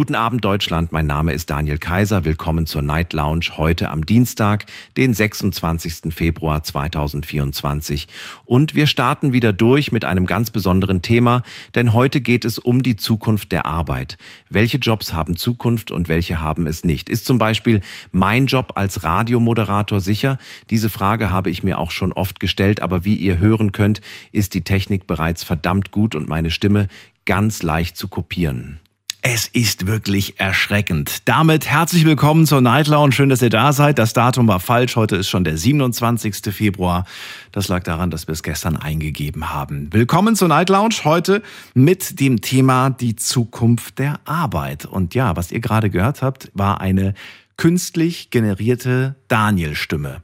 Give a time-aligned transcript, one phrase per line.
[0.00, 2.24] Guten Abend Deutschland, mein Name ist Daniel Kaiser.
[2.24, 4.64] Willkommen zur Night Lounge heute am Dienstag,
[4.96, 6.14] den 26.
[6.14, 8.08] Februar 2024.
[8.46, 11.42] Und wir starten wieder durch mit einem ganz besonderen Thema,
[11.74, 14.16] denn heute geht es um die Zukunft der Arbeit.
[14.48, 17.10] Welche Jobs haben Zukunft und welche haben es nicht?
[17.10, 20.38] Ist zum Beispiel mein Job als Radiomoderator sicher?
[20.70, 24.00] Diese Frage habe ich mir auch schon oft gestellt, aber wie ihr hören könnt,
[24.32, 26.88] ist die Technik bereits verdammt gut und meine Stimme
[27.26, 28.80] ganz leicht zu kopieren.
[29.22, 31.28] Es ist wirklich erschreckend.
[31.28, 33.12] Damit herzlich willkommen zur Night Lounge.
[33.12, 33.98] Schön, dass ihr da seid.
[33.98, 34.96] Das Datum war falsch.
[34.96, 36.54] Heute ist schon der 27.
[36.54, 37.04] Februar.
[37.52, 39.92] Das lag daran, dass wir es gestern eingegeben haben.
[39.92, 40.94] Willkommen zur Night Lounge.
[41.04, 41.42] Heute
[41.74, 44.86] mit dem Thema die Zukunft der Arbeit.
[44.86, 47.12] Und ja, was ihr gerade gehört habt, war eine
[47.58, 50.22] künstlich generierte Daniel-Stimme.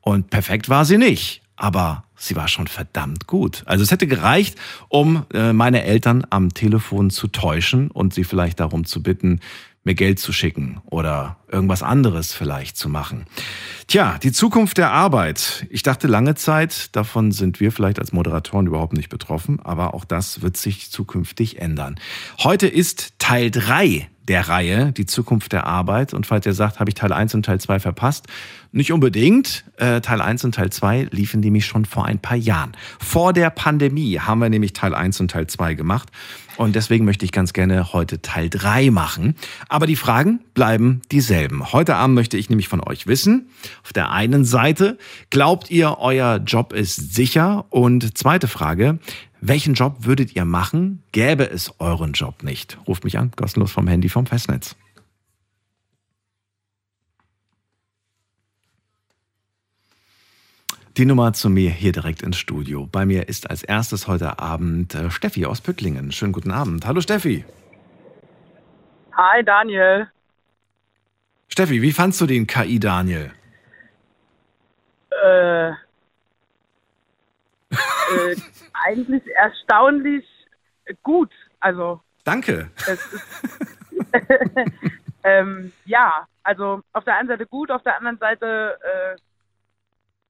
[0.00, 1.42] Und perfekt war sie nicht.
[1.56, 3.62] Aber sie war schon verdammt gut.
[3.64, 4.56] Also es hätte gereicht,
[4.88, 9.40] um äh, meine Eltern am Telefon zu täuschen und sie vielleicht darum zu bitten,
[9.88, 13.24] mir Geld zu schicken oder irgendwas anderes vielleicht zu machen.
[13.86, 15.66] Tja, die Zukunft der Arbeit.
[15.70, 20.04] Ich dachte lange Zeit, davon sind wir vielleicht als Moderatoren überhaupt nicht betroffen, aber auch
[20.04, 21.98] das wird sich zukünftig ändern.
[22.38, 26.12] Heute ist Teil drei der Reihe, die Zukunft der Arbeit.
[26.12, 28.26] Und falls ihr sagt, habe ich Teil 1 und Teil 2 verpasst,
[28.72, 29.64] nicht unbedingt.
[29.76, 32.76] Äh, Teil 1 und Teil 2 liefen nämlich schon vor ein paar Jahren.
[32.98, 36.10] Vor der Pandemie haben wir nämlich Teil 1 und Teil 2 gemacht.
[36.58, 39.36] Und deswegen möchte ich ganz gerne heute Teil 3 machen.
[39.68, 41.72] Aber die Fragen bleiben dieselben.
[41.72, 43.48] Heute Abend möchte ich nämlich von euch wissen,
[43.84, 44.98] auf der einen Seite,
[45.30, 47.64] glaubt ihr, euer Job ist sicher?
[47.70, 48.98] Und zweite Frage,
[49.40, 52.76] welchen Job würdet ihr machen, gäbe es euren Job nicht?
[52.88, 54.74] Ruft mich an, kostenlos vom Handy vom Festnetz.
[60.98, 62.88] Die Nummer zu mir hier direkt ins Studio.
[62.90, 66.10] Bei mir ist als erstes heute Abend äh, Steffi aus Pücklingen.
[66.10, 66.84] Schönen guten Abend.
[66.86, 67.44] Hallo Steffi.
[69.16, 70.08] Hi Daniel.
[71.46, 73.30] Steffi, wie fandst du den KI Daniel?
[75.22, 75.74] Äh, äh,
[78.84, 80.24] eigentlich erstaunlich
[81.04, 81.30] gut.
[81.60, 82.00] Also.
[82.24, 82.72] Danke.
[85.24, 89.16] Ähm, ja, also auf der einen Seite gut, auf der anderen Seite äh,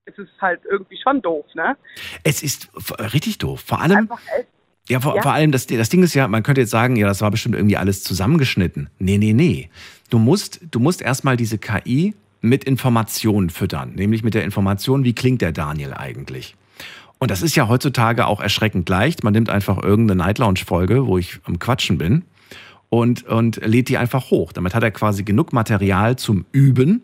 [0.08, 1.76] ist es halt irgendwie schon doof, ne?
[2.24, 2.69] Es ist
[3.12, 3.62] richtig doof.
[3.64, 4.08] Vor allem.
[4.38, 4.48] Echt
[4.88, 5.22] ja, vor, Ja.
[5.22, 7.54] vor allem, das, das Ding ist ja, man könnte jetzt sagen, ja, das war bestimmt
[7.54, 8.88] irgendwie alles zusammengeschnitten.
[8.98, 9.69] Nee, nee, nee.
[10.10, 13.92] Du musst, du musst erstmal diese KI mit Informationen füttern.
[13.94, 16.54] Nämlich mit der Information, wie klingt der Daniel eigentlich?
[17.19, 19.25] Und das ist ja heutzutage auch erschreckend leicht.
[19.25, 22.25] Man nimmt einfach irgendeine Night Lounge Folge, wo ich am Quatschen bin
[22.88, 24.52] und, und lädt die einfach hoch.
[24.52, 27.02] Damit hat er quasi genug Material zum Üben.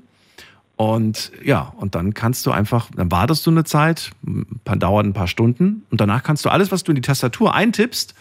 [0.77, 5.07] Und ja, und dann kannst du einfach, dann wartest du eine Zeit, ein paar, dauert
[5.07, 8.15] ein paar Stunden und danach kannst du alles, was du in die Tastatur eintippst,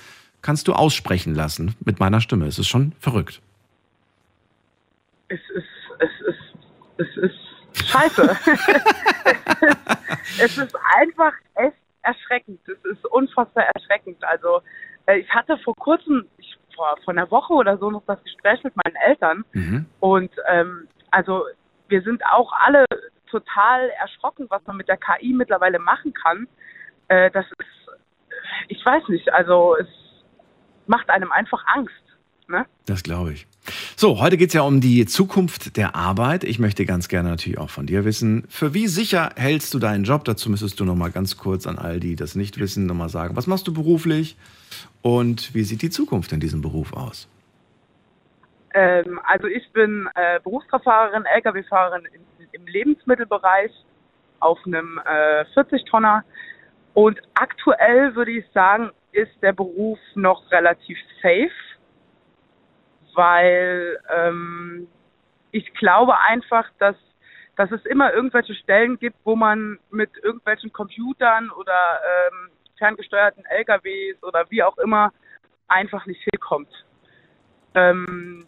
[0.43, 2.45] kannst du aussprechen lassen mit meiner Stimme.
[2.45, 3.41] Es ist schon verrückt.
[5.29, 5.65] es ist,
[5.99, 6.37] es ist,
[6.97, 8.37] es ist scheiße.
[10.39, 12.59] es ist einfach echt erschreckend.
[12.67, 14.23] Es ist unfassbar erschreckend.
[14.23, 14.61] Also
[15.07, 18.63] äh, ich hatte vor kurzem, ich, vor, vor einer Woche oder so noch das Gespräch
[18.63, 19.85] mit meinen Eltern Mhm.
[20.01, 21.45] und ähm, also
[21.93, 22.85] wir sind auch alle
[23.29, 26.47] total erschrocken, was man mit der KI mittlerweile machen kann.
[27.07, 27.99] Äh, das ist,
[28.67, 29.87] ich weiß nicht, also es
[30.87, 31.93] macht einem einfach Angst.
[32.47, 32.65] Ne?
[32.87, 33.45] Das glaube ich.
[33.95, 36.43] So, heute geht es ja um die Zukunft der Arbeit.
[36.43, 40.03] Ich möchte ganz gerne natürlich auch von dir wissen, für wie sicher hältst du deinen
[40.03, 40.23] Job?
[40.23, 43.09] Dazu müsstest du noch mal ganz kurz an all die das nicht wissen, noch mal
[43.09, 44.35] sagen, was machst du beruflich
[45.03, 47.27] und wie sieht die Zukunft in diesem Beruf aus?
[48.73, 53.71] Ähm, also ich bin äh, Berufskraftfahrerin, Lkw-Fahrerin im, im Lebensmittelbereich
[54.39, 56.23] auf einem äh, 40-Tonner.
[56.93, 61.51] Und aktuell würde ich sagen, ist der Beruf noch relativ safe,
[63.13, 64.87] weil ähm,
[65.51, 66.95] ich glaube einfach, dass,
[67.55, 71.99] dass es immer irgendwelche Stellen gibt, wo man mit irgendwelchen Computern oder
[72.31, 75.13] ähm, ferngesteuerten LKWs oder wie auch immer
[75.67, 76.69] einfach nicht hinkommt.
[77.75, 78.47] Ähm,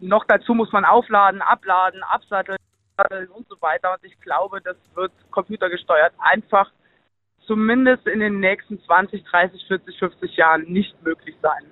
[0.00, 2.58] noch dazu muss man aufladen, abladen, absatteln
[3.34, 3.92] und so weiter.
[3.94, 6.70] Und ich glaube, das wird computergesteuert einfach
[7.46, 11.64] zumindest in den nächsten 20, 30, 40, 50 Jahren nicht möglich sein.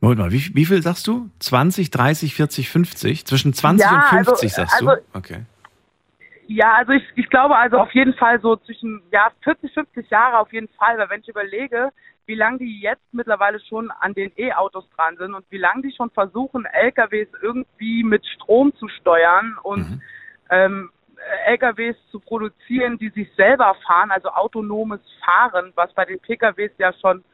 [0.00, 1.30] Moment mal, wie, wie viel sagst du?
[1.40, 3.26] 20, 30, 40, 50?
[3.26, 4.88] Zwischen 20 Ja, und 50 also- sagst du?
[4.88, 5.44] also- Okay.
[6.46, 10.38] Ja, also ich, ich glaube also auf jeden Fall so zwischen ja 40, 50 Jahre
[10.38, 11.90] auf jeden Fall, weil wenn ich überlege,
[12.26, 15.92] wie lange die jetzt mittlerweile schon an den E-Autos dran sind und wie lange die
[15.92, 20.02] schon versuchen, LKWs irgendwie mit Strom zu steuern und mhm.
[20.50, 20.90] ähm,
[21.46, 26.92] LKWs zu produzieren, die sich selber fahren, also autonomes Fahren, was bei den PKWs ja
[26.94, 27.24] schon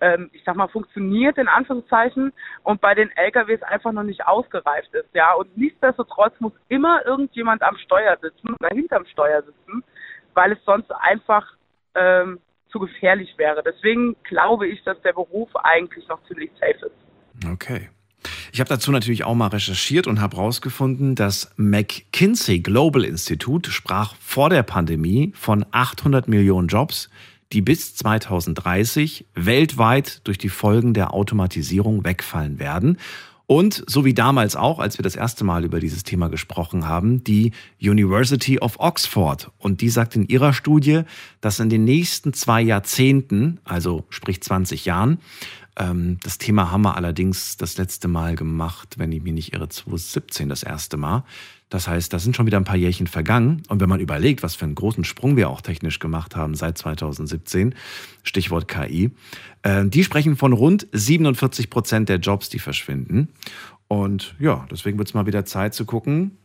[0.00, 2.32] ähm, ich sag mal, funktioniert in Anführungszeichen
[2.62, 5.34] und bei den LKWs einfach noch nicht ausgereift ist, ja.
[5.34, 9.84] Und nichtsdestotrotz muss immer irgendjemand am Steuer sitzen oder hinterm Steuer sitzen,
[10.34, 11.46] weil es sonst einfach
[11.94, 13.62] ähm, zu gefährlich wäre.
[13.62, 17.46] Deswegen glaube ich, dass der Beruf eigentlich noch ziemlich safe ist.
[17.50, 17.90] Okay.
[18.52, 24.14] Ich habe dazu natürlich auch mal recherchiert und habe herausgefunden, das McKinsey Global Institute sprach
[24.16, 27.08] vor der Pandemie von 800 Millionen Jobs,
[27.52, 32.98] die bis 2030 weltweit durch die Folgen der Automatisierung wegfallen werden.
[33.46, 37.24] Und so wie damals auch, als wir das erste Mal über dieses Thema gesprochen haben,
[37.24, 37.50] die
[37.80, 39.50] University of Oxford.
[39.58, 41.02] Und die sagt in ihrer Studie,
[41.40, 45.18] dass in den nächsten zwei Jahrzehnten, also sprich 20 Jahren,
[45.76, 49.68] ähm, das Thema haben wir allerdings das letzte Mal gemacht, wenn ich mich nicht irre,
[49.68, 51.24] 2017 das erste Mal.
[51.70, 53.62] Das heißt, da sind schon wieder ein paar Jährchen vergangen.
[53.68, 56.76] Und wenn man überlegt, was für einen großen Sprung wir auch technisch gemacht haben seit
[56.76, 57.74] 2017,
[58.24, 59.12] Stichwort KI,
[59.62, 63.28] äh, die sprechen von rund 47 Prozent der Jobs, die verschwinden.
[63.88, 66.36] Und ja, deswegen wird es mal wieder Zeit zu gucken,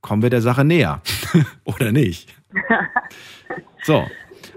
[0.00, 1.02] kommen wir der Sache näher
[1.64, 2.34] oder nicht.
[3.84, 4.06] So,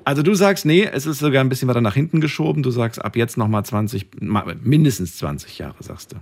[0.04, 2.62] also du sagst, nee, es ist sogar ein bisschen weiter nach hinten geschoben.
[2.62, 6.18] Du sagst ab jetzt nochmal 20, mindestens 20 Jahre, sagst du.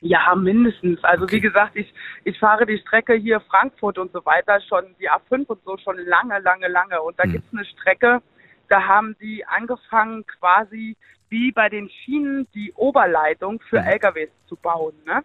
[0.00, 1.02] Ja, mindestens.
[1.04, 1.36] Also okay.
[1.36, 1.92] wie gesagt, ich,
[2.24, 5.98] ich fahre die Strecke hier Frankfurt und so weiter schon, die A5 und so schon
[5.98, 7.02] lange, lange, lange.
[7.02, 7.32] Und da hm.
[7.32, 8.22] gibt's eine Strecke,
[8.68, 10.96] da haben die angefangen quasi
[11.28, 13.88] wie bei den Schienen die Oberleitung für hm.
[13.88, 14.94] LKWs zu bauen.
[15.04, 15.22] Ne?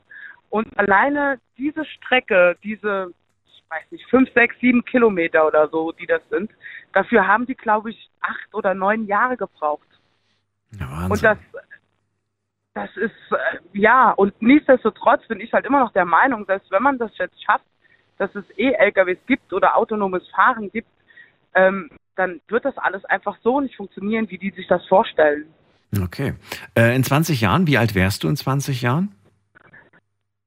[0.49, 3.13] Und alleine diese Strecke, diese,
[3.47, 6.51] ich weiß nicht, fünf, sechs, sieben Kilometer oder so, die das sind,
[6.91, 9.87] dafür haben die, glaube ich, acht oder neun Jahre gebraucht.
[10.77, 11.37] Ja, und das
[12.75, 16.83] das ist, äh, ja, und nichtsdestotrotz bin ich halt immer noch der Meinung, dass wenn
[16.83, 17.65] man das jetzt schafft,
[18.17, 20.89] dass es E-LKWs gibt oder autonomes Fahren gibt,
[21.55, 25.45] ähm, dann wird das alles einfach so nicht funktionieren, wie die sich das vorstellen.
[26.01, 26.33] Okay.
[26.77, 29.15] Äh, in 20 Jahren, wie alt wärst du in 20 Jahren?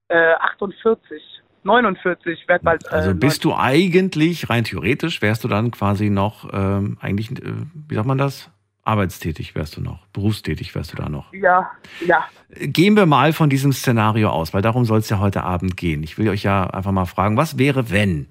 [0.08, 1.22] Äh, 48.
[1.62, 2.84] 49 werd bald.
[2.86, 3.42] Äh, also bist 90.
[3.42, 7.54] du eigentlich, rein theoretisch, wärst du dann quasi noch, ähm, eigentlich, äh,
[7.88, 8.50] wie sagt man das?
[8.88, 11.32] Arbeitstätig wärst du noch, berufstätig wärst du da noch.
[11.34, 11.70] Ja,
[12.06, 12.24] ja.
[12.50, 16.02] Gehen wir mal von diesem Szenario aus, weil darum soll es ja heute Abend gehen.
[16.02, 18.26] Ich will euch ja einfach mal fragen, was wäre, wenn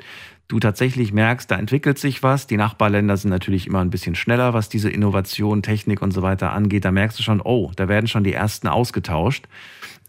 [0.47, 2.47] du tatsächlich merkst, da entwickelt sich was.
[2.47, 6.51] Die Nachbarländer sind natürlich immer ein bisschen schneller, was diese Innovation, Technik und so weiter
[6.53, 6.85] angeht.
[6.85, 9.47] Da merkst du schon, oh, da werden schon die ersten ausgetauscht.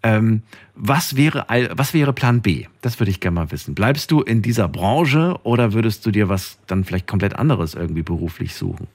[0.02, 0.42] Ähm,
[0.74, 2.66] was, wäre, was wäre Plan B?
[2.80, 3.74] Das würde ich gerne mal wissen.
[3.74, 8.02] Bleibst du in dieser Branche oder würdest du dir was dann vielleicht komplett anderes irgendwie
[8.02, 8.86] beruflich suchen?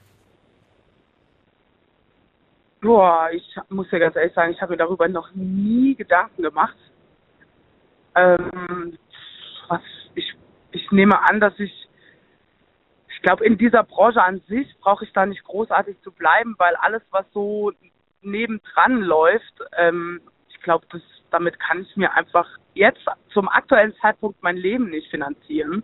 [2.84, 6.76] Boah, ich muss ja ganz ehrlich sagen, ich habe mir darüber noch nie Gedanken gemacht.
[8.14, 8.98] Ähm,
[9.68, 9.80] was
[10.14, 10.34] ich,
[10.72, 11.72] ich nehme an, dass ich,
[13.08, 16.76] ich glaube, in dieser Branche an sich brauche ich da nicht großartig zu bleiben, weil
[16.76, 17.72] alles, was so
[18.20, 20.20] nebendran läuft, ähm,
[20.50, 20.86] ich glaube,
[21.30, 23.00] damit kann ich mir einfach jetzt
[23.32, 25.82] zum aktuellen Zeitpunkt mein Leben nicht finanzieren.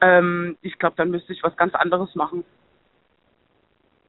[0.00, 2.44] Ähm, ich glaube, dann müsste ich was ganz anderes machen.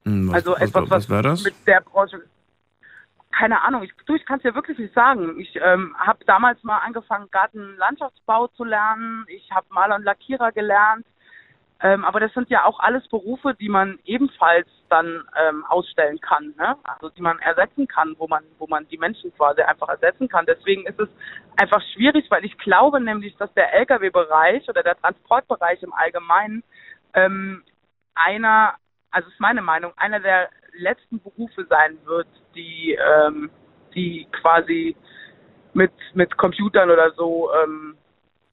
[0.08, 2.24] Hm, was, also etwas, was, was mit der Branche.
[3.30, 5.38] Keine Ahnung, ich, du, ich kann es dir wirklich nicht sagen.
[5.40, 9.26] Ich ähm, habe damals mal angefangen, Gartenlandschaftsbau zu lernen.
[9.28, 11.06] Ich habe Maler und Lackierer gelernt.
[11.82, 16.56] Ähm, aber das sind ja auch alles Berufe, die man ebenfalls dann ähm, ausstellen kann,
[16.58, 16.76] ne?
[16.84, 20.48] also die man ersetzen kann, wo man, wo man die Menschen quasi einfach ersetzen kann.
[20.48, 21.10] Deswegen ist es
[21.56, 26.64] einfach schwierig, weil ich glaube nämlich, dass der Lkw-Bereich oder der Transportbereich im Allgemeinen
[27.14, 27.62] ähm,
[28.16, 28.74] einer
[29.18, 33.50] also ist meine Meinung, einer der letzten Berufe sein wird, die, ähm,
[33.96, 34.96] die quasi
[35.74, 37.96] mit, mit Computern oder so ähm,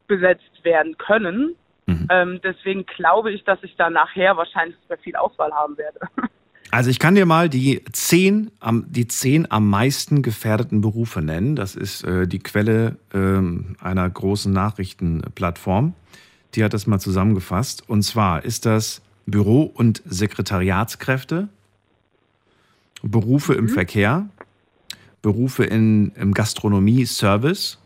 [0.06, 1.54] besetzt werden können.
[1.85, 2.09] Mhm.
[2.11, 6.00] Ähm, deswegen glaube ich, dass ich da nachher wahrscheinlich sehr viel Auswahl haben werde.
[6.71, 11.54] Also ich kann dir mal die zehn am, die zehn am meisten gefährdeten Berufe nennen.
[11.54, 15.94] Das ist äh, die Quelle äh, einer großen Nachrichtenplattform.
[16.54, 17.88] Die hat das mal zusammengefasst.
[17.88, 21.48] Und zwar ist das Büro- und Sekretariatskräfte,
[23.02, 23.70] Berufe im mhm.
[23.70, 24.28] Verkehr,
[25.22, 27.78] Berufe in, im Gastronomie, Service.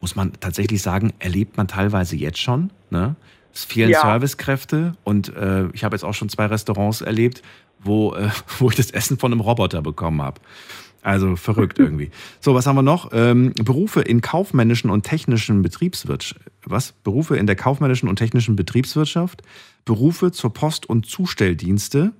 [0.00, 2.70] Muss man tatsächlich sagen, erlebt man teilweise jetzt schon.
[2.90, 3.14] Ne?
[3.54, 4.00] Es fehlen ja.
[4.00, 7.42] Servicekräfte und äh, ich habe jetzt auch schon zwei Restaurants erlebt,
[7.78, 10.40] wo, äh, wo ich das Essen von einem Roboter bekommen habe.
[11.02, 12.10] Also verrückt irgendwie.
[12.40, 13.10] So, was haben wir noch?
[13.12, 16.40] Ähm, Berufe in kaufmännischen und technischen Betriebswirtschaft.
[16.64, 16.92] Was?
[17.04, 19.42] Berufe in der kaufmännischen und technischen Betriebswirtschaft.
[19.84, 22.12] Berufe zur Post- und Zustelldienste.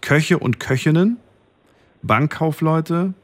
[0.00, 1.18] Köche und Köchinnen.
[2.02, 3.14] Bankkaufleute.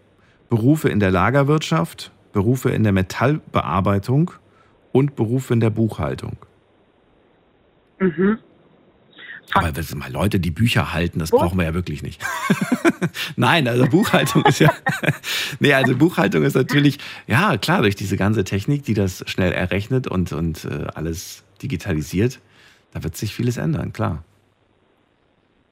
[0.49, 2.13] Berufe in der Lagerwirtschaft.
[2.33, 4.33] Berufe in der Metallbearbeitung.
[4.93, 6.37] Und Berufe in der Buchhaltung.
[7.99, 8.39] Mhm.
[9.55, 12.23] Aber das sind mal Leute, die Bücher halten, das brauchen wir ja wirklich nicht.
[13.37, 14.73] Nein, also Buchhaltung ist ja.
[15.61, 20.07] nee, also Buchhaltung ist natürlich, ja, klar, durch diese ganze Technik, die das schnell errechnet
[20.07, 22.41] und, und äh, alles digitalisiert,
[22.93, 24.23] da wird sich vieles ändern, klar.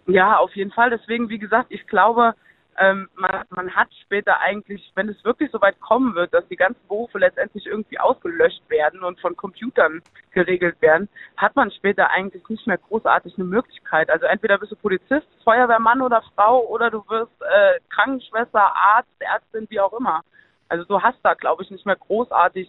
[0.07, 0.91] Ja, auf jeden Fall.
[0.91, 2.35] Deswegen, wie gesagt, ich glaube,
[2.79, 6.57] ähm, man, man hat später eigentlich, wenn es wirklich so weit kommen wird, dass die
[6.57, 10.01] ganzen Berufe letztendlich irgendwie ausgelöscht werden und von Computern
[10.33, 14.09] geregelt werden, hat man später eigentlich nicht mehr großartig eine Möglichkeit.
[14.09, 19.67] Also entweder bist du Polizist, Feuerwehrmann oder Frau oder du wirst äh, Krankenschwester, Arzt, Ärztin,
[19.69, 20.23] wie auch immer.
[20.69, 22.67] Also du hast da, glaube ich, nicht mehr großartig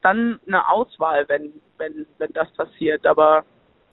[0.00, 3.06] dann eine Auswahl, wenn, wenn, wenn das passiert.
[3.06, 3.44] Aber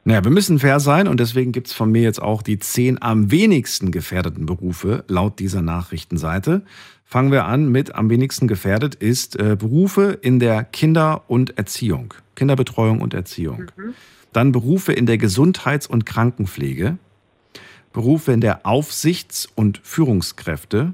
[0.07, 3.01] naja, wir müssen fair sein und deswegen gibt es von mir jetzt auch die zehn
[3.01, 6.61] am wenigsten gefährdeten Berufe laut dieser Nachrichtenseite.
[7.03, 12.13] Fangen wir an mit am wenigsten gefährdet ist äh, Berufe in der Kinder- und Erziehung,
[12.35, 13.65] Kinderbetreuung und Erziehung.
[13.75, 13.95] Mhm.
[14.31, 16.97] Dann Berufe in der Gesundheits- und Krankenpflege,
[17.91, 20.93] Berufe in der Aufsichts- und Führungskräfte,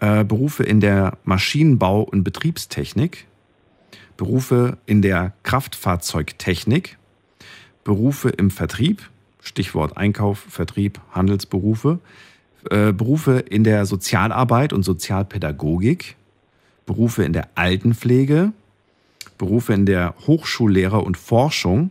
[0.00, 3.28] äh, Berufe in der Maschinenbau- und Betriebstechnik,
[4.16, 6.98] Berufe in der Kraftfahrzeugtechnik,
[7.84, 9.10] Berufe im Vertrieb,
[9.40, 12.00] Stichwort Einkauf, Vertrieb, Handelsberufe,
[12.70, 16.16] äh, Berufe in der Sozialarbeit und Sozialpädagogik,
[16.86, 18.52] Berufe in der Altenpflege,
[19.38, 21.90] Berufe in der Hochschullehrer und Forschung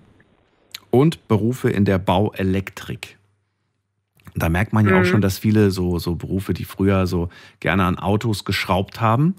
[0.90, 3.18] und Berufe in der Bauelektrik.
[4.36, 5.02] Da merkt man ja mhm.
[5.02, 9.36] auch schon, dass viele so, so Berufe, die früher so gerne an Autos geschraubt haben,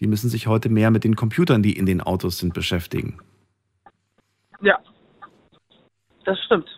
[0.00, 3.18] die müssen sich heute mehr mit den Computern, die in den Autos sind, beschäftigen.
[4.60, 4.78] Ja,
[6.26, 6.68] das stimmt.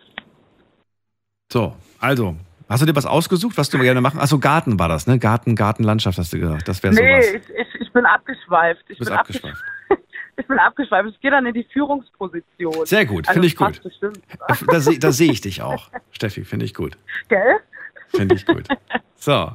[1.51, 2.35] So, also,
[2.69, 4.19] hast du dir was ausgesucht, was du gerne machen?
[4.19, 5.17] Achso, Garten war das, ne?
[5.17, 6.67] Garten, Gartenlandschaft hast du gesagt.
[6.67, 7.43] Das wäre nee, sowas.
[7.49, 8.85] Nee, ich, ich, bin abgeschweift.
[8.87, 9.63] Ich bin abgeschweift.
[10.37, 11.09] ich bin abgeschweift.
[11.09, 12.85] Ich gehe dann in die Führungsposition.
[12.85, 13.81] Sehr gut, also finde ich gut.
[14.47, 16.97] Da, da sehe ich dich auch, Steffi, finde ich gut.
[17.27, 17.57] Gell?
[18.09, 18.67] Finde ich gut.
[19.15, 19.51] So.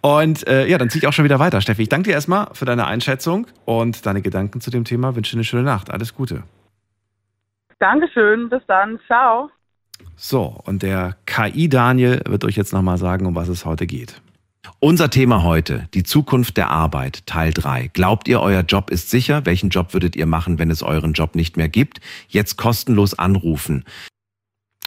[0.00, 1.60] Und äh, ja, dann ziehe ich auch schon wieder weiter.
[1.60, 5.16] Steffi, ich danke dir erstmal für deine Einschätzung und deine Gedanken zu dem Thema.
[5.16, 5.90] Wünsche dir eine schöne Nacht.
[5.90, 6.42] Alles Gute.
[7.78, 9.50] Dankeschön, bis dann, ciao.
[10.16, 14.20] So, und der KI-Daniel wird euch jetzt nochmal sagen, um was es heute geht.
[14.80, 17.88] Unser Thema heute, die Zukunft der Arbeit, Teil 3.
[17.92, 19.46] Glaubt ihr, euer Job ist sicher?
[19.46, 22.00] Welchen Job würdet ihr machen, wenn es euren Job nicht mehr gibt?
[22.28, 23.84] Jetzt kostenlos anrufen.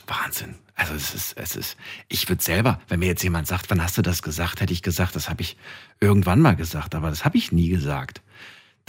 [0.08, 0.56] Wahnsinn.
[0.76, 1.78] Also es ist, es ist,
[2.08, 4.82] ich würde selber, wenn mir jetzt jemand sagt, wann hast du das gesagt, hätte ich
[4.82, 5.58] gesagt, das habe ich
[6.00, 8.22] irgendwann mal gesagt, aber das habe ich nie gesagt.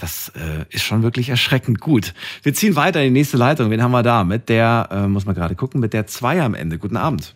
[0.00, 2.14] Das äh, ist schon wirklich erschreckend gut.
[2.42, 3.71] Wir ziehen weiter in die nächste Leitung.
[3.71, 4.25] Wen haben wir da?
[4.25, 6.78] Mit der, äh, muss man gerade gucken, mit der 2 am Ende.
[6.78, 7.35] Guten Abend.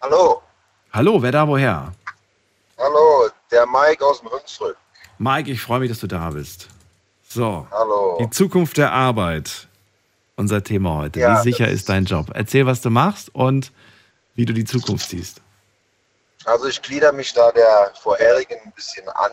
[0.00, 0.42] Hallo.
[0.92, 1.92] Hallo, wer da woher?
[2.76, 4.76] Hallo, der Mike aus dem Hunsrück.
[5.18, 6.68] Mike, ich freue mich, dass du da bist.
[7.28, 7.66] So.
[7.70, 8.18] Hallo.
[8.20, 9.68] Die Zukunft der Arbeit.
[10.36, 11.20] Unser Thema heute.
[11.20, 12.30] Ja, wie sicher ist dein Job?
[12.34, 13.72] Erzähl, was du machst und
[14.34, 15.40] wie du die Zukunft siehst.
[16.44, 19.32] Also ich glieder mich da der vorherigen ein bisschen an.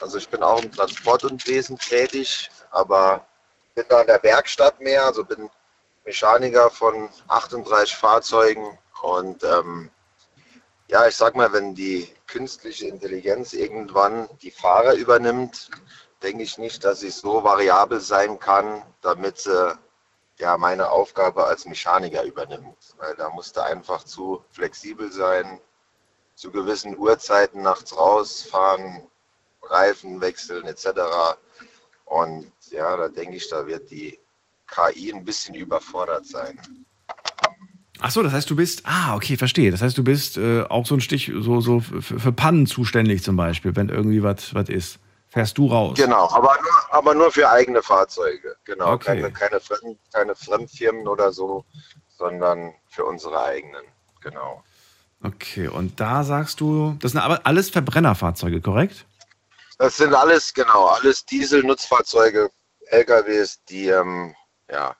[0.00, 3.26] Also ich bin auch im Transport und Wesen tätig, aber
[3.74, 5.50] bin da in der Werkstatt mehr, also bin
[6.04, 9.90] Mechaniker von 38 Fahrzeugen und ähm,
[10.88, 15.70] ja, ich sag mal, wenn die künstliche Intelligenz irgendwann die Fahrer übernimmt,
[16.22, 19.78] denke ich nicht, dass sie so variabel sein kann, damit sie
[20.38, 22.94] ja meine Aufgabe als Mechaniker übernimmt.
[22.96, 25.60] Weil da musste einfach zu flexibel sein,
[26.34, 29.08] zu gewissen Uhrzeiten nachts rausfahren,
[29.70, 30.86] Reifen wechseln etc.
[32.04, 34.18] Und ja, da denke ich, da wird die
[34.66, 36.58] KI ein bisschen überfordert sein.
[38.00, 39.70] Ach so, das heißt, du bist, ah, okay, verstehe.
[39.70, 43.36] Das heißt, du bist äh, auch so ein Stich, so, so für, Pannen zuständig zum
[43.36, 44.98] Beispiel, wenn irgendwie was ist.
[45.30, 45.98] Fährst du raus?
[45.98, 48.56] Genau, aber nur, aber nur für eigene Fahrzeuge.
[48.64, 49.20] Genau, okay.
[49.20, 51.64] keine, keine, Fremd, keine Fremdfirmen oder so,
[52.16, 53.82] sondern für unsere eigenen.
[54.22, 54.62] Genau.
[55.22, 59.04] Okay, und da sagst du, das sind aber alles Verbrennerfahrzeuge, korrekt?
[59.78, 62.50] Das sind alles, genau, alles Diesel-Nutzfahrzeuge,
[62.90, 64.34] LKWs, die, ähm,
[64.70, 64.96] ja,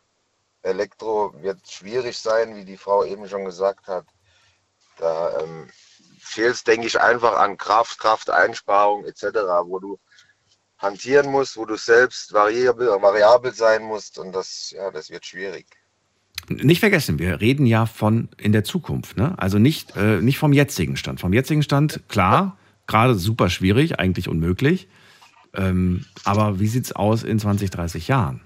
[0.62, 4.06] Elektro wird schwierig sein, wie die Frau eben schon gesagt hat.
[4.98, 5.68] Da ähm,
[6.20, 9.22] fehlt es, denke ich, einfach an Kraft, Krafteinsparung etc.,
[9.64, 9.98] wo du
[10.78, 15.66] hantieren musst, wo du selbst variabel, variabel sein musst und das, ja, das wird schwierig.
[16.48, 19.34] Nicht vergessen, wir reden ja von in der Zukunft, ne?
[19.38, 21.20] Also nicht, äh, nicht vom jetzigen Stand.
[21.20, 22.57] Vom jetzigen Stand, klar,
[22.88, 24.88] gerade super schwierig, eigentlich unmöglich.
[25.54, 28.44] Ähm, aber wie sieht es aus in 20, 30 Jahren?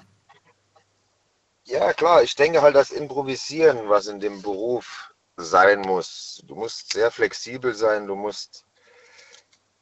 [1.65, 6.43] Ja, klar, ich denke halt, das Improvisieren, was in dem Beruf sein muss.
[6.47, 8.67] Du musst sehr flexibel sein, du musst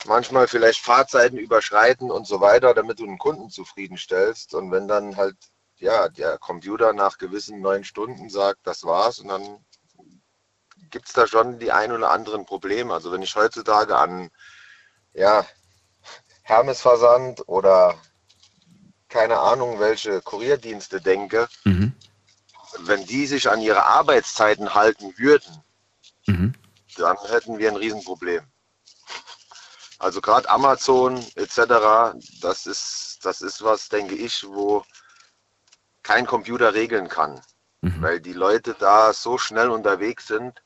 [0.06, 4.54] manchmal vielleicht Fahrzeiten überschreiten und so weiter, damit du einen Kunden zufriedenstellst.
[4.54, 5.36] Und wenn dann halt
[5.80, 9.64] ja, der Computer nach gewissen neun Stunden sagt, das war's, und dann
[10.90, 12.92] gibt es da schon die ein oder anderen Probleme.
[12.92, 14.30] Also wenn ich heutzutage an
[15.14, 15.44] ja,
[16.42, 17.94] Hermes-Versand oder
[19.08, 21.92] keine Ahnung, welche Kurierdienste denke, mhm.
[22.78, 25.62] wenn die sich an ihre Arbeitszeiten halten würden,
[26.26, 26.54] mhm.
[26.96, 28.44] dann hätten wir ein Riesenproblem.
[29.98, 34.84] Also gerade Amazon etc., das ist, das ist was, denke ich, wo
[36.02, 37.40] kein Computer regeln kann,
[37.82, 38.00] mhm.
[38.00, 40.62] weil die Leute da so schnell unterwegs sind,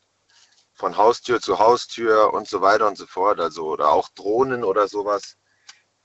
[0.74, 4.88] von Haustür zu Haustür und so weiter und so fort, also oder auch Drohnen oder
[4.88, 5.36] sowas.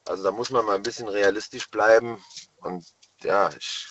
[0.08, 2.24] Also da muss man mal ein bisschen realistisch bleiben
[2.58, 2.86] und
[3.22, 3.88] ja, ich,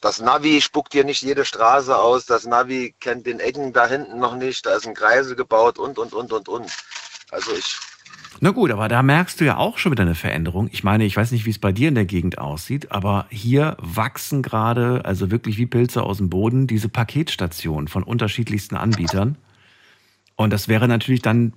[0.00, 4.18] das Navi spuckt hier nicht jede Straße aus, das Navi kennt den Ecken da hinten
[4.18, 6.70] noch nicht, da ist ein Kreisel gebaut und und und und und.
[7.30, 7.78] Also ich
[8.40, 10.68] na gut, aber da merkst du ja auch schon wieder eine Veränderung.
[10.70, 13.78] Ich meine, ich weiß nicht, wie es bei dir in der Gegend aussieht, aber hier
[13.80, 19.38] wachsen gerade, also wirklich wie Pilze aus dem Boden, diese Paketstationen von unterschiedlichsten Anbietern.
[20.36, 21.54] Und das wäre natürlich dann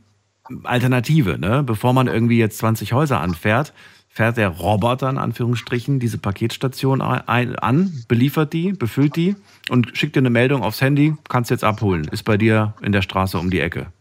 [0.64, 1.64] Alternative, ne?
[1.64, 3.74] Bevor man irgendwie jetzt 20 Häuser anfährt,
[4.08, 9.36] fährt der Roboter in Anführungsstrichen diese Paketstation an, beliefert die, befüllt die
[9.70, 12.06] und schickt dir eine Meldung aufs Handy, kannst jetzt abholen.
[12.06, 13.92] Ist bei dir in der Straße um die Ecke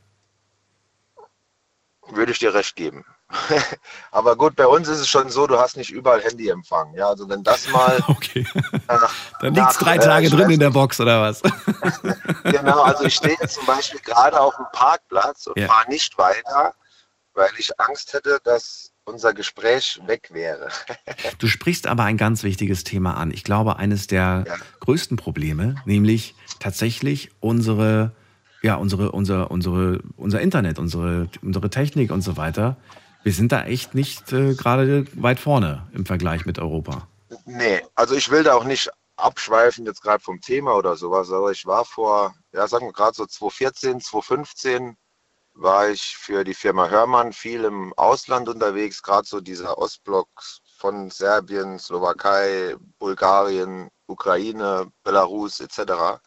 [2.13, 3.05] würde ich dir recht geben.
[4.11, 6.95] Aber gut, bei uns ist es schon so, du hast nicht überall Handyempfang.
[6.95, 7.99] Ja, also wenn das mal.
[8.09, 8.47] Okay.
[8.87, 11.43] Nach, Dann liegt es drei äh, Tage äh, drin in der Box oder was?
[12.45, 15.67] genau, also ich stehe jetzt zum Beispiel gerade auf dem Parkplatz und ja.
[15.67, 16.75] fahre nicht weiter,
[17.35, 20.69] weil ich Angst hätte, dass unser Gespräch weg wäre.
[21.39, 23.31] du sprichst aber ein ganz wichtiges Thema an.
[23.31, 24.55] Ich glaube, eines der ja.
[24.81, 28.13] größten Probleme, nämlich tatsächlich unsere
[28.63, 32.77] ja, unsere, unser, unsere, unser Internet, unsere, unsere Technik und so weiter.
[33.23, 37.09] Wir sind da echt nicht äh, gerade weit vorne im Vergleich mit Europa.
[37.45, 41.51] Nee, also ich will da auch nicht abschweifen jetzt gerade vom Thema oder sowas, aber
[41.51, 44.97] ich war vor, ja, sagen wir gerade so 2014, 2015
[45.55, 50.29] war ich für die Firma Hörmann viel im Ausland unterwegs, gerade so dieser Ostblock
[50.79, 56.21] von Serbien, Slowakei, Bulgarien, Ukraine, Belarus etc.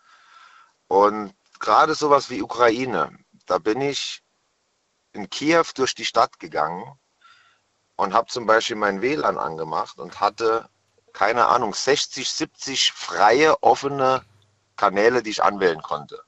[0.88, 4.22] Und gerade sowas wie Ukraine, da bin ich
[5.14, 6.84] in Kiew durch die Stadt gegangen
[7.96, 10.68] und habe zum Beispiel mein WLAN angemacht und hatte,
[11.14, 14.24] keine Ahnung, 60, 70 freie, offene
[14.76, 16.24] Kanäle, die ich anwählen konnte.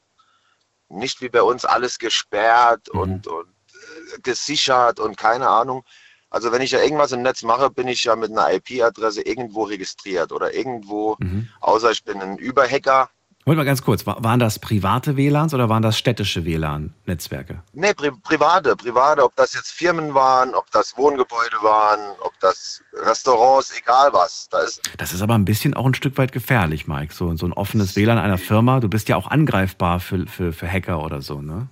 [0.90, 3.00] Nicht wie bei uns alles gesperrt mhm.
[3.00, 5.84] und, und äh, gesichert und keine Ahnung.
[6.30, 9.64] Also wenn ich ja irgendwas im Netz mache, bin ich ja mit einer IP-Adresse irgendwo
[9.64, 11.50] registriert oder irgendwo, mhm.
[11.62, 13.10] außer ich bin ein Überhacker,
[13.46, 17.62] Wollt mal ganz kurz, waren das private WLANs oder waren das städtische WLAN-Netzwerke?
[17.74, 22.82] Nee, pri private, private, ob das jetzt Firmen waren, ob das Wohngebäude waren, ob das
[22.94, 24.48] Restaurants, egal was.
[24.50, 27.14] Da ist das ist aber ein bisschen auch ein Stück weit gefährlich, Mike.
[27.14, 30.72] So, so ein offenes WLAN einer Firma, du bist ja auch angreifbar für, für, für
[30.72, 31.68] Hacker oder so, ne?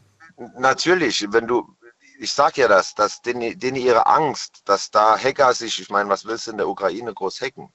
[0.57, 1.69] Natürlich, wenn du,
[2.19, 6.09] ich sag ja das, dass denen, denen ihre Angst, dass da Hacker sich, ich meine,
[6.09, 7.69] was willst du in der Ukraine groß hacken?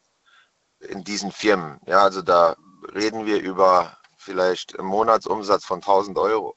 [0.81, 2.57] In diesen Firmen, ja, also da
[2.95, 6.57] reden wir über vielleicht einen Monatsumsatz von 1000 Euro.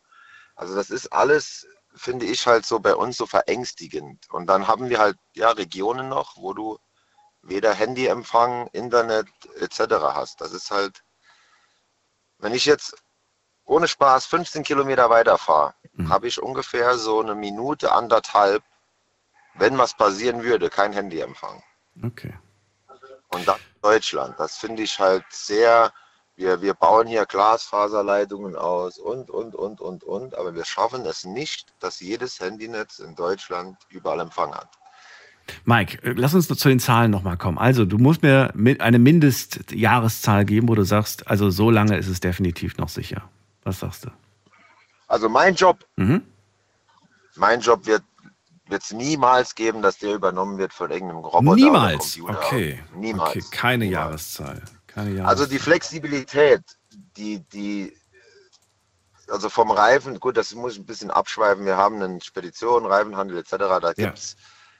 [0.55, 4.29] Also das ist alles, finde ich halt so bei uns so verängstigend.
[4.31, 6.79] Und dann haben wir halt ja Regionen noch, wo du
[7.41, 9.27] weder Handyempfang, Internet
[9.59, 9.79] etc.
[10.13, 10.41] hast.
[10.41, 11.03] Das ist halt,
[12.37, 12.95] wenn ich jetzt
[13.65, 16.09] ohne Spaß 15 Kilometer weiterfahre, mhm.
[16.09, 18.63] habe ich ungefähr so eine Minute, anderthalb,
[19.53, 21.63] wenn was passieren würde, kein Handyempfang.
[22.03, 22.37] Okay.
[23.29, 24.39] Und dann Deutschland.
[24.39, 25.93] Das finde ich halt sehr
[26.39, 31.25] wir, wir bauen hier Glasfaserleitungen aus und, und, und, und, und, aber wir schaffen es
[31.25, 34.69] nicht, dass jedes Handynetz in Deutschland überall Empfang hat.
[35.65, 37.57] Mike, äh, lass uns zu den Zahlen nochmal kommen.
[37.57, 42.21] Also, du musst mir eine Mindestjahreszahl geben, wo du sagst, also so lange ist es
[42.21, 43.29] definitiv noch sicher.
[43.63, 44.09] Was sagst du?
[45.07, 46.21] Also mein Job, mhm.
[47.35, 48.03] mein Job wird
[48.69, 51.55] es niemals geben, dass der übernommen wird von irgendeinem Roboter.
[51.55, 52.19] Niemals.
[52.21, 52.79] Okay.
[52.95, 53.29] Niemals.
[53.31, 54.37] Okay, keine niemals.
[54.37, 54.61] Jahreszahl.
[55.25, 56.61] Also die Flexibilität,
[57.17, 57.97] die, die,
[59.27, 61.65] also vom Reifen, gut, das muss ich ein bisschen abschweifen.
[61.65, 63.51] Wir haben eine Spedition, Reifenhandel etc.
[63.81, 64.35] Da gibt es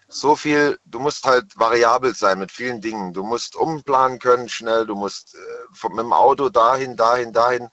[0.10, 3.14] so viel, du musst halt variabel sein mit vielen Dingen.
[3.14, 5.38] Du musst umplanen können schnell, du musst äh,
[5.74, 7.70] vom, mit dem Auto dahin, dahin, dahin.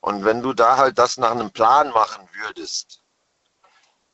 [0.00, 3.02] Und wenn du da halt das nach einem Plan machen würdest,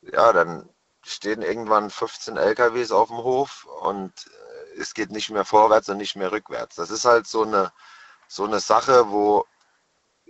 [0.02, 0.68] ja, dann
[1.04, 4.43] stehen irgendwann 15 LKWs auf dem Hof und äh,
[4.78, 6.76] es geht nicht mehr vorwärts und nicht mehr rückwärts.
[6.76, 7.72] Das ist halt so eine,
[8.28, 9.44] so eine Sache, wo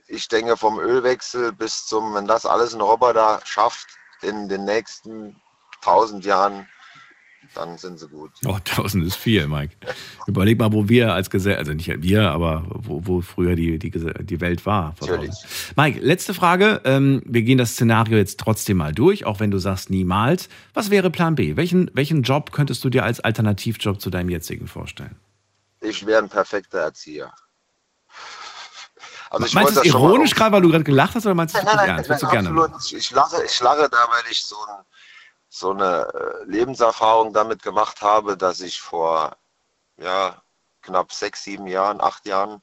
[0.07, 3.89] ich denke, vom Ölwechsel bis zum, wenn das alles ein Roboter schafft,
[4.21, 5.41] in den nächsten
[5.81, 6.69] 1000 Jahren,
[7.55, 8.31] dann sind sie gut.
[8.45, 9.75] Oh, 1000 ist viel, Mike.
[10.27, 13.91] Überleg mal, wo wir als Gesellschaft, also nicht wir, aber wo, wo früher die, die,
[13.91, 14.95] die Welt war.
[15.01, 15.35] Natürlich.
[15.77, 16.81] Mike, letzte Frage.
[16.85, 20.49] Ähm, wir gehen das Szenario jetzt trotzdem mal durch, auch wenn du sagst niemals.
[20.73, 21.57] Was wäre Plan B?
[21.57, 25.17] Welchen, welchen Job könntest du dir als Alternativjob zu deinem jetzigen vorstellen?
[25.81, 27.33] Ich wäre ein perfekter Erzieher.
[29.31, 31.65] Also meinst du es ironisch gerade, weil du gerade gelacht hast, oder meinst du es
[31.65, 32.11] nein, nein, ernst?
[32.11, 32.93] Nein, absolut.
[32.93, 34.85] Ich lache, ich lache da, weil ich so, ein,
[35.59, 39.37] so eine äh, Lebenserfahrung damit gemacht habe, dass ich vor
[39.99, 40.43] ja,
[40.83, 42.61] knapp sechs, sieben Jahren, acht Jahren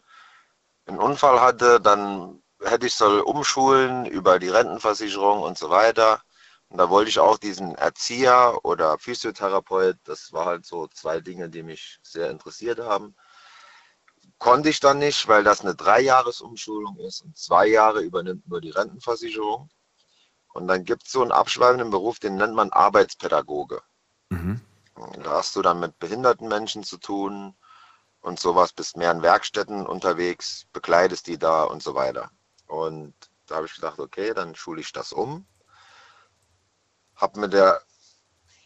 [0.86, 1.80] einen Unfall hatte.
[1.82, 6.22] Dann hätte ich soll umschulen über die Rentenversicherung und so weiter.
[6.70, 11.50] Und da wollte ich auch diesen Erzieher oder Physiotherapeut, das war halt so zwei Dinge,
[11.50, 13.16] die mich sehr interessiert haben
[14.42, 18.72] Konnte ich dann nicht, weil das eine Dreijahresumschulung ist und zwei Jahre übernimmt nur die
[18.72, 19.70] Rentenversicherung.
[20.54, 23.82] Und dann gibt es so einen abschweifenden Beruf, den nennt man Arbeitspädagoge.
[24.30, 24.62] Mhm.
[25.24, 27.56] Da hast du dann mit behinderten Menschen zu tun
[28.22, 32.30] und sowas, bist mehr in Werkstätten unterwegs, bekleidest die da und so weiter.
[32.68, 33.14] Und
[33.48, 35.46] da habe ich gedacht, okay, dann schule ich das um.
[37.16, 37.82] Habe mit der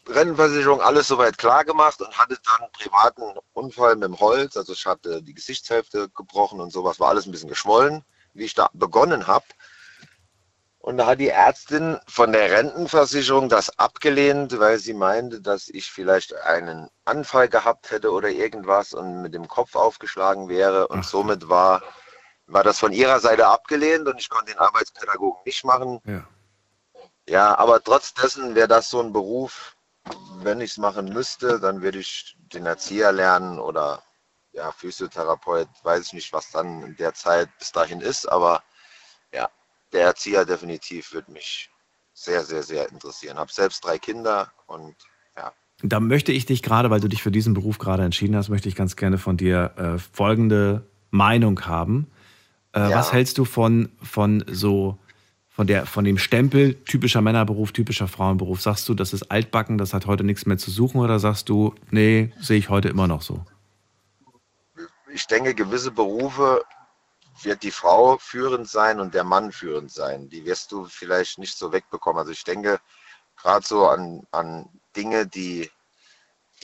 [0.08, 3.22] Rentenversicherung alles soweit klar gemacht und hatte dann einen privaten
[3.52, 4.56] Unfall mit dem Holz.
[4.56, 8.54] Also ich hatte die Gesichtshälfte gebrochen und sowas, war alles ein bisschen geschwollen, wie ich
[8.54, 9.46] da begonnen habe.
[10.86, 15.90] Und da hat die Ärztin von der Rentenversicherung das abgelehnt, weil sie meinte, dass ich
[15.90, 20.86] vielleicht einen Anfall gehabt hätte oder irgendwas und mit dem Kopf aufgeschlagen wäre.
[20.86, 21.04] Und Ach.
[21.04, 21.82] somit war,
[22.46, 26.00] war das von ihrer Seite abgelehnt und ich konnte den Arbeitspädagogen nicht machen.
[26.04, 26.24] Ja.
[27.28, 29.74] Ja, aber trotz dessen wäre das so ein Beruf,
[30.42, 34.04] wenn ich es machen müsste, dann würde ich den Erzieher lernen oder
[34.52, 38.62] ja, Physiotherapeut, weiß ich nicht, was dann in der Zeit bis dahin ist, aber
[39.32, 39.48] ja,
[39.92, 41.70] der Erzieher definitiv würde mich
[42.12, 43.38] sehr, sehr, sehr interessieren.
[43.38, 44.94] Habe selbst drei Kinder und
[45.36, 45.52] ja.
[45.82, 48.68] Da möchte ich dich gerade, weil du dich für diesen Beruf gerade entschieden hast, möchte
[48.68, 52.10] ich ganz gerne von dir äh, folgende Meinung haben.
[52.72, 52.98] Äh, ja.
[52.98, 54.98] Was hältst du von, von so
[55.48, 58.60] von, der, von dem Stempel typischer Männerberuf, typischer Frauenberuf?
[58.60, 61.74] Sagst du, das ist altbacken, das hat heute nichts mehr zu suchen oder sagst du,
[61.90, 63.44] nee, sehe ich heute immer noch so?
[65.12, 66.62] Ich denke, gewisse Berufe
[67.42, 70.28] wird die Frau führend sein und der Mann führend sein.
[70.28, 72.20] Die wirst du vielleicht nicht so wegbekommen.
[72.20, 72.80] Also ich denke
[73.36, 75.70] gerade so an, an Dinge, die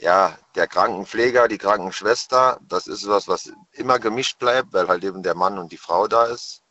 [0.00, 5.22] ja, der Krankenpfleger, die Krankenschwester, das ist was, was immer gemischt bleibt, weil halt eben
[5.22, 6.62] der Mann und die Frau da ist.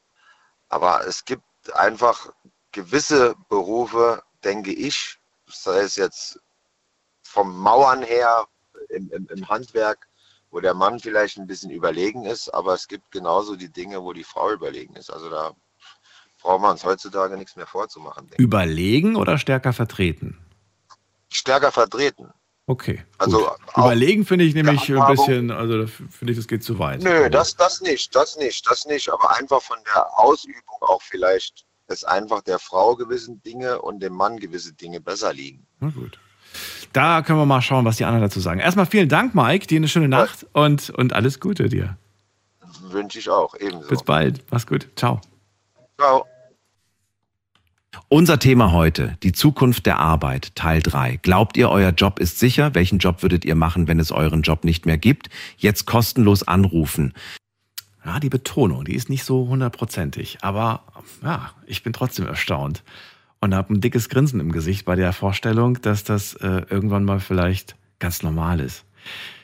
[0.69, 2.33] Aber es gibt einfach
[2.71, 6.39] gewisse Berufe, denke ich, sei es jetzt
[7.23, 8.47] vom Mauern her
[8.89, 10.07] im, im, im Handwerk,
[10.51, 14.13] wo der Mann vielleicht ein bisschen überlegen ist, aber es gibt genauso die Dinge, wo
[14.13, 15.09] die Frau überlegen ist.
[15.09, 15.53] Also da
[16.41, 18.29] brauchen wir uns heutzutage nichts mehr vorzumachen.
[18.37, 20.37] Überlegen oder stärker vertreten?
[21.29, 22.31] Stärker vertreten.
[22.67, 23.03] Okay.
[23.17, 27.01] Also Überlegen finde ich nämlich ein bisschen, also finde ich, das geht zu weit.
[27.01, 31.65] Nö, das, das nicht, das nicht, das nicht, aber einfach von der Ausübung auch vielleicht,
[31.87, 35.65] dass einfach der Frau gewisse Dinge und dem Mann gewisse Dinge besser liegen.
[35.79, 36.19] Na gut.
[36.93, 38.59] Da können wir mal schauen, was die anderen dazu sagen.
[38.59, 40.47] Erstmal vielen Dank, Mike, dir eine schöne Nacht ja.
[40.63, 41.97] und, und alles Gute dir.
[42.83, 43.87] Wünsche ich auch, ebenso.
[43.87, 45.21] Bis bald, mach's gut, ciao.
[45.97, 46.25] Ciao.
[48.07, 51.19] Unser Thema heute, die Zukunft der Arbeit, Teil 3.
[51.21, 52.73] Glaubt ihr, euer Job ist sicher?
[52.75, 55.29] Welchen Job würdet ihr machen, wenn es euren Job nicht mehr gibt?
[55.57, 57.13] Jetzt kostenlos anrufen.
[58.05, 60.83] Ja, die Betonung, die ist nicht so hundertprozentig, aber
[61.21, 62.83] ja, ich bin trotzdem erstaunt
[63.41, 67.19] und habe ein dickes Grinsen im Gesicht bei der Vorstellung, dass das äh, irgendwann mal
[67.19, 68.85] vielleicht ganz normal ist.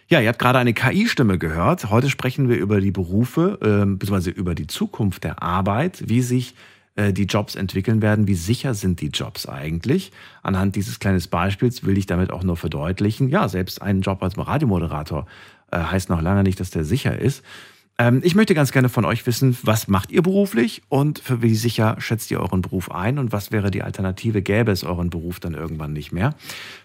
[0.08, 1.90] Ja, ihr habt gerade eine KI-Stimme gehört.
[1.90, 6.56] Heute sprechen wir über die Berufe, äh, beziehungsweise über die Zukunft der Arbeit, wie sich
[6.96, 8.28] äh, die Jobs entwickeln werden.
[8.28, 10.12] Wie sicher sind die Jobs eigentlich?
[10.44, 14.38] Anhand dieses kleinen Beispiels will ich damit auch nur verdeutlichen, ja, selbst ein Job als
[14.38, 15.26] Radiomoderator
[15.72, 17.44] äh, heißt noch lange nicht, dass der sicher ist.
[18.00, 21.56] Ähm, ich möchte ganz gerne von euch wissen, was macht ihr beruflich und für wie
[21.56, 25.40] sicher schätzt ihr euren Beruf ein und was wäre die Alternative, gäbe es euren Beruf
[25.40, 26.36] dann irgendwann nicht mehr?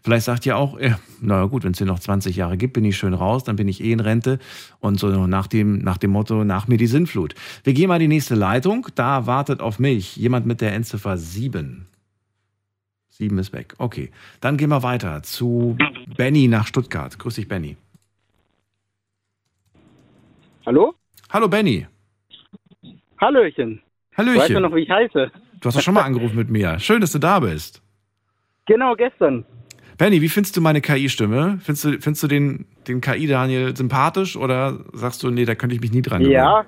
[0.03, 2.85] Vielleicht sagt ihr auch, äh, naja gut, wenn es hier noch 20 Jahre gibt, bin
[2.87, 4.39] ich schön raus, dann bin ich eh in Rente
[4.81, 7.35] und so nach dem, nach dem Motto, nach mir die Sinnflut.
[7.63, 11.87] Wir gehen mal die nächste Leitung, da wartet auf mich jemand mit der Endziffer 7.
[13.11, 13.75] Sieben ist weg.
[13.77, 14.11] Okay.
[14.41, 15.77] Dann gehen wir weiter zu
[16.17, 17.19] Benny nach Stuttgart.
[17.19, 17.77] Grüß dich, Benny.
[20.65, 20.95] Hallo?
[21.33, 21.87] Hallo, Benny.
[23.19, 23.81] Hallöchen.
[24.19, 24.41] Hallöchen.
[24.41, 25.31] Weißt du noch, wie ich heiße?
[25.61, 26.79] Du hast doch schon mal angerufen mit mir.
[26.79, 27.83] Schön, dass du da bist.
[28.67, 29.47] Genau, gestern.
[29.97, 31.59] Benny, wie findest du meine KI-Stimme?
[31.63, 35.81] Findest du, findest du den, den KI-Daniel sympathisch oder sagst du, nee, da könnte ich
[35.81, 36.35] mich nie dran gewöhnen?
[36.35, 36.67] Ja.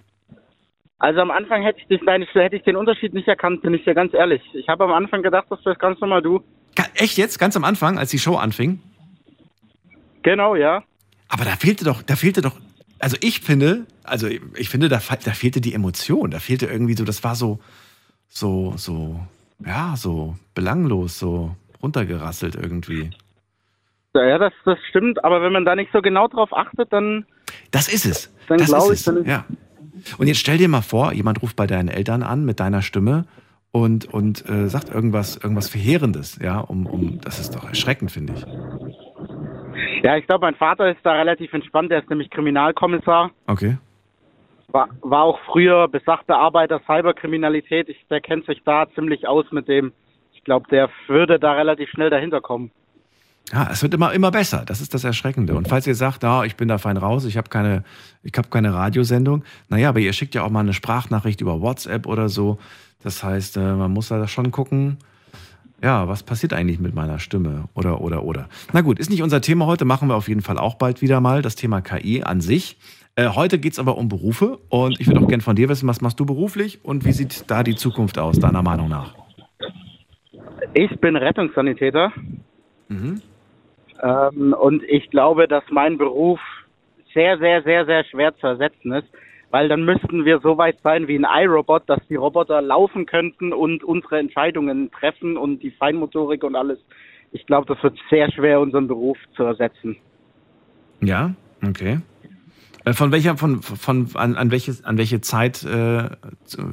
[0.99, 3.85] Also am Anfang hätte ich, dich, deine, hätte ich den Unterschied nicht erkannt, bin ich
[3.85, 4.41] dir ganz ehrlich.
[4.55, 6.43] Ich habe am Anfang gedacht, das wäre ganz normal du.
[6.95, 7.39] Echt jetzt?
[7.39, 8.81] Ganz am Anfang, als die Show anfing?
[10.23, 10.83] Genau, ja.
[11.29, 12.59] Aber da fehlte doch, da fehlte doch,
[13.05, 16.31] also ich finde, also ich finde, da, da fehlte die Emotion.
[16.31, 17.59] Da fehlte irgendwie so, das war so,
[18.29, 19.21] so, so,
[19.65, 23.11] ja, so belanglos, so runtergerasselt irgendwie.
[24.15, 27.27] Ja, das, das stimmt, aber wenn man da nicht so genau drauf achtet, dann.
[27.73, 28.33] Das ist es.
[28.49, 29.05] Dann das ist ich, es.
[29.05, 29.45] dann ist- ja.
[30.17, 33.27] Und jetzt stell dir mal vor, jemand ruft bei deinen Eltern an mit deiner Stimme
[33.71, 38.33] und, und äh, sagt irgendwas, irgendwas Verheerendes, ja, um, um, das ist doch erschreckend, finde
[38.35, 38.47] ich.
[40.03, 43.31] Ja, ich glaube, mein Vater ist da relativ entspannt, der ist nämlich Kriminalkommissar.
[43.47, 43.79] Okay.
[44.69, 47.89] War, war auch früher besagter Arbeiter Cyberkriminalität.
[47.89, 49.93] Ich, der kennt sich da ziemlich aus mit dem.
[50.33, 52.71] Ich glaube, der würde da relativ schnell dahinter kommen.
[53.53, 54.65] Ja, es wird immer, immer besser.
[54.67, 55.55] Das ist das Erschreckende.
[55.55, 57.85] Und falls ihr sagt, na, ich bin da fein raus, ich habe keine,
[58.23, 62.07] ich habe keine Radiosendung, naja, aber ihr schickt ja auch mal eine Sprachnachricht über WhatsApp
[62.07, 62.59] oder so.
[63.03, 64.97] Das heißt, äh, man muss da schon gucken,
[65.85, 67.69] ja, was passiert eigentlich mit meiner Stimme?
[67.75, 68.49] Oder, oder, oder.
[68.73, 71.21] Na gut, ist nicht unser Thema heute, machen wir auf jeden Fall auch bald wieder
[71.21, 72.79] mal, das Thema KI an sich.
[73.17, 76.01] Äh, heute geht's aber um Berufe und ich würde auch gern von dir wissen, was
[76.01, 79.15] machst du beruflich und wie sieht da die Zukunft aus, deiner Meinung nach?
[80.73, 82.13] Ich bin Rettungssanitäter
[82.89, 83.23] Mhm.
[84.03, 86.41] ähm, und ich glaube, dass mein Beruf
[87.15, 89.09] sehr, sehr, sehr, sehr schwer zu ersetzen ist,
[89.55, 93.53] weil dann müssten wir so weit sein wie ein iRobot, dass die Roboter laufen könnten
[93.53, 96.81] und unsere Entscheidungen treffen und die Feinmotorik und alles.
[97.31, 99.97] Ich glaube, das wird sehr schwer, unseren Beruf zu ersetzen.
[101.01, 102.01] Ja, okay.
[102.85, 106.09] Äh, Von welcher, von, von an, an welche, an welche Zeit, äh,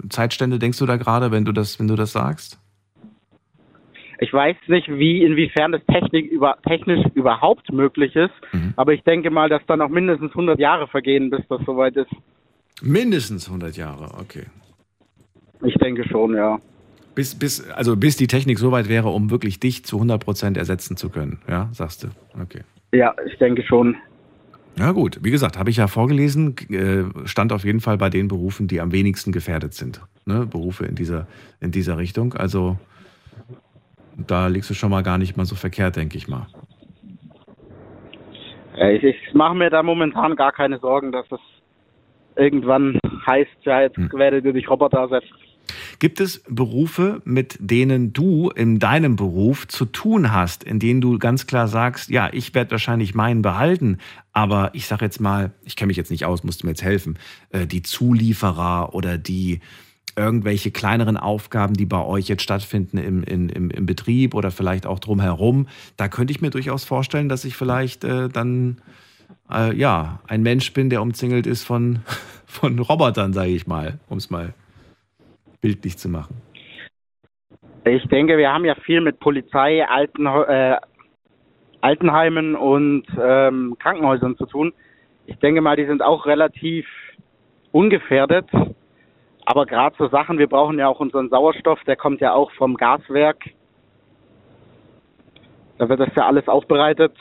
[0.10, 2.60] Zeitstände denkst du da gerade, wenn du das, wenn du das sagst?
[4.17, 8.74] Ich weiß nicht, wie inwiefern das Technik über, technisch überhaupt möglich ist, Mhm.
[8.76, 12.10] aber ich denke mal, dass da noch mindestens 100 Jahre vergehen, bis das soweit ist.
[12.82, 14.46] Mindestens 100 Jahre, okay.
[15.63, 16.60] Ich denke schon, ja.
[17.13, 20.58] Bis, bis, also bis die Technik so weit wäre, um wirklich dich zu 100 Prozent
[20.58, 22.08] ersetzen zu können, ja, sagst du.
[22.41, 22.62] Okay.
[22.94, 23.96] Ja, ich denke schon.
[24.78, 28.30] Ja gut, wie gesagt, habe ich ja vorgelesen, äh, stand auf jeden Fall bei den
[28.30, 30.02] Berufen, die am wenigsten gefährdet sind.
[30.26, 30.46] Ne?
[30.46, 31.28] Berufe in dieser,
[31.60, 32.34] in dieser Richtung.
[32.34, 32.78] Also
[34.15, 36.48] da liegst du schon mal gar nicht mal so verkehrt, denke ich mal.
[38.78, 41.39] Ich, ich mache mir da momentan gar keine Sorgen, dass es
[42.36, 44.10] irgendwann heißt, ja, jetzt Hm.
[44.13, 45.32] werdet ihr durch Roboter ersetzt.
[46.00, 51.17] Gibt es Berufe, mit denen du in deinem Beruf zu tun hast, in denen du
[51.20, 54.00] ganz klar sagst, ja, ich werde wahrscheinlich meinen behalten,
[54.34, 56.84] aber ich sage jetzt mal, ich kenne mich jetzt nicht aus, musst du mir jetzt
[56.84, 57.17] helfen,
[57.52, 59.62] äh, die Zulieferer oder die
[60.17, 65.00] irgendwelche kleineren Aufgaben, die bei euch jetzt stattfinden im, im, im Betrieb oder vielleicht auch
[65.00, 68.82] drumherum, da könnte ich mir durchaus vorstellen, dass ich vielleicht äh, dann
[69.54, 72.00] äh, ja ein Mensch bin, der umzingelt ist von,
[72.46, 74.54] von Robotern, sage ich mal, um es mal
[75.62, 76.36] bildlich zu machen.
[77.86, 80.78] Ich denke, wir haben ja viel mit Polizei, Alten, äh,
[81.82, 84.74] Altenheimen und ähm, Krankenhäusern zu tun.
[85.26, 86.86] Ich denke mal, die sind auch relativ
[87.72, 88.48] ungefährdet.
[89.46, 92.78] Aber gerade so Sachen, wir brauchen ja auch unseren Sauerstoff, der kommt ja auch vom
[92.78, 93.50] Gaswerk.
[95.78, 97.14] Da wird das ja alles aufbereitet.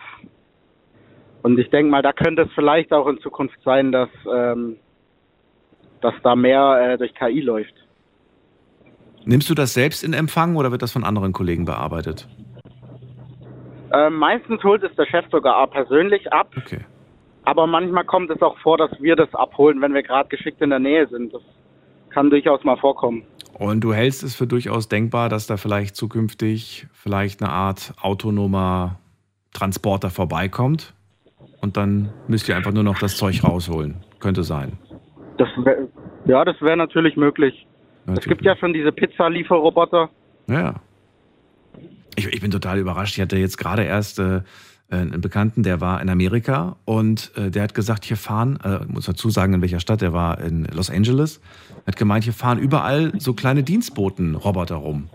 [1.42, 4.76] Und ich denke mal, da könnte es vielleicht auch in Zukunft sein, dass, ähm,
[6.00, 7.74] dass da mehr äh, durch KI läuft.
[9.24, 12.28] Nimmst du das selbst in Empfang oder wird das von anderen Kollegen bearbeitet?
[13.92, 16.50] Ähm, meistens holt es der Chef sogar persönlich ab.
[16.56, 16.80] Okay.
[17.44, 20.70] Aber manchmal kommt es auch vor, dass wir das abholen, wenn wir gerade geschickt in
[20.70, 21.34] der Nähe sind.
[21.34, 21.42] Das
[22.10, 23.24] kann durchaus mal vorkommen.
[23.54, 28.98] Und du hältst es für durchaus denkbar, dass da vielleicht zukünftig vielleicht eine Art autonomer
[29.52, 30.94] Transporter vorbeikommt
[31.60, 33.96] und dann müsst ihr einfach nur noch das Zeug rausholen.
[34.18, 34.72] Könnte sein.
[35.38, 35.88] Das wär,
[36.26, 37.66] ja, das wäre natürlich möglich.
[38.06, 40.10] Es gibt ja schon diese Pizza-Lieferroboter.
[40.48, 40.74] Ja.
[42.16, 43.16] Ich, ich bin total überrascht.
[43.16, 44.40] Ich hatte jetzt gerade erst äh,
[44.90, 49.06] einen Bekannten, der war in Amerika und äh, der hat gesagt, hier fahren, äh, muss
[49.06, 51.40] dazu sagen, in welcher Stadt, der war in Los Angeles,
[51.86, 55.08] hat gemeint, hier fahren überall so kleine Dienstboten-Roboter rum.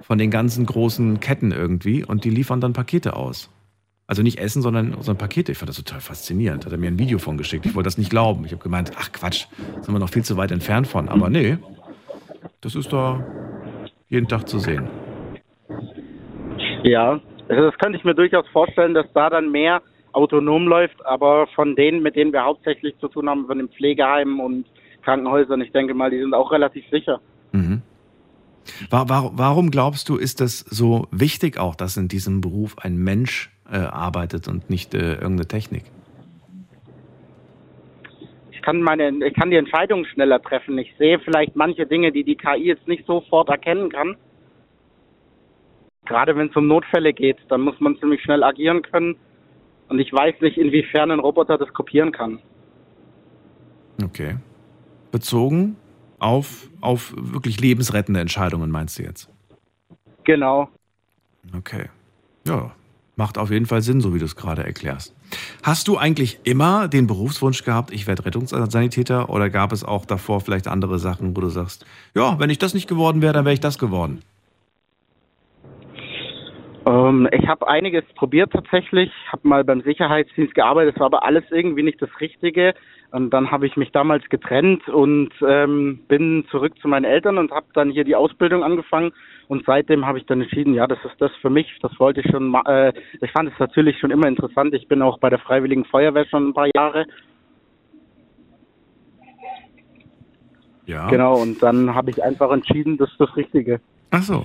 [0.00, 3.50] Von den ganzen großen Ketten irgendwie und die liefern dann Pakete aus.
[4.06, 5.52] Also nicht Essen, sondern, sondern Pakete.
[5.52, 6.66] Ich fand das total faszinierend.
[6.66, 7.64] Hat er mir ein Video von geschickt.
[7.64, 8.44] Ich wollte das nicht glauben.
[8.44, 9.46] Ich habe gemeint, ach Quatsch,
[9.80, 11.08] sind wir noch viel zu weit entfernt von.
[11.08, 11.56] Aber nee,
[12.60, 13.24] das ist da
[14.08, 14.88] jeden Tag zu sehen.
[16.82, 19.80] Ja, also das könnte ich mir durchaus vorstellen, dass da dann mehr
[20.12, 24.38] autonom läuft, aber von denen, mit denen wir hauptsächlich zu tun haben, von den Pflegeheimen
[24.38, 24.66] und
[25.02, 27.20] Krankenhäusern, ich denke mal, die sind auch relativ sicher.
[27.52, 27.82] Mhm.
[28.90, 32.96] Wa- wa- Warum glaubst du, ist das so wichtig auch, dass in diesem Beruf ein
[32.96, 35.84] Mensch äh, arbeitet und nicht äh, irgendeine Technik?
[38.52, 40.78] Ich kann meine, ich kann die Entscheidungen schneller treffen.
[40.78, 44.16] Ich sehe vielleicht manche Dinge, die die KI jetzt nicht sofort erkennen kann.
[46.06, 49.16] Gerade wenn es um Notfälle geht, dann muss man ziemlich schnell agieren können.
[49.88, 52.38] Und ich weiß nicht, inwiefern ein Roboter das kopieren kann.
[54.02, 54.36] Okay.
[55.10, 55.76] Bezogen
[56.18, 59.28] auf, auf wirklich lebensrettende Entscheidungen, meinst du jetzt?
[60.24, 60.68] Genau.
[61.56, 61.86] Okay.
[62.46, 62.72] Ja,
[63.16, 65.14] macht auf jeden Fall Sinn, so wie du es gerade erklärst.
[65.62, 70.40] Hast du eigentlich immer den Berufswunsch gehabt, ich werde Rettungssanitäter oder gab es auch davor
[70.40, 73.54] vielleicht andere Sachen, wo du sagst, ja, wenn ich das nicht geworden wäre, dann wäre
[73.54, 74.22] ich das geworden?
[76.94, 81.44] Ähm, ich habe einiges probiert tatsächlich, habe mal beim Sicherheitsdienst gearbeitet, es war aber alles
[81.50, 82.74] irgendwie nicht das Richtige.
[83.10, 87.50] Und dann habe ich mich damals getrennt und ähm, bin zurück zu meinen Eltern und
[87.52, 89.12] habe dann hier die Ausbildung angefangen.
[89.48, 91.78] Und seitdem habe ich dann entschieden, ja, das ist das für mich.
[91.82, 92.54] Das wollte ich schon.
[92.66, 94.74] Äh, ich fand es natürlich schon immer interessant.
[94.74, 97.06] Ich bin auch bei der Freiwilligen Feuerwehr schon ein paar Jahre.
[100.86, 101.08] Ja.
[101.08, 101.40] Genau.
[101.40, 103.80] Und dann habe ich einfach entschieden, das ist das Richtige.
[104.10, 104.44] Ach so.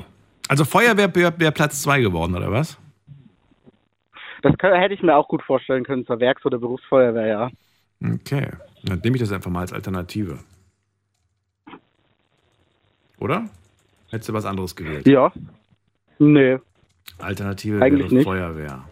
[0.49, 2.77] Also Feuerwehr wäre wär Platz zwei geworden, oder was?
[4.41, 7.49] Das kö- hätte ich mir auch gut vorstellen können zur Werks- oder Berufsfeuerwehr, ja.
[8.03, 8.49] Okay.
[8.83, 10.39] Dann nehme ich das einfach mal als Alternative.
[13.19, 13.47] Oder?
[14.09, 15.07] Hättest du was anderes gewählt?
[15.07, 15.31] Ja.
[16.17, 16.57] Nee.
[17.19, 18.23] Alternative Eigentlich wäre.
[18.23, 18.83] Feuerwehr.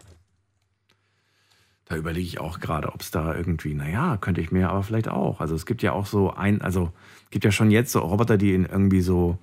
[1.85, 5.07] Da überlege ich auch gerade, ob es da irgendwie, naja, könnte ich mir aber vielleicht
[5.07, 5.39] auch.
[5.41, 6.91] Also es gibt ja auch so ein, also
[7.23, 9.39] es gibt ja schon jetzt so Roboter, die in irgendwie so,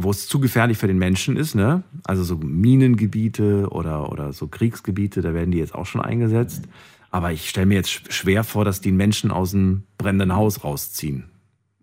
[0.00, 1.82] wo es zu gefährlich für den Menschen ist, ne?
[2.04, 6.68] Also so Minengebiete oder, oder so Kriegsgebiete, da werden die jetzt auch schon eingesetzt.
[7.10, 10.62] Aber ich stelle mir jetzt sch- schwer vor, dass die Menschen aus dem brennenden Haus
[10.62, 11.24] rausziehen.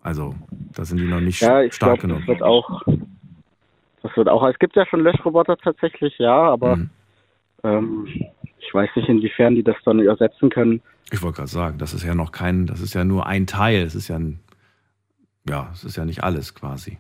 [0.02, 0.36] Also,
[0.74, 2.28] da sind die noch nicht Ja, ich stark glaube, das genug.
[2.28, 2.82] wird auch.
[4.04, 4.48] Das wird auch.
[4.48, 6.90] Es gibt ja schon Löschroboter tatsächlich, ja, aber Mhm.
[7.64, 8.08] ähm,
[8.60, 10.82] ich weiß nicht, inwiefern die das dann ersetzen können.
[11.12, 13.82] Ich wollte gerade sagen, das ist ja noch kein, das ist ja nur ein Teil.
[13.82, 14.40] Es ist ja ein,
[15.50, 17.00] ja, es ist ja nicht alles quasi.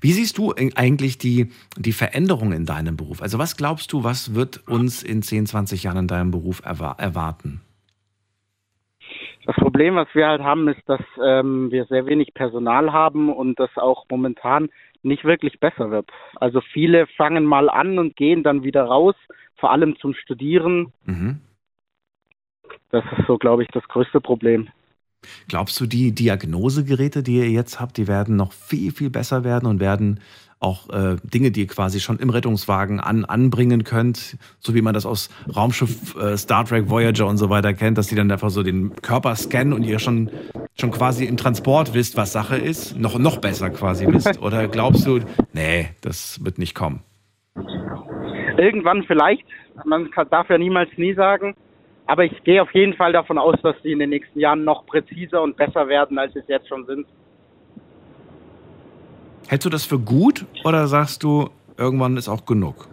[0.00, 3.22] Wie siehst du eigentlich die, die Veränderung in deinem Beruf?
[3.22, 6.92] Also was glaubst du, was wird uns in 10, 20 Jahren in deinem Beruf erwa
[6.98, 7.60] erwarten?
[9.46, 13.58] Das Problem, was wir halt haben, ist, dass ähm, wir sehr wenig Personal haben und
[13.58, 14.68] das auch momentan
[15.02, 16.10] nicht wirklich besser wird.
[16.36, 19.14] Also viele fangen mal an und gehen dann wieder raus,
[19.56, 20.92] vor allem zum Studieren.
[21.04, 21.40] Mhm.
[22.90, 24.68] Das ist so, glaube ich, das größte Problem.
[25.48, 29.66] Glaubst du, die Diagnosegeräte, die ihr jetzt habt, die werden noch viel, viel besser werden
[29.66, 30.20] und werden
[30.60, 34.92] auch äh, Dinge, die ihr quasi schon im Rettungswagen an, anbringen könnt, so wie man
[34.92, 38.50] das aus Raumschiff äh, Star Trek Voyager und so weiter kennt, dass die dann einfach
[38.50, 40.30] so den Körper scannen und ihr schon,
[40.78, 44.40] schon quasi im Transport wisst, was Sache ist, noch, noch besser quasi wisst?
[44.42, 45.20] Oder glaubst du,
[45.54, 47.00] nee, das wird nicht kommen?
[48.58, 49.44] Irgendwann vielleicht,
[49.86, 51.54] man darf ja niemals nie sagen,
[52.10, 54.84] aber ich gehe auf jeden Fall davon aus, dass die in den nächsten Jahren noch
[54.86, 57.06] präziser und besser werden, als sie es jetzt schon sind.
[59.48, 62.88] Hältst du das für gut oder sagst du, irgendwann ist auch genug?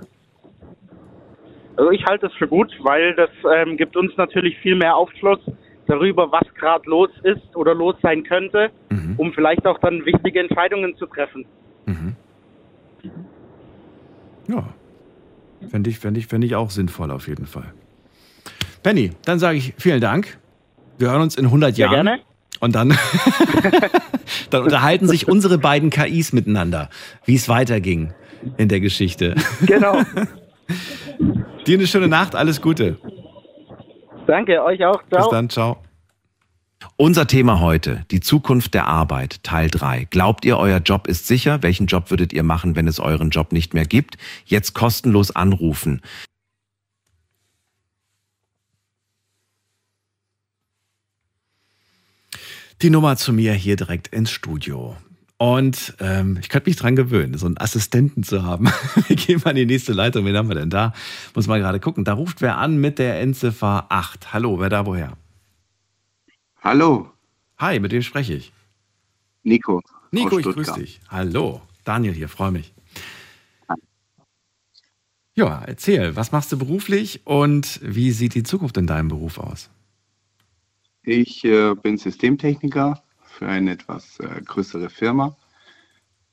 [1.76, 5.40] Also ich halte es für gut, weil das ähm, gibt uns natürlich viel mehr Aufschluss
[5.88, 9.16] darüber, was gerade los ist oder los sein könnte, Mhm.
[9.18, 11.46] um vielleicht auch dann wichtige Entscheidungen zu treffen.
[11.86, 12.16] Mhm.
[14.48, 14.64] Ja.
[15.70, 17.74] Fände ich, fänd ich, fänd ich auch sinnvoll auf jeden Fall.
[18.88, 20.38] Penny, dann sage ich vielen Dank.
[20.98, 22.06] Wir hören uns in 100 Sehr Jahren.
[22.06, 22.22] gerne.
[22.62, 22.98] Und dann,
[24.50, 26.90] dann unterhalten sich unsere beiden KIs miteinander,
[27.26, 28.14] wie es weiterging
[28.56, 29.36] in der Geschichte.
[29.66, 30.04] Genau.
[31.68, 32.98] Dir eine schöne Nacht, alles Gute.
[34.26, 35.04] Danke, euch auch.
[35.04, 35.32] Bis Ciao.
[35.32, 35.84] dann, ciao.
[36.96, 40.08] Unser Thema heute, die Zukunft der Arbeit, Teil 3.
[40.10, 41.62] Glaubt ihr, euer Job ist sicher?
[41.62, 44.18] Welchen Job würdet ihr machen, wenn es euren Job nicht mehr gibt?
[44.46, 46.02] Jetzt kostenlos anrufen.
[52.82, 54.96] Die Nummer zu mir hier direkt ins Studio.
[55.38, 58.66] Und ähm, ich könnte mich dran gewöhnen, so einen Assistenten zu haben.
[59.08, 60.26] Wir gehen mal in die nächste Leitung.
[60.26, 60.94] Wen haben wir denn da?
[61.36, 62.04] Muss mal gerade gucken.
[62.04, 64.34] Da ruft wer an mit der Endziffer 8.
[64.34, 65.16] Hallo, wer da woher?
[66.64, 67.12] Hallo,
[67.58, 68.54] Hi, mit wem spreche ich?
[69.44, 69.82] Nico.
[70.12, 71.00] Nico, ich grüße dich.
[71.10, 72.74] Hallo, Daniel hier, freue mich.
[75.34, 79.70] Ja, erzähl, was machst du beruflich und wie sieht die Zukunft in deinem Beruf aus?
[81.08, 85.38] Ich äh, bin Systemtechniker für eine etwas äh, größere Firma.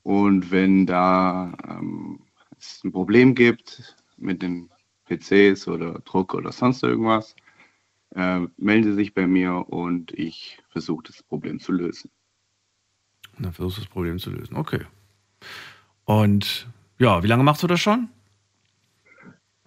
[0.03, 2.19] Und wenn da ähm,
[2.59, 4.69] es ein Problem gibt, mit den
[5.07, 7.37] PCs oder Druck oder sonst irgendwas,
[8.17, 12.11] äh, melden Sie sich bei mir und ich versuche das Problem zu lösen.
[13.39, 14.57] Dann versuchst du das Problem zu lösen.
[14.57, 14.81] Okay.
[16.05, 16.67] Und
[16.99, 18.09] ja, wie lange machst du das schon?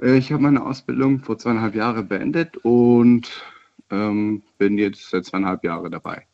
[0.02, 3.32] Äh, ich habe meine Ausbildung vor zweieinhalb Jahren beendet und
[3.90, 6.26] ähm, bin jetzt seit zweieinhalb Jahren dabei.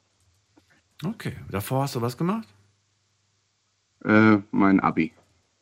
[1.05, 1.33] Okay.
[1.49, 2.47] Davor hast du was gemacht?
[4.03, 5.13] Äh, mein Abi.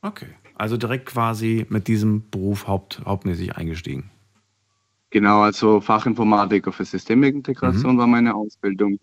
[0.01, 0.27] Okay.
[0.55, 4.09] Also direkt quasi mit diesem Beruf haupt, hauptmäßig eingestiegen.
[5.09, 7.97] Genau, also Fachinformatiker für Systemintegration mhm.
[7.99, 8.99] war meine Ausbildung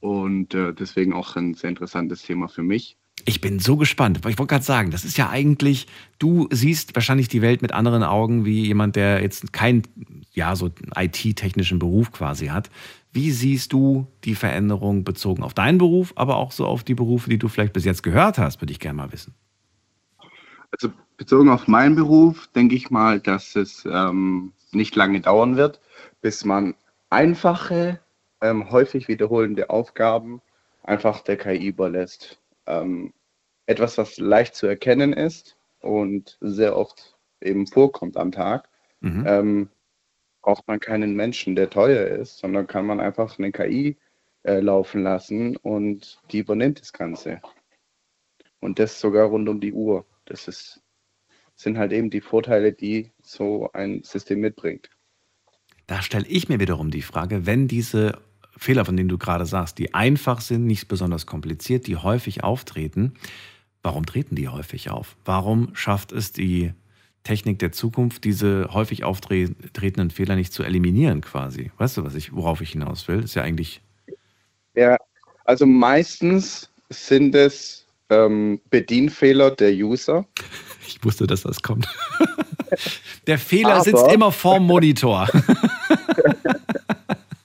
[0.00, 2.98] und äh, deswegen auch ein sehr interessantes Thema für mich.
[3.26, 4.18] Ich bin so gespannt.
[4.18, 5.86] Ich wollte gerade sagen, das ist ja eigentlich,
[6.18, 9.82] du siehst wahrscheinlich die Welt mit anderen Augen wie jemand, der jetzt keinen,
[10.32, 12.70] ja, so IT-technischen Beruf quasi hat.
[13.12, 17.28] Wie siehst du die Veränderung bezogen auf deinen Beruf, aber auch so auf die Berufe,
[17.30, 19.34] die du vielleicht bis jetzt gehört hast, würde ich gerne mal wissen.
[20.72, 25.80] Also bezogen auf meinen Beruf denke ich mal, dass es ähm, nicht lange dauern wird,
[26.22, 26.74] bis man
[27.10, 28.00] einfache,
[28.40, 30.40] ähm, häufig wiederholende Aufgaben
[30.82, 33.12] einfach der KI überlässt ähm,
[33.66, 38.68] etwas, was leicht zu erkennen ist und sehr oft eben vorkommt am Tag,
[39.00, 39.24] mhm.
[39.26, 39.68] ähm,
[40.42, 43.96] braucht man keinen Menschen, der teuer ist, sondern kann man einfach eine KI
[44.42, 47.40] äh, laufen lassen und die übernimmt das Ganze.
[48.60, 50.06] Und das sogar rund um die Uhr.
[50.26, 50.82] Das ist,
[51.54, 54.90] sind halt eben die Vorteile, die so ein System mitbringt.
[55.86, 58.18] Da stelle ich mir wiederum die Frage, wenn diese
[58.60, 63.14] Fehler, von denen du gerade sagst, die einfach sind, nicht besonders kompliziert, die häufig auftreten.
[63.82, 65.16] Warum treten die häufig auf?
[65.24, 66.74] Warum schafft es die
[67.24, 71.70] Technik der Zukunft, diese häufig auftretenden Fehler nicht zu eliminieren, quasi?
[71.78, 73.24] Weißt du, was ich, worauf ich hinaus will?
[73.24, 73.80] ist ja eigentlich.
[74.74, 74.98] Ja,
[75.46, 80.26] also meistens sind es ähm, Bedienfehler der User.
[80.86, 81.86] Ich wusste, dass das kommt.
[83.28, 85.28] der Fehler Aber sitzt immer vorm Monitor.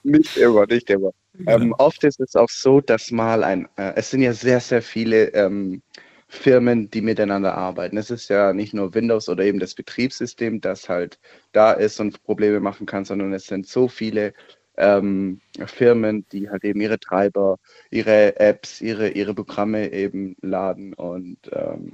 [0.06, 1.10] nicht immer, nicht immer.
[1.34, 1.50] Genau.
[1.50, 4.82] Ähm, oft ist es auch so, dass mal ein, äh, es sind ja sehr, sehr
[4.82, 5.82] viele ähm,
[6.28, 7.96] Firmen, die miteinander arbeiten.
[7.96, 11.20] Es ist ja nicht nur Windows oder eben das Betriebssystem, das halt
[11.52, 14.32] da ist und Probleme machen kann, sondern es sind so viele
[14.76, 17.58] ähm, Firmen, die halt eben ihre Treiber,
[17.90, 20.94] ihre Apps, ihre, ihre Programme eben laden.
[20.94, 21.92] Und ähm,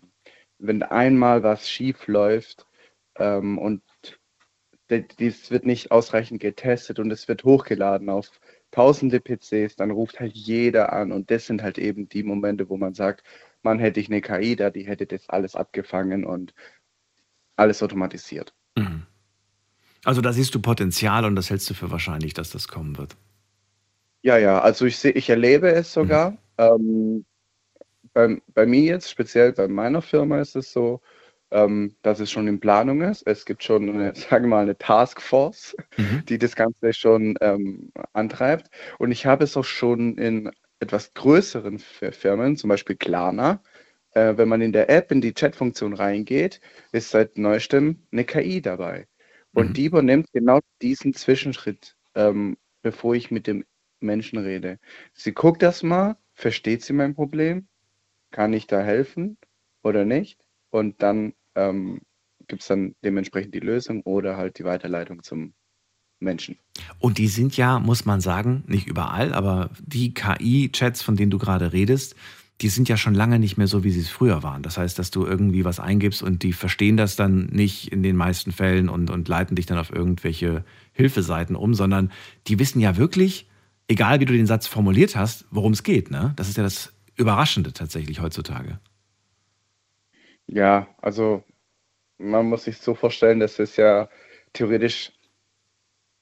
[0.58, 2.66] wenn einmal was schief läuft
[3.18, 3.82] ähm, und
[5.00, 8.30] dies wird nicht ausreichend getestet und es wird hochgeladen auf
[8.70, 12.76] tausende PCs, dann ruft halt jeder an und das sind halt eben die Momente, wo
[12.76, 13.22] man sagt,
[13.62, 16.54] man hätte ich eine KI da, die hätte das alles abgefangen und
[17.56, 18.54] alles automatisiert.
[18.76, 19.06] Mhm.
[20.04, 23.16] Also da siehst du Potenzial und das hältst du für wahrscheinlich, dass das kommen wird.
[24.22, 26.32] Ja, ja, also ich sehe, ich erlebe es sogar.
[26.32, 26.38] Mhm.
[26.58, 27.24] Ähm,
[28.12, 31.00] bei, bei mir jetzt, speziell bei meiner Firma ist es so,
[31.52, 33.26] ähm, dass es schon in Planung ist.
[33.26, 36.24] Es gibt schon, eine, sagen wir mal, eine Taskforce, mhm.
[36.28, 38.70] die das Ganze schon ähm, antreibt.
[38.98, 40.50] Und ich habe es auch schon in
[40.80, 43.62] etwas größeren Firmen, zum Beispiel Klarna.
[44.14, 48.60] Äh, wenn man in der App in die Chat-Funktion reingeht, ist seit neuestem eine KI
[48.60, 49.06] dabei.
[49.52, 49.72] Und mhm.
[49.74, 53.64] die übernimmt genau diesen Zwischenschritt, ähm, bevor ich mit dem
[54.00, 54.78] Menschen rede.
[55.12, 57.68] Sie guckt das mal, versteht sie mein Problem,
[58.30, 59.36] kann ich da helfen
[59.82, 60.40] oder nicht?
[60.70, 62.00] Und dann ähm,
[62.48, 65.54] gibt es dann dementsprechend die Lösung oder halt die Weiterleitung zum
[66.20, 66.56] Menschen.
[66.98, 71.38] Und die sind ja, muss man sagen, nicht überall, aber die KI-Chats, von denen du
[71.38, 72.14] gerade redest,
[72.60, 74.62] die sind ja schon lange nicht mehr so, wie sie es früher waren.
[74.62, 78.14] Das heißt, dass du irgendwie was eingibst und die verstehen das dann nicht in den
[78.16, 82.12] meisten Fällen und, und leiten dich dann auf irgendwelche Hilfeseiten um, sondern
[82.46, 83.48] die wissen ja wirklich,
[83.88, 86.10] egal wie du den Satz formuliert hast, worum es geht.
[86.10, 86.34] Ne?
[86.36, 88.78] Das ist ja das Überraschende tatsächlich heutzutage.
[90.46, 91.44] Ja, also
[92.18, 94.08] man muss sich so vorstellen, das ist ja
[94.52, 95.12] theoretisch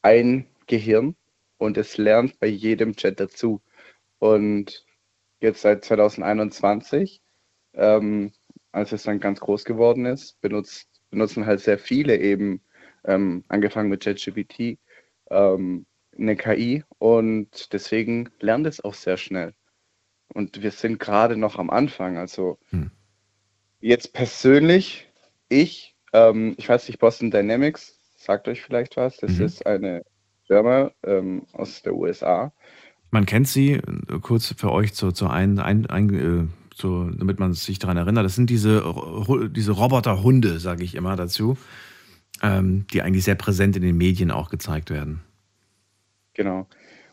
[0.02, 1.16] ein Gehirn
[1.58, 3.60] und es lernt bei jedem Chat dazu.
[4.18, 4.84] Und
[5.40, 7.22] jetzt seit 2021,
[7.74, 8.32] ähm,
[8.72, 12.62] als es dann ganz groß geworden ist, benutzt, benutzen halt sehr viele eben,
[13.04, 14.78] ähm, angefangen mit ChatGPT,
[15.30, 19.54] ähm, eine KI und deswegen lernt es auch sehr schnell.
[20.32, 22.18] Und wir sind gerade noch am Anfang.
[22.18, 22.90] Also hm.
[23.80, 25.08] Jetzt persönlich,
[25.48, 29.16] ich ähm, ich weiß nicht, Boston Dynamics, sagt euch vielleicht was.
[29.18, 29.44] Das mhm.
[29.44, 30.04] ist eine
[30.46, 32.52] Firma ähm, aus der USA.
[33.10, 33.82] Man kennt sie, äh,
[34.20, 38.24] kurz für euch zu, zu ein, ein, ein äh, so, damit man sich daran erinnert.
[38.24, 38.82] Das sind diese,
[39.50, 41.58] diese Roboterhunde, sage ich immer dazu,
[42.42, 45.20] ähm, die eigentlich sehr präsent in den Medien auch gezeigt werden.
[46.34, 46.66] Genau.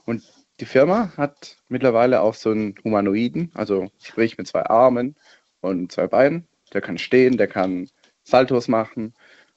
[0.05, 0.24] Und
[0.59, 5.15] die Firma hat mittlerweile auch so einen Humanoiden, also sprich mit zwei Armen
[5.59, 6.47] und zwei Beinen.
[6.74, 7.89] Der kann stehen, der kann
[8.24, 9.13] Saltos machen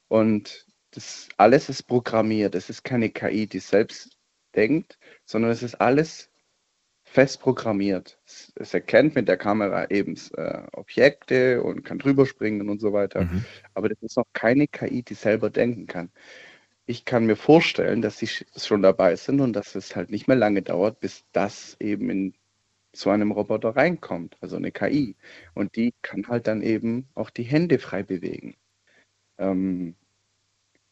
[0.08, 2.54] Und das alles ist programmiert.
[2.56, 4.18] Es ist keine KI, die selbst
[4.56, 6.30] denkt, sondern es ist alles
[7.04, 8.20] fest programmiert.
[8.26, 12.92] Es, es erkennt mit der Kamera eben äh, Objekte und kann drüber springen und so
[12.92, 13.24] weiter.
[13.24, 13.46] Mhm.
[13.74, 16.10] Aber das ist noch keine KI, die selber denken kann.
[16.86, 20.28] Ich kann mir vorstellen, dass sie sch- schon dabei sind und dass es halt nicht
[20.28, 22.34] mehr lange dauert, bis das eben in
[22.94, 25.16] so einem Roboter reinkommt, also eine KI.
[25.54, 28.56] Und die kann halt dann eben auch die Hände frei bewegen.
[29.38, 29.96] Ähm,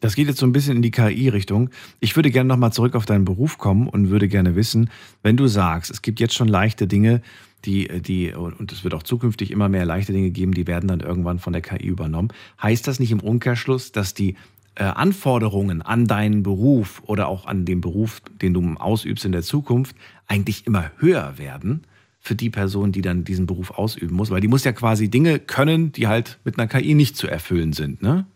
[0.01, 1.70] Das geht jetzt so ein bisschen in die KI-Richtung.
[1.99, 4.90] Ich würde gerne nochmal zurück auf deinen Beruf kommen und würde gerne wissen,
[5.24, 7.20] wenn du sagst, es gibt jetzt schon leichte Dinge,
[7.64, 11.01] die, die, und es wird auch zukünftig immer mehr leichte Dinge geben, die werden dann
[11.01, 12.28] irgendwann von der KI übernommen.
[12.62, 14.36] Heißt das nicht im Umkehrschluss, dass die
[14.85, 19.97] Anforderungen an deinen Beruf oder auch an den Beruf, den du ausübst in der Zukunft,
[20.26, 21.85] eigentlich immer höher werden
[22.20, 24.31] für die Person, die dann diesen Beruf ausüben muss?
[24.31, 27.72] Weil die muss ja quasi Dinge können, die halt mit einer KI nicht zu erfüllen
[27.72, 28.26] sind, ne?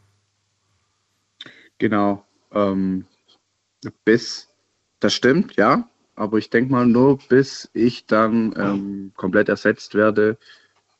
[1.78, 2.24] Genau.
[2.52, 3.06] Ähm,
[4.04, 4.48] bis,
[5.00, 5.88] das stimmt, ja.
[6.14, 10.38] Aber ich denke mal nur, bis ich dann ähm, komplett ersetzt werde,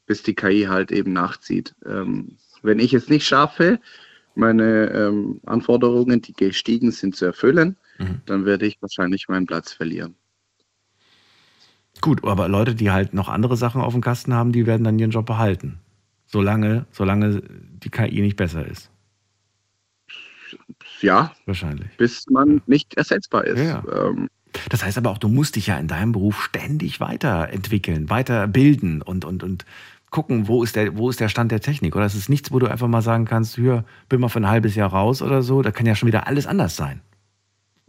[0.06, 1.74] bis die KI halt eben nachzieht.
[1.86, 3.78] Ähm, wenn ich es nicht schaffe,
[4.34, 8.22] meine ähm, Anforderungen, die gestiegen sind, zu erfüllen, Mhm.
[8.26, 10.14] dann werde ich wahrscheinlich meinen Platz verlieren.
[12.00, 14.98] Gut, aber Leute, die halt noch andere Sachen auf dem Kasten haben, die werden dann
[14.98, 15.78] ihren Job behalten.
[16.26, 17.42] Solange, solange
[17.84, 18.90] die KI nicht besser ist.
[21.00, 21.88] Ja, Wahrscheinlich.
[21.96, 23.60] bis man nicht ersetzbar ist.
[23.60, 24.28] Ja, Ähm,
[24.68, 29.24] Das heißt aber auch, du musst dich ja in deinem Beruf ständig weiterentwickeln, weiterbilden und,
[29.24, 29.64] und, und
[30.12, 31.96] gucken, wo ist, der, wo ist der Stand der Technik.
[31.96, 34.48] Oder es ist nichts, wo du einfach mal sagen kannst, hier, bin mal für ein
[34.48, 35.62] halbes Jahr raus oder so.
[35.62, 37.00] Da kann ja schon wieder alles anders sein.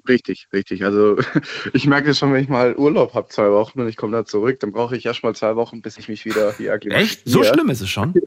[0.07, 0.83] Richtig, richtig.
[0.83, 1.17] Also
[1.73, 4.25] ich merke das schon, wenn ich mal Urlaub habe, zwei Wochen und ich komme da
[4.25, 7.21] zurück, dann brauche ich erst mal zwei Wochen, bis ich mich wieder hier Echt?
[7.25, 7.53] So akklimatisiere.
[7.53, 8.13] schlimm ist es schon?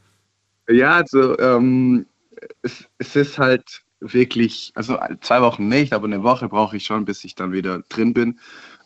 [0.68, 2.06] Ja, also ähm,
[2.62, 7.04] es, es ist halt wirklich, also zwei Wochen nicht, aber eine Woche brauche ich schon,
[7.04, 8.40] bis ich dann wieder drin bin.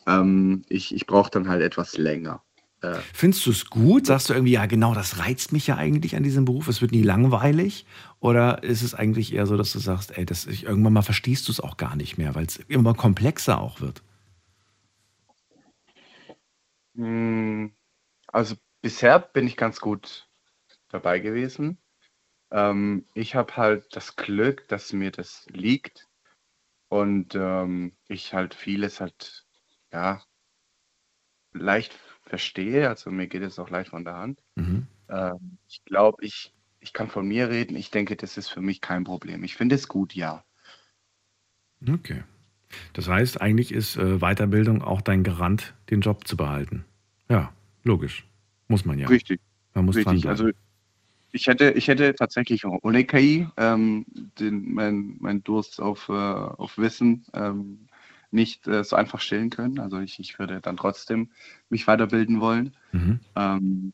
[0.06, 2.42] Ähm, ich ich brauche dann halt etwas länger.
[2.82, 4.06] Äh, Findest du es gut?
[4.06, 6.92] Sagst du irgendwie, ja genau, das reizt mich ja eigentlich an diesem Beruf, es wird
[6.92, 7.86] nie langweilig?
[8.20, 11.48] Oder ist es eigentlich eher so, dass du sagst, ey, das, ich, irgendwann mal verstehst
[11.48, 14.02] du es auch gar nicht mehr, weil es immer komplexer auch wird?
[16.94, 17.70] mh,
[18.28, 20.28] also bisher bin ich ganz gut
[20.90, 21.78] dabei gewesen.
[22.52, 26.08] Ähm, ich habe halt das Glück, dass mir das liegt
[26.88, 29.46] und ähm, ich halt vieles halt,
[29.92, 30.22] ja,
[31.52, 31.92] leicht
[32.30, 32.88] verstehe.
[32.88, 34.42] Also mir geht es auch leicht von der Hand.
[34.54, 34.86] Mhm.
[35.10, 37.76] Ähm, ich glaube, ich, ich kann von mir reden.
[37.76, 39.44] Ich denke, das ist für mich kein Problem.
[39.44, 40.44] Ich finde es gut, ja.
[41.86, 42.22] Okay.
[42.92, 46.84] Das heißt, eigentlich ist äh, Weiterbildung auch dein Garant, den Job zu behalten.
[47.28, 47.52] Ja,
[47.82, 48.26] logisch.
[48.68, 49.08] Muss man ja.
[49.08, 49.40] Richtig,
[49.74, 50.26] Man muss richtig.
[50.28, 50.50] Also
[51.32, 54.04] ich hätte, ich hätte tatsächlich ohne KI ähm,
[54.38, 57.88] den, mein, mein Durst auf, äh, auf Wissen ähm,
[58.30, 59.78] nicht äh, so einfach stillen können.
[59.78, 61.30] Also ich, ich würde dann trotzdem
[61.68, 62.74] mich weiterbilden wollen.
[62.92, 63.20] mhm.
[63.36, 63.92] Ähm,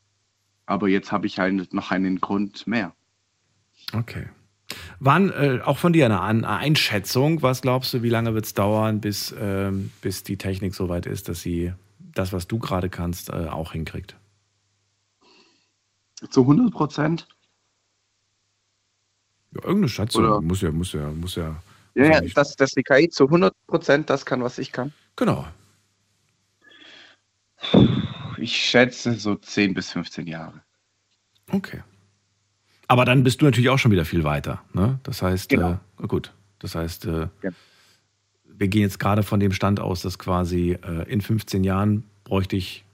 [0.68, 2.92] aber jetzt habe ich halt noch einen Grund mehr.
[3.92, 4.26] Okay.
[4.98, 8.54] Wann, äh, auch von dir eine An Einschätzung, was glaubst du, wie lange wird es
[8.54, 12.90] dauern, bis, ähm, bis die Technik so weit ist, dass sie das, was du gerade
[12.90, 14.16] kannst, äh, auch hinkriegt?
[16.30, 17.28] Zu 100 Prozent?
[19.52, 20.24] Ja, irgendeine Schätzung.
[20.24, 21.62] Oder- Muss ja, muss ja, muss ja.
[21.96, 24.92] Ja, ja, dass, dass die KI zu 100 Prozent das kann, was ich kann.
[25.16, 25.46] Genau.
[28.38, 30.60] Ich schätze so 10 bis 15 Jahre.
[31.50, 31.82] Okay.
[32.86, 34.62] Aber dann bist du natürlich auch schon wieder viel weiter.
[34.74, 35.00] Ne?
[35.04, 35.78] Das heißt, Genau.
[36.02, 37.50] äh, gut, das heißt, äh, Ja.
[38.44, 42.56] wir gehen jetzt gerade von dem Stand aus, dass quasi äh, in 15 Jahren bräuchte
[42.56, 42.84] ich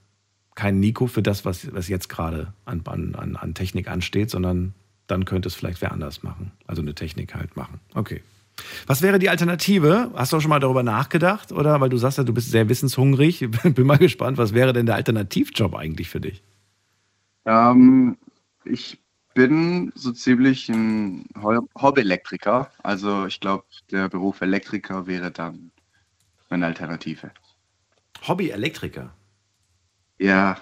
[0.55, 4.73] keinen Nico für das, was, was jetzt gerade an, an, an Technik ansteht, sondern
[5.07, 6.51] dann könnte es vielleicht wer anders machen.
[6.67, 7.79] Also eine Technik halt machen.
[7.95, 8.21] Okay.
[8.87, 10.11] Was wäre die Alternative?
[10.15, 11.51] Hast du auch schon mal darüber nachgedacht?
[11.51, 13.39] Oder weil du sagst ja, du bist sehr wissenshungrig.
[13.63, 16.43] Bin mal gespannt, was wäre denn der Alternativjob eigentlich für dich?
[17.45, 18.17] Ähm,
[18.65, 18.99] ich
[19.33, 22.71] bin so ziemlich ein Ho- Hobby-Elektriker.
[22.83, 25.71] Also ich glaube, der Beruf Elektriker wäre dann
[26.49, 27.31] meine Alternative.
[28.27, 29.13] Hobby-Elektriker.
[30.19, 30.57] Ja,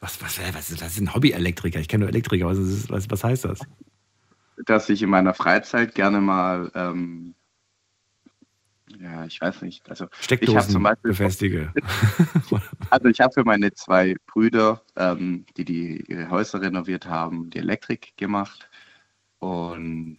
[0.00, 1.80] Was, was, was, was ist ein Hobby-Elektriker?
[1.80, 2.46] Ich kenne nur Elektriker.
[2.46, 2.58] Was,
[2.90, 3.66] was, was heißt das?
[4.64, 7.34] Dass ich in meiner Freizeit gerne mal, ähm,
[8.98, 11.72] ja, ich weiß nicht, also ich habe Steckdosen zum Beispiel, befestige.
[12.90, 17.58] also ich habe für meine zwei Brüder, ähm, die, die ihre Häuser renoviert haben, die
[17.58, 18.70] Elektrik gemacht
[19.38, 20.18] und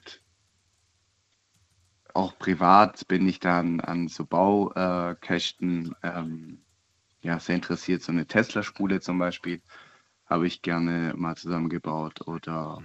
[2.13, 6.59] auch privat bin ich dann an so Baukästen ähm,
[7.21, 8.01] ja, sehr interessiert.
[8.01, 9.61] So eine Tesla-Spule zum Beispiel
[10.25, 12.81] habe ich gerne mal zusammengebaut oder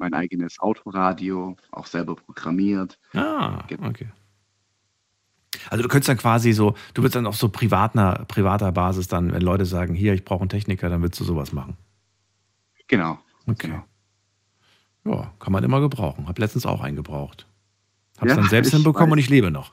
[0.00, 2.98] mein eigenes Autoradio, auch selber programmiert.
[3.14, 3.88] Ah, Genau.
[3.88, 4.08] okay.
[5.68, 9.32] Also du könntest dann quasi so, du würdest dann auf so privater, privater Basis dann,
[9.32, 11.76] wenn Leute sagen, hier, ich brauche einen Techniker, dann würdest du sowas machen.
[12.88, 13.18] Genau.
[13.46, 13.68] Okay.
[13.68, 13.84] genau.
[15.04, 16.28] Ja, kann man immer gebrauchen.
[16.28, 17.46] Hab letztens auch einen gebraucht.
[18.20, 19.12] Hab's Ja, dann selbst hinbekommen weiß.
[19.12, 19.70] und ich lebe noch.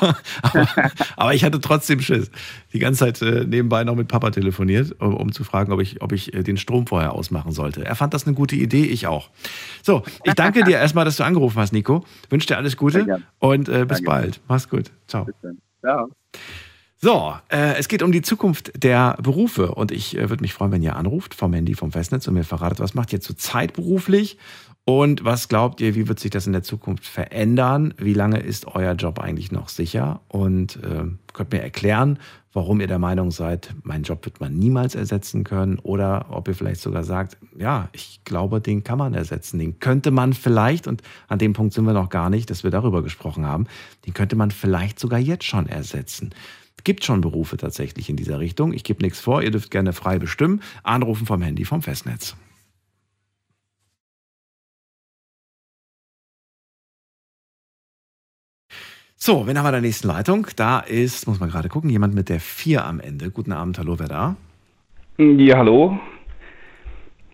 [0.42, 0.68] aber,
[1.16, 2.30] aber ich hatte trotzdem Schiss.
[2.72, 6.02] Die ganze Zeit äh, nebenbei noch mit Papa telefoniert, um, um zu fragen, ob ich,
[6.02, 7.84] ob ich äh, den Strom vorher ausmachen sollte.
[7.84, 9.30] Er fand das eine gute Idee, ich auch.
[9.82, 12.04] So, ich danke dir erstmal, dass du angerufen hast, Nico.
[12.28, 14.04] Wünsche dir alles Gute und äh, bis Danke.
[14.04, 14.40] bald.
[14.48, 14.90] Mach's gut.
[15.06, 15.26] Ciao.
[15.80, 16.08] Ciao.
[16.98, 20.72] So, äh, es geht um die Zukunft der Berufe und ich äh, würde mich freuen,
[20.72, 24.38] wenn ihr anruft vom Handy, vom Festnetz und mir verratet, was macht ihr zurzeit beruflich
[24.88, 27.92] und was glaubt ihr, wie wird sich das in der Zukunft verändern?
[27.98, 30.20] Wie lange ist euer Job eigentlich noch sicher?
[30.28, 32.20] Und äh, könnt mir erklären,
[32.52, 36.54] warum ihr der Meinung seid, mein Job wird man niemals ersetzen können oder ob ihr
[36.54, 41.02] vielleicht sogar sagt, ja, ich glaube, den kann man ersetzen, den könnte man vielleicht, und
[41.26, 43.66] an dem Punkt sind wir noch gar nicht, dass wir darüber gesprochen haben,
[44.06, 46.30] den könnte man vielleicht sogar jetzt schon ersetzen.
[46.78, 48.72] Es gibt schon Berufe tatsächlich in dieser Richtung.
[48.72, 50.62] Ich gebe nichts vor, ihr dürft gerne frei bestimmen.
[50.84, 52.36] Anrufen vom Handy vom Festnetz.
[59.26, 60.46] So, wen haben wir der nächsten Leitung?
[60.54, 63.28] Da ist, muss man gerade gucken, jemand mit der 4 am Ende.
[63.32, 64.36] Guten Abend, hallo, wer da?
[65.18, 65.98] Ja, hallo.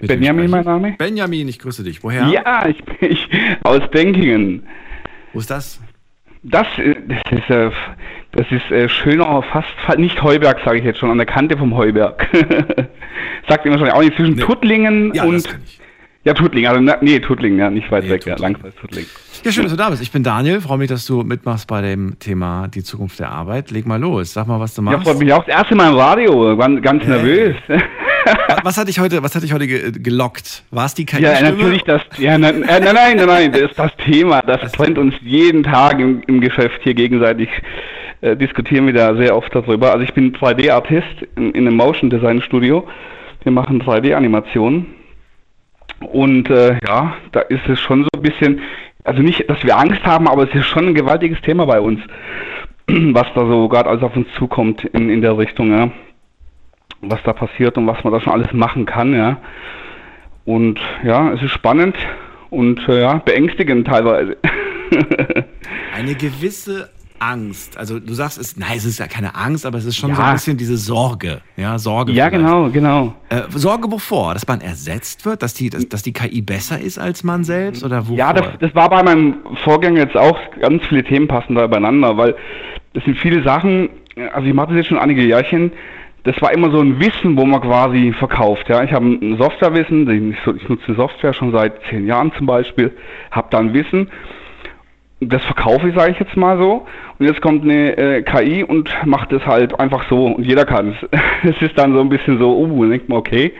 [0.00, 0.64] Mit Benjamin, mein?
[0.64, 0.94] Name?
[0.96, 2.02] Benjamin, ich grüße dich.
[2.02, 2.28] Woher?
[2.28, 3.28] Ja, ich bin ich,
[3.62, 4.62] aus Denkingen.
[5.34, 5.82] Wo ist das?
[6.42, 7.70] Das, äh, das ist, äh,
[8.32, 11.58] das ist äh, schöner, fast fa- nicht Heuberg, sage ich jetzt schon, an der Kante
[11.58, 12.26] vom Heuberg.
[13.50, 14.40] Sagt immer schon auch nicht zwischen Nee.
[14.42, 15.46] Tuttlingen Ja, und.
[16.22, 16.26] Ich.
[16.26, 18.54] Ja, Tuttlingen, also na, nee, Tuttlingen, ja, nicht weit Nee, weg, ja, Tuttlingen.
[18.54, 19.08] langweilig Tuttlingen.
[19.44, 20.02] Ja, schön, dass du da bist.
[20.02, 20.60] Ich bin Daniel.
[20.60, 23.72] Freue mich, dass du mitmachst bei dem Thema die Zukunft der Arbeit.
[23.72, 24.32] Leg mal los.
[24.32, 25.08] Sag mal, was du Ja, machst.
[25.08, 27.10] freut mich auch das erste Mal im Radio, ganz, ganz Hey.
[27.10, 27.56] nervös.
[27.66, 27.82] Wa-
[28.62, 30.62] was hat dich heute, was hat dich heute ge gelockt?
[30.70, 31.22] War es die KI?
[31.22, 34.42] Ja, natürlich das, ja, nein, äh, nein, nein, nein, nein, das ist das Thema.
[34.42, 37.48] Das trennt uns jeden Tag im, im Geschäft hier gegenseitig.
[38.20, 39.90] Äh, diskutieren wir da sehr oft darüber.
[39.90, 41.04] Also ich bin 3D-Artist
[41.34, 42.86] in, in einem Motion Design Studio.
[43.42, 44.86] Wir machen 3D-Animationen.
[46.04, 48.60] Und äh, ja, da ist es schon so ein bisschen,
[49.04, 52.00] also nicht, dass wir Angst haben, aber es ist schon ein gewaltiges Thema bei uns,
[52.86, 55.90] was da so gerade alles auf uns zukommt in, in der Richtung, ja.
[57.00, 59.38] Was da passiert und was man da schon alles machen kann, ja.
[60.44, 61.96] Und ja, es ist spannend
[62.50, 64.36] und äh, ja, beängstigend teilweise.
[65.96, 66.90] Eine gewisse
[67.22, 67.76] Angst.
[67.78, 70.16] Also du sagst, es, nein, es ist ja keine Angst, aber es ist schon Ja.
[70.16, 71.40] so ein bisschen diese Sorge.
[71.56, 72.12] Ja, Sorge.
[72.12, 72.44] ja, vielleicht.
[72.44, 73.14] genau, genau.
[73.28, 74.34] Äh, Sorge wovor?
[74.34, 75.42] Dass man ersetzt wird?
[75.42, 77.84] Dass die, dass, dass die KI besser ist als man selbst?
[77.84, 78.16] Oder wovor?
[78.16, 82.16] Ja, das, das war bei meinem Vorgänger jetzt auch, ganz viele Themen passen da übereinander,
[82.16, 82.34] weil
[82.94, 83.88] das sind viele Sachen,
[84.34, 85.72] also ich mache das jetzt schon einige Jährchen,
[86.24, 88.68] das war immer so ein Wissen, wo man quasi verkauft.
[88.68, 92.92] Ja, ich habe ein Softwarewissen, ich, ich nutze Software schon seit zehn Jahren zum Beispiel,
[93.32, 94.08] habe da ein Wissen,
[95.28, 96.86] das verkaufe ich, sage ich jetzt mal so.
[97.18, 100.94] Und jetzt kommt eine äh, KI und macht es halt einfach so und jeder kann
[100.94, 101.08] es.
[101.44, 103.52] Es ist dann so ein bisschen so, uh, denkt man, okay.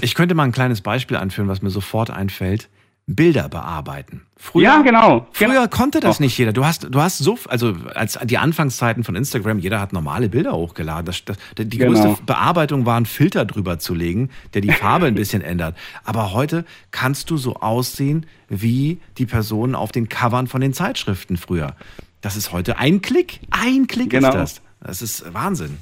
[0.00, 2.68] ich könnte mal ein kleines Beispiel anführen, was mir sofort einfällt.
[3.06, 4.22] Bilder bearbeiten.
[4.36, 5.26] Früher, ja, genau.
[5.32, 5.68] Früher genau.
[5.68, 6.22] konnte das Oh.
[6.22, 6.52] nicht jeder.
[6.54, 10.52] Du hast, du hast so, also als die Anfangszeiten von Instagram, jeder hat normale Bilder
[10.54, 11.04] hochgeladen.
[11.04, 11.92] Das, das, die Genau.
[11.92, 15.76] größte Bearbeitung war, einen Filter drüber zu legen, der die Farbe ein bisschen ändert.
[16.04, 21.36] Aber heute kannst du so aussehen wie die Personen auf den Covern von den Zeitschriften
[21.36, 21.74] früher.
[22.22, 23.40] Das ist heute ein Klick.
[23.50, 24.28] Ein Klick Genau.
[24.28, 24.62] ist das.
[24.80, 25.76] Das ist Wahnsinn.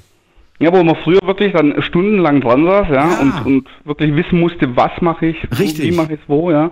[0.63, 3.19] Ja, wo man früher wirklich dann stundenlang dran saß, ja, Ja.
[3.19, 5.91] Und, und wirklich wissen musste, was mache ich, Richtig.
[5.91, 6.71] wie mache ich es wo, ja,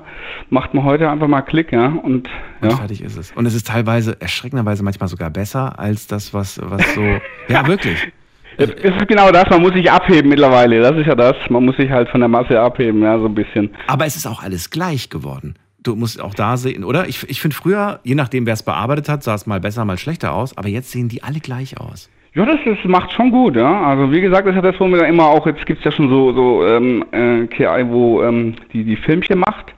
[0.49, 2.29] macht man heute einfach mal Klick, ja, und
[2.61, 2.75] Und ja.
[2.77, 3.31] fertig ist es.
[3.33, 7.01] Und es ist teilweise erschreckenderweise manchmal sogar besser als das, was, was so.
[7.49, 8.11] ja, wirklich.
[8.57, 11.75] Es ist genau das, man muss sich abheben mittlerweile, das ist ja das, man muss
[11.77, 13.71] sich halt von der Masse abheben, ja, so ein bisschen.
[13.87, 15.55] Aber es ist auch alles gleich geworden.
[15.83, 17.07] Du musst auch da sehen, oder?
[17.07, 19.97] Ich, ich finde früher, je nachdem, wer es bearbeitet hat, sah es mal besser, mal
[19.97, 20.55] schlechter aus.
[20.55, 22.09] Aber jetzt sehen die alle gleich aus.
[22.33, 23.81] Ja, das, das macht schon gut, ja.
[23.81, 26.65] Also wie gesagt, das ja das, wir immer auch, jetzt gibt's ja schon so, so
[26.65, 29.73] ähm, äh, KI, wo ähm, die, die Filmchen macht.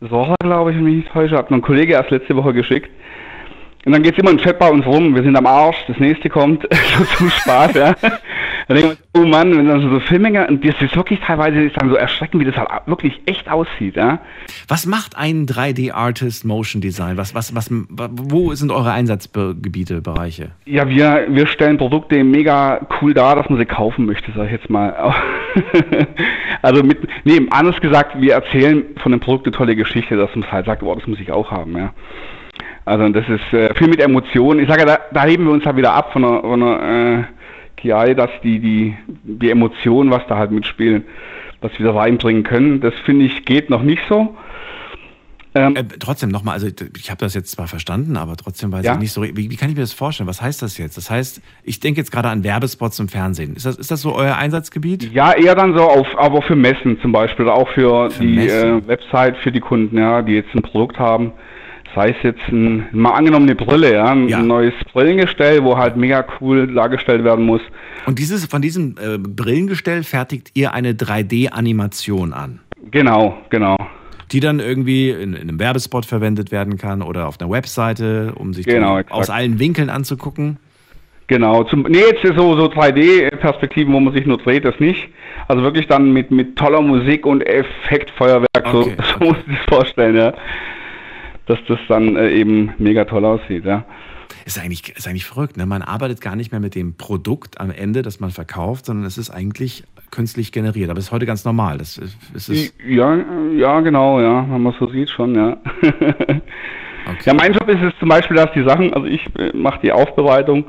[0.00, 2.90] Sora, glaube ich, wenn mich nicht täusche, hat mir ein Kollege erst letzte Woche geschickt.
[3.84, 6.28] Und dann geht's immer im Chat bei uns rum, wir sind am Arsch, das nächste
[6.28, 7.94] kommt, so zum Spaß, ja.
[8.68, 11.76] Dann denken wir, oh Mann, wenn dann so Filmdinger, und das ist wirklich teilweise ist
[11.80, 14.18] dann so erschreckend, wie das halt wirklich echt aussieht, ja.
[14.66, 17.16] Was macht ein 3D-Artist Motion Design?
[17.16, 20.50] Was, was, was, wo sind eure Einsatzgebiete, Bereiche?
[20.64, 24.52] Ja, wir, wir stellen Produkte mega cool dar, dass man sie kaufen möchte, sag ich
[24.52, 24.92] jetzt mal.
[26.62, 30.50] also mit, nee, anders gesagt, wir erzählen von dem Produkt eine tolle Geschichte, dass man
[30.50, 31.92] halt sagt, oh, das muss ich auch haben, ja.
[32.84, 34.60] Also das ist äh, viel mit Emotionen.
[34.60, 37.24] Ich sage, da, da heben wir uns halt wieder ab von einer, von einer äh,
[37.76, 41.04] KI, dass die, die, die Emotionen, was da halt mitspielen,
[41.60, 42.80] was wir da reinbringen können.
[42.80, 44.34] Das finde ich geht noch nicht so.
[45.56, 48.92] Ähm, äh, trotzdem nochmal, also ich habe das jetzt zwar verstanden, aber trotzdem weiß ja.
[48.92, 50.28] ich nicht so, wie, wie, kann ich mir das vorstellen?
[50.28, 50.98] Was heißt das jetzt?
[50.98, 53.56] Das heißt, ich denke jetzt gerade an Werbespots im Fernsehen.
[53.56, 55.10] Ist das, ist das so euer Einsatzgebiet?
[55.14, 58.86] Ja, eher dann so auf, aber für Messen zum Beispiel, auch für, für die äh,
[58.86, 61.32] Website für die Kunden, ja, die jetzt ein Produkt haben.
[61.96, 64.42] Sei es jetzt ein, mal angenommen eine Brille, ja, ein ja.
[64.42, 67.62] neues Brillengestell, wo halt mega cool dargestellt werden muss.
[68.04, 72.60] Und dieses, von diesem äh, Brillengestell fertigt ihr eine 3D-Animation an?
[72.90, 73.76] Genau, genau
[74.32, 78.54] die dann irgendwie in, in, einem Werbespot verwendet werden kann oder auf einer Webseite, um
[78.54, 80.58] sich genau, aus allen Winkeln anzugucken.
[81.28, 85.08] Genau, zum, nee, jetzt so, so 3D-Perspektiven, wo man sich nur dreht, das nicht.
[85.48, 88.96] Also wirklich dann mit, mit toller Musik und Effektfeuerwerk, okay.
[88.96, 90.34] so, so muss ich das vorstellen, ja.
[91.46, 93.84] Dass das dann äh, eben mega toll aussieht, ja.
[94.44, 95.66] Ist eigentlich, ist eigentlich verrückt, ne?
[95.66, 99.18] Man arbeitet gar nicht mehr mit dem Produkt am Ende, das man verkauft, sondern es
[99.18, 100.90] ist eigentlich künstlich generiert.
[100.90, 101.78] Aber es ist heute ganz normal.
[101.78, 103.16] Das ist, ist ja,
[103.56, 105.56] ja, genau, ja, wenn man so sieht schon, ja.
[107.08, 107.22] Okay.
[107.26, 109.92] Ja, mein Job ist es zum Beispiel, dass die Sachen, also ich äh, mache die
[109.92, 110.64] Aufbereitung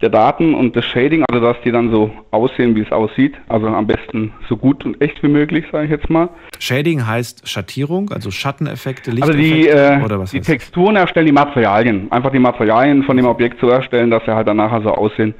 [0.00, 3.34] der Daten und das Shading, also dass die dann so aussehen, wie es aussieht.
[3.48, 6.30] Also am besten so gut und echt wie möglich, sage ich jetzt mal.
[6.58, 11.32] Shading heißt Schattierung, also Schatteneffekte, Lichteffekte also die, äh, oder was die Texturen erstellen die
[11.32, 12.10] Materialien.
[12.10, 15.34] Einfach die Materialien von dem Objekt zu erstellen, dass sie halt dann nachher so aussehen,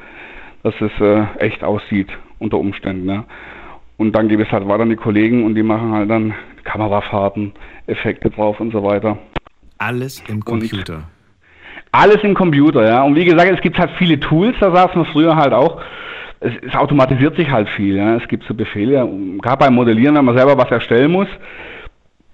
[0.63, 3.09] dass es äh, echt aussieht unter Umständen.
[3.09, 3.25] Ja.
[3.97, 6.35] Und dann gebe ich es halt weiter an die Kollegen und die machen halt dann
[6.65, 7.53] Kamerafahrten,
[7.87, 9.19] Effekte drauf und so weiter.
[9.83, 10.95] Alles im Computer.
[10.95, 11.05] Und
[11.93, 13.03] alles im Computer, ja.
[13.03, 15.81] Und wie gesagt, es gibt halt viele Tools, da saßen wir früher halt auch.
[16.41, 18.17] Es, es automatisiert sich halt viel, ja.
[18.17, 19.09] Es gibt so Befehle,
[19.43, 21.29] gerade beim Modellieren, wenn man selber was erstellen muss,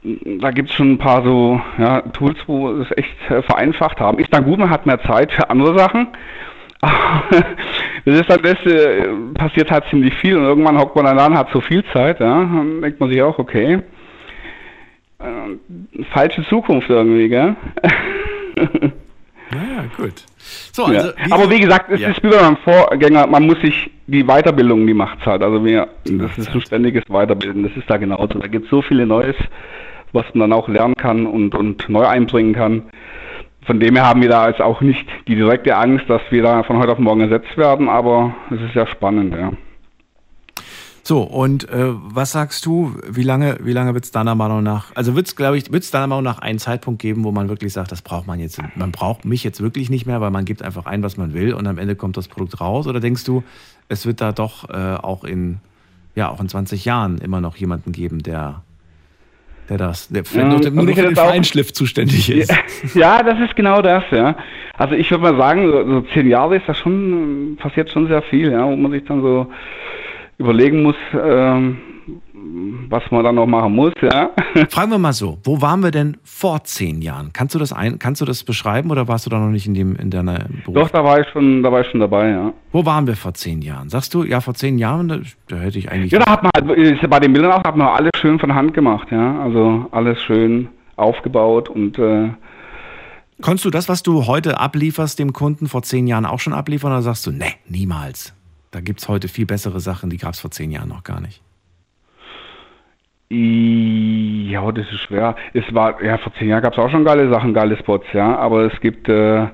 [0.03, 4.19] da gibt es schon ein paar so ja, Tools, wo es echt äh, vereinfacht haben.
[4.19, 6.09] Ist dann gut, man hat mehr Zeit für andere Sachen.
[8.05, 11.37] das ist dann das, äh, passiert halt ziemlich viel und irgendwann hockt man dann an,
[11.37, 12.27] hat so viel Zeit, ja.
[12.27, 13.81] Dann denkt man sich auch, okay,
[15.19, 17.57] äh, falsche Zukunft irgendwie, gell?
[19.53, 20.13] Ja, gut.
[20.73, 21.15] So, also, ja.
[21.25, 22.11] wie Aber wie gesagt, es ja.
[22.11, 25.43] ist wie bei meinem Vorgänger, man muss sich die Weiterbildung, die macht halt.
[25.43, 28.39] Also wir, das ist ein ständiges Weiterbilden, das ist da genauso.
[28.39, 29.37] Da gibt es so viele Neues,
[30.13, 32.83] was man dann auch lernen kann und, und neu einbringen kann.
[33.65, 36.63] Von dem her haben wir da jetzt auch nicht die direkte Angst, dass wir da
[36.63, 39.53] von heute auf morgen ersetzt werden, aber es ist ja spannend, ja.
[41.09, 44.95] So, und äh, was sagst du, wie lange, wie lange wird es deiner Meinung nach,
[44.95, 47.49] also wird es, glaube ich, wird es deiner Meinung nach einen Zeitpunkt geben, wo man
[47.49, 50.45] wirklich sagt, das braucht man jetzt, man braucht mich jetzt wirklich nicht mehr, weil man
[50.45, 52.87] gibt einfach ein, was man will und am Ende kommt das Produkt raus?
[52.87, 53.43] Oder denkst du,
[53.89, 55.61] es wird da doch äh, auch in,
[56.15, 58.61] ja, auch in 20 Jahren immer noch jemanden geben, der
[59.71, 62.53] der das, der ja, nur, nur für den Feinschliff zuständig ist.
[62.95, 64.37] Ja, das ist genau das, ja.
[64.77, 68.21] Also ich würde mal sagen, so, so zehn Jahre ist da schon, passiert schon sehr
[68.21, 69.47] viel, ja, wo man sich dann so
[70.39, 71.79] überlegen muss, ähm,
[72.89, 74.31] was man dann noch machen muss, ja.
[74.71, 77.31] Fragen wir mal so, wo waren wir denn vor zehn Jahren?
[77.33, 79.75] Kannst du das ein, kannst du das beschreiben oder warst du da noch nicht in
[79.75, 80.75] dem in deiner Beruf?
[80.75, 82.53] Doch, da war ich schon, da war ich schon dabei, ja.
[82.73, 83.89] Wo waren wir vor zehn Jahren?
[83.91, 85.19] Sagst du, ja, vor zehn Jahren, da,
[85.49, 86.13] da hätte ich eigentlich.
[86.13, 88.73] Ja, da hat man halt, bei den Bildern auch, hat man alles schön von Hand
[88.73, 89.41] gemacht, ja.
[89.43, 92.31] Also alles schön aufgebaut und äh,
[93.41, 96.91] Konntest du das, was du heute ablieferst, dem Kunden vor zehn Jahren auch schon abliefern
[96.91, 98.35] oder sagst du, ne, niemals?
[98.71, 101.21] Da gibt es heute viel bessere Sachen, die gab es vor zehn Jahren noch gar
[101.21, 101.43] nicht.
[103.31, 105.37] Ja, das ist schwer.
[105.53, 108.37] Es war, ja, vor zehn Jahren gab es auch schon geile Sachen, geile Spots, ja,
[108.37, 109.47] aber es gibt, äh,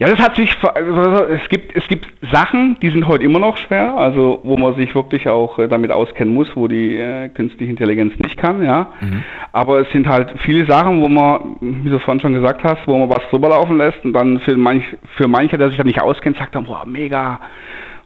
[0.00, 3.56] ja, das hat sich, also es gibt, es gibt Sachen, die sind heute immer noch
[3.58, 7.70] schwer, also wo man sich wirklich auch äh, damit auskennen muss, wo die äh, künstliche
[7.70, 8.92] Intelligenz nicht kann, ja.
[9.00, 9.22] Mhm.
[9.52, 12.98] Aber es sind halt viele Sachen, wo man, wie du vorhin schon gesagt hast, wo
[12.98, 14.84] man was drüber laufen lässt und dann für manch,
[15.16, 17.38] für manche, der sich da nicht auskennt, sagt dann, boah, mega,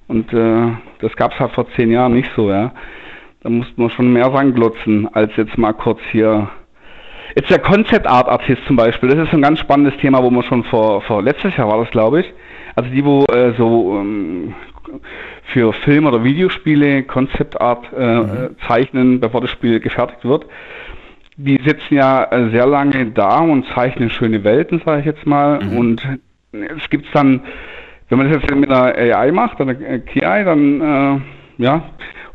[0.08, 2.72] und äh, das gab es halt vor zehn Jahren nicht so, ja.
[3.42, 6.48] Da musste man schon mehr ranglotzen, als jetzt mal kurz hier.
[7.36, 10.44] Jetzt der Concept Art Artist zum Beispiel, das ist ein ganz spannendes Thema, wo man
[10.44, 12.32] schon vor, vor letztes Jahr war das, glaube ich.
[12.74, 14.54] Also die, wo äh, so ähm,
[15.52, 18.56] für Film- oder Videospiele Concept Art äh, mhm.
[18.66, 20.46] zeichnen, bevor das Spiel gefertigt wird.
[21.36, 25.62] Die sitzen ja äh, sehr lange da und zeichnen schöne Welten, sage ich jetzt mal.
[25.62, 25.76] Mhm.
[25.76, 26.08] Und
[26.52, 27.40] es gibt dann
[28.14, 31.20] wenn man das jetzt mit einer AI macht, einer KI, dann äh,
[31.58, 31.82] ja,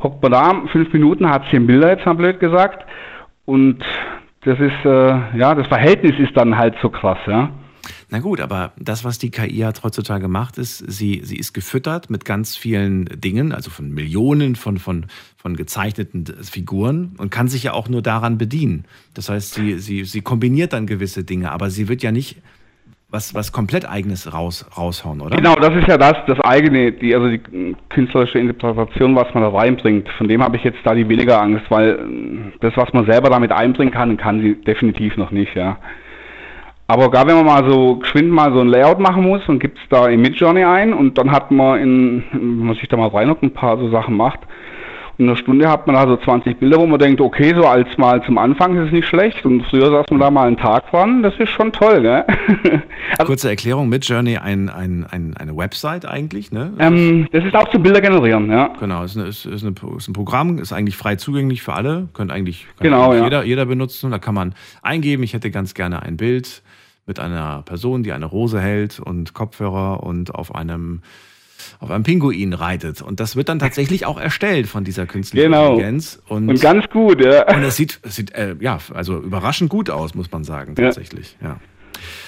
[0.03, 2.85] hockt man da fünf Minuten, hat zehn Bilder jetzt mal blöd gesagt.
[3.45, 3.79] Und
[4.43, 7.49] das ist, äh, ja, das Verhältnis ist dann halt so krass, ja.
[8.09, 12.09] Na gut, aber das, was die KI hat heutzutage macht, ist, sie, sie ist gefüttert
[12.09, 15.05] mit ganz vielen Dingen, also von Millionen von, von,
[15.37, 18.83] von gezeichneten Figuren und kann sich ja auch nur daran bedienen.
[19.13, 22.41] Das heißt, sie, sie, sie kombiniert dann gewisse Dinge, aber sie wird ja nicht
[23.11, 25.35] was, was komplett eigenes raus, raushauen, oder?
[25.35, 27.41] Genau, das ist ja das, das eigene, die, also die
[27.89, 30.07] künstlerische Interpretation, was man da reinbringt.
[30.09, 33.29] Von dem habe ich jetzt da die weniger Angst, weil äh, das, was man selber
[33.29, 35.77] damit einbringen kann, kann sie definitiv noch nicht, ja.
[36.85, 39.77] Aber gar wenn man mal so geschwind mal so ein Layout machen muss und gibt
[39.77, 43.09] es da in Midjourney ein und dann hat man in, wenn man sich da mal
[43.09, 44.39] rein und ein paar so Sachen macht,
[45.19, 47.97] in einer Stunde hat man da so 20 Bilder, wo man denkt, okay, so als
[47.97, 50.89] mal zum Anfang ist es nicht schlecht und früher saß man da mal einen Tag
[50.91, 52.23] dran, das ist schon toll, gell?
[53.17, 56.71] also, Kurze Erklärung, Midjourney ein, ein, ein, eine Website eigentlich, ne?
[56.79, 58.71] Ähm, das ist auch zu Bilder generieren, ja.
[58.79, 62.07] Genau, ist, eine, ist, ist, eine, ist ein Programm, ist eigentlich frei zugänglich für alle,
[62.13, 63.23] könnte eigentlich, kann genau, eigentlich ja.
[63.25, 66.63] jeder, jeder benutzen, da kann man eingeben, ich hätte ganz gerne ein Bild
[67.05, 71.01] mit einer Person, die eine Rose hält und Kopfhörer und auf einem
[71.79, 73.01] auf einem Pinguin reitet.
[73.01, 75.71] Und das wird dann tatsächlich auch erstellt von dieser künstlichen genau.
[75.71, 76.21] Intelligenz.
[76.27, 77.47] Und, und, ganz gut, ja.
[77.55, 81.37] Und es sieht, es sieht äh, ja, also überraschend gut aus, muss man sagen, tatsächlich.
[81.41, 81.47] Ja.
[81.49, 81.59] ja.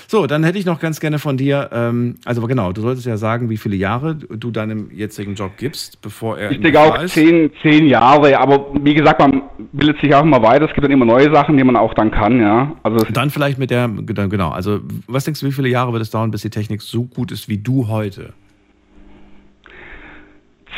[0.08, 3.16] So, dann hätte ich noch ganz gerne von dir, ähm, also genau, du solltest ja
[3.16, 6.52] sagen, wie viele Jahre du deinem jetzigen Job gibst, bevor er.
[6.52, 10.66] Ich denke auch zehn, zehn Jahre, aber wie gesagt, man bildet sich auch immer weiter,
[10.66, 12.76] es gibt dann immer neue Sachen, die man auch dann kann, ja.
[12.84, 16.10] Also dann vielleicht mit der, genau, also was denkst du, wie viele Jahre wird es
[16.10, 18.34] dauern, bis die Technik so gut ist wie du heute?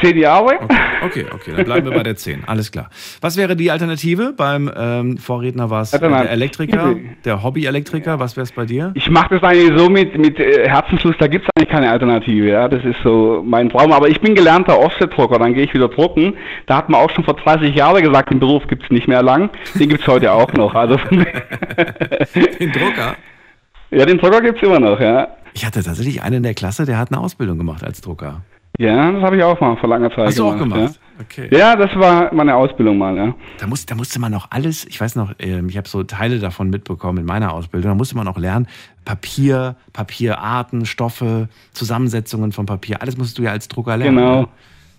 [0.04, 0.60] Zehn Jahre.
[0.62, 2.44] Okay, okay, okay, dann bleiben wir bei der zehn.
[2.46, 2.90] Alles klar.
[3.22, 4.34] Was wäre die Alternative?
[4.36, 8.20] Beim ähm, Vorredner war es der Elektriker, der Hobby-Elektriker.
[8.20, 8.92] Was wäre es bei dir?
[8.96, 12.50] Ich mache das eigentlich so mit, mit äh, Herzenslust, da gibt es eigentlich keine Alternative.
[12.50, 12.68] Ja?
[12.68, 13.94] Das ist so mein Traum.
[13.94, 16.34] Aber ich bin gelernter Offset-Drucker, dann gehe ich wieder drucken.
[16.66, 19.24] Da hat man auch schon vor 30 Jahren gesagt, den Beruf gibt es nicht mehr
[19.24, 19.50] lang.
[19.76, 20.76] Den gibt es heute auch noch.
[20.76, 23.16] Also den Drucker?
[23.92, 25.28] Ja, den Drucker gibt es immer noch, ja.
[25.54, 28.42] Ich hatte tatsächlich einen in der Klasse, der hat eine Ausbildung gemacht als Drucker.
[28.80, 30.52] Ja, das habe ich auch mal vor langer Zeit Hast gemacht.
[30.52, 30.96] du auch gemacht?
[30.96, 31.04] Ja.
[31.22, 31.48] Okay.
[31.56, 33.36] ja, das war meine Ausbildung mal, ja.
[33.60, 36.40] Da, muss, da musste man noch alles, ich weiß noch, ähm, ich habe so Teile
[36.40, 38.68] davon mitbekommen in meiner Ausbildung, da musste man auch lernen,
[39.06, 44.18] Papier, Papierarten, Stoffe, Zusammensetzungen von Papier, alles musst du ja als Drucker lernen.
[44.18, 44.48] Genau, ne?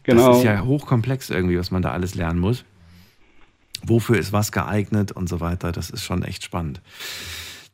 [0.04, 0.28] genau.
[0.28, 2.64] Das ist ja hochkomplex irgendwie, was man da alles lernen muss.
[3.84, 6.80] Wofür ist was geeignet und so weiter, das ist schon echt spannend.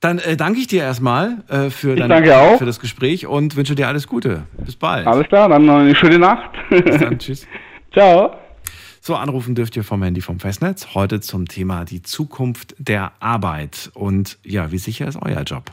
[0.01, 3.86] Dann äh, danke ich dir erstmal äh, für, deine, für das Gespräch und wünsche dir
[3.86, 4.44] alles Gute.
[4.64, 5.07] Bis bald.
[5.07, 6.51] Alles klar, dann noch eine schöne Nacht.
[6.70, 7.46] Bis dann, tschüss.
[7.92, 8.34] Ciao.
[9.03, 10.94] So, anrufen dürft ihr vom Handy vom Festnetz.
[10.94, 13.90] Heute zum Thema die Zukunft der Arbeit.
[13.94, 15.70] Und ja, wie sicher ist euer Job?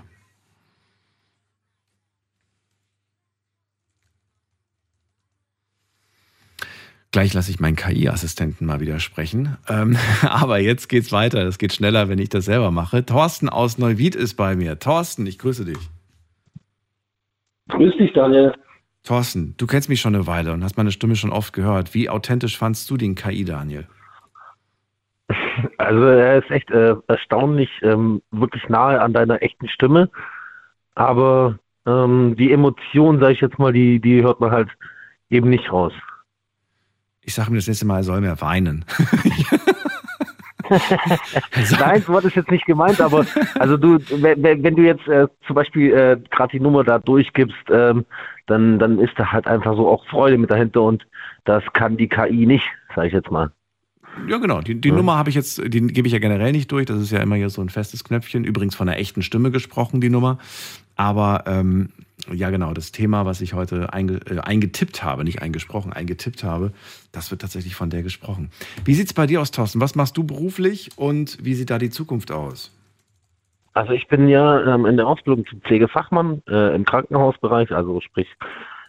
[7.12, 9.58] Gleich lasse ich meinen KI-Assistenten mal wieder sprechen.
[9.70, 11.44] Ähm, aber jetzt geht's weiter.
[11.46, 13.06] Das geht schneller, wenn ich das selber mache.
[13.06, 14.78] Thorsten aus Neuwied ist bei mir.
[14.80, 15.78] Thorsten, ich grüße dich.
[17.70, 18.54] Grüß dich, Daniel.
[19.04, 21.94] Thorsten, du kennst mich schon eine Weile und hast meine Stimme schon oft gehört.
[21.94, 23.88] Wie authentisch fandst du den KI, Daniel?
[25.78, 30.10] Also er ist echt äh, erstaunlich, ähm, wirklich nahe an deiner echten Stimme.
[30.96, 34.70] Aber ähm, die Emotionen, sage ich jetzt mal, die, die hört man halt
[35.30, 35.94] eben nicht raus.
[37.28, 38.86] Ich sage mir das nächste Mal, er soll mehr weinen.
[40.70, 43.26] Nein, so war das jetzt nicht gemeint, aber
[43.60, 47.58] also du, wenn, wenn du jetzt äh, zum Beispiel äh, gerade die Nummer da durchgibst,
[47.70, 48.06] ähm,
[48.48, 51.06] dann, dann ist da halt einfach so auch Freude mit dahinter und
[51.44, 52.66] das kann die KI nicht,
[52.96, 53.52] sage ich jetzt mal.
[54.30, 54.62] Ja, genau.
[54.62, 54.96] Die, die ja.
[54.96, 56.86] Nummer habe ich jetzt, die gebe ich ja generell nicht durch.
[56.86, 58.46] Das ist ja immer hier so ein festes Knöpfchen.
[58.46, 60.40] Übrigens von einer echten Stimme gesprochen, die Nummer.
[60.96, 61.90] Aber ähm,
[62.34, 66.72] ja, genau, das Thema, was ich heute einge, äh, eingetippt habe, nicht eingesprochen, eingetippt habe,
[67.12, 68.50] das wird tatsächlich von der gesprochen.
[68.86, 69.82] Wie sieht es bei dir aus, Thorsten?
[69.82, 72.74] Was machst du beruflich und wie sieht da die Zukunft aus?
[73.74, 78.28] Also ich bin ja ähm, in der Ausbildung zum Pflegefachmann äh, im Krankenhausbereich, also sprich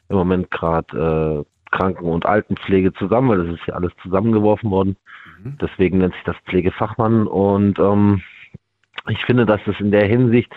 [0.08, 4.96] im Moment gerade äh, Kranken- und Altenpflege zusammen, weil das ist ja alles zusammengeworfen worden.
[5.42, 5.58] Mhm.
[5.60, 8.22] Deswegen nennt sich das Pflegefachmann und ähm,
[9.08, 10.52] ich finde, dass es in der Hinsicht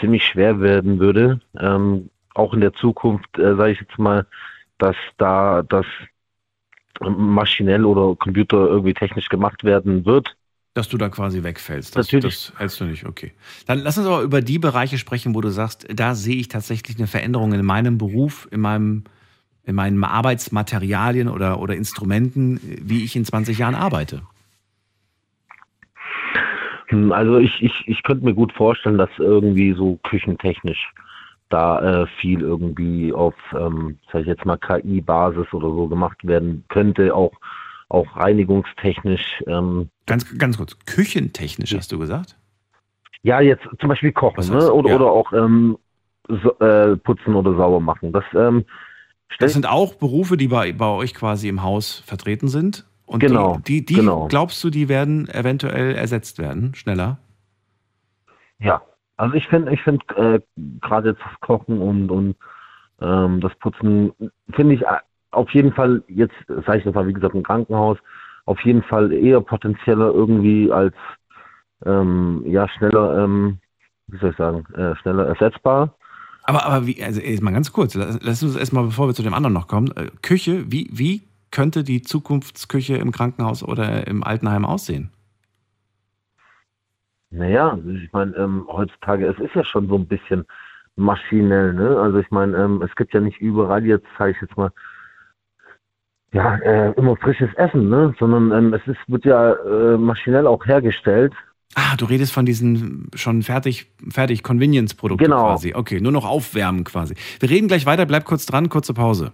[0.00, 4.26] ziemlich schwer werden würde, ähm, auch in der Zukunft, äh, sage ich jetzt mal,
[4.78, 5.86] dass da das
[7.00, 10.36] maschinell oder Computer irgendwie technisch gemacht werden wird.
[10.74, 11.96] Dass du da quasi wegfällst.
[11.96, 12.46] Das, Natürlich.
[12.46, 13.32] Das hältst du nicht, okay.
[13.66, 16.96] Dann lass uns aber über die Bereiche sprechen, wo du sagst, da sehe ich tatsächlich
[16.96, 19.04] eine Veränderung in meinem Beruf, in meinem,
[19.64, 24.22] in meinen Arbeitsmaterialien oder, oder Instrumenten, wie ich in 20 Jahren arbeite.
[26.86, 30.90] Hm, also ich, ich, ich könnte mir gut vorstellen, dass irgendwie so küchentechnisch
[31.52, 36.64] da äh, viel irgendwie auf, ähm, sag ich jetzt mal, KI-Basis oder so gemacht werden
[36.68, 37.32] könnte, auch,
[37.88, 39.42] auch reinigungstechnisch.
[39.46, 42.36] Ähm, ganz, ganz kurz, küchentechnisch hast du gesagt?
[43.22, 44.72] Ja, jetzt zum Beispiel kochen ne?
[44.72, 44.96] oder, ja.
[44.96, 45.78] oder auch ähm,
[46.28, 48.12] so, äh, putzen oder sauber machen.
[48.12, 48.64] Das, ähm,
[49.38, 52.86] das sind auch Berufe, die bei, bei euch quasi im Haus vertreten sind?
[53.06, 54.26] Und genau, die, die, die genau.
[54.28, 57.18] glaubst du, die werden eventuell ersetzt werden, schneller?
[58.58, 58.80] Ja,
[59.22, 60.40] Also ich finde, ich finde äh,
[60.80, 62.34] gerade jetzt das Kochen und und
[63.00, 64.10] ähm, das Putzen
[64.50, 64.98] finde ich äh,
[65.30, 67.98] auf jeden Fall jetzt, sage ich das mal, wie gesagt, im Krankenhaus
[68.46, 70.96] auf jeden Fall eher potenzieller irgendwie als
[71.86, 73.58] ähm, ja schneller, ähm,
[74.08, 75.94] wie soll ich sagen, äh, schneller ersetzbar.
[76.42, 79.34] Aber, aber wie, also mal ganz kurz, lass, lass uns erstmal, bevor wir zu dem
[79.34, 84.64] anderen noch kommen, äh, Küche, wie, wie könnte die Zukunftsküche im Krankenhaus oder im Altenheim
[84.64, 85.12] aussehen?
[87.32, 90.44] Naja, ich meine, ähm, heutzutage, es ist ja schon so ein bisschen
[90.96, 91.96] maschinell, ne?
[91.98, 94.70] Also ich meine, ähm, es gibt ja nicht überall jetzt, sage ich jetzt mal,
[96.34, 98.14] ja, äh, immer frisches Essen, ne?
[98.18, 101.32] Sondern ähm, es ist, wird ja äh, maschinell auch hergestellt.
[101.74, 105.44] Ah, du redest von diesen schon fertig, fertig Convenience-Produkten Genau.
[105.46, 105.72] quasi.
[105.74, 107.14] Okay, nur noch aufwärmen quasi.
[107.40, 109.32] Wir reden gleich weiter, bleib kurz dran, kurze Pause.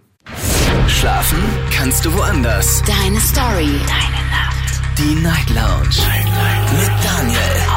[0.87, 1.39] Schlafen
[1.71, 2.81] kannst du woanders.
[2.83, 3.67] Deine Story.
[3.87, 4.81] Deine Nacht.
[4.97, 5.99] Die Night Lounge.
[6.79, 7.68] Mit Daniel.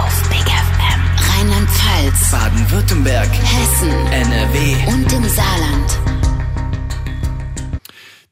[2.03, 2.31] Rheinland-Pfalz.
[2.31, 3.29] Baden-Württemberg.
[3.33, 3.91] Hessen.
[4.13, 4.93] NRW.
[4.93, 5.99] Und im Saarland.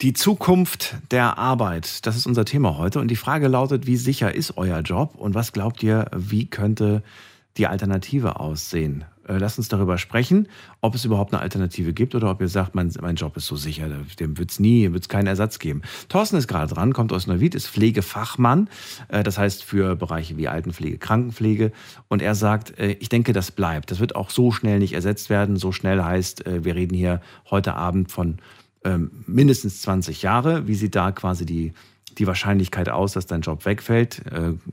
[0.01, 3.01] Die Zukunft der Arbeit, das ist unser Thema heute.
[3.01, 7.03] Und die Frage lautet, wie sicher ist euer Job und was glaubt ihr, wie könnte
[7.59, 9.05] die Alternative aussehen?
[9.31, 10.49] Äh, Lasst uns darüber sprechen,
[10.81, 13.57] ob es überhaupt eine Alternative gibt oder ob ihr sagt, mein, mein Job ist so
[13.57, 15.83] sicher, dem wird es nie, wird es keinen Ersatz geben.
[16.09, 18.69] Thorsten ist gerade dran, kommt aus Neuwied, ist Pflegefachmann,
[19.09, 21.73] äh, das heißt für Bereiche wie Altenpflege, Krankenpflege.
[22.09, 23.91] Und er sagt, äh, ich denke, das bleibt.
[23.91, 25.57] Das wird auch so schnell nicht ersetzt werden.
[25.57, 27.21] So schnell heißt, wir reden hier
[27.51, 28.39] heute Abend von
[28.85, 30.67] ähm, mindestens 20 Jahre.
[30.67, 31.73] Wie sieht da quasi die,
[32.19, 34.23] die Wahrscheinlichkeit aus, dass dein Job wegfällt?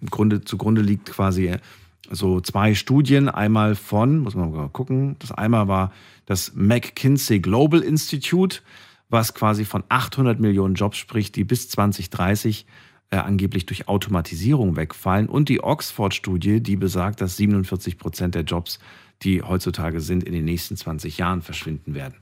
[0.09, 1.57] Grunde, zugrunde liegt quasi
[2.11, 3.29] so zwei Studien.
[3.29, 5.91] Einmal von, muss man mal gucken, das einmal war
[6.25, 8.59] das McKinsey Global Institute,
[9.09, 12.65] was quasi von 800 Millionen Jobs spricht, die bis 2030
[13.09, 15.27] äh, angeblich durch Automatisierung wegfallen.
[15.27, 18.79] Und die Oxford-Studie, die besagt, dass 47 Prozent der Jobs,
[19.23, 22.15] die heutzutage sind, in den nächsten 20 Jahren verschwinden werden.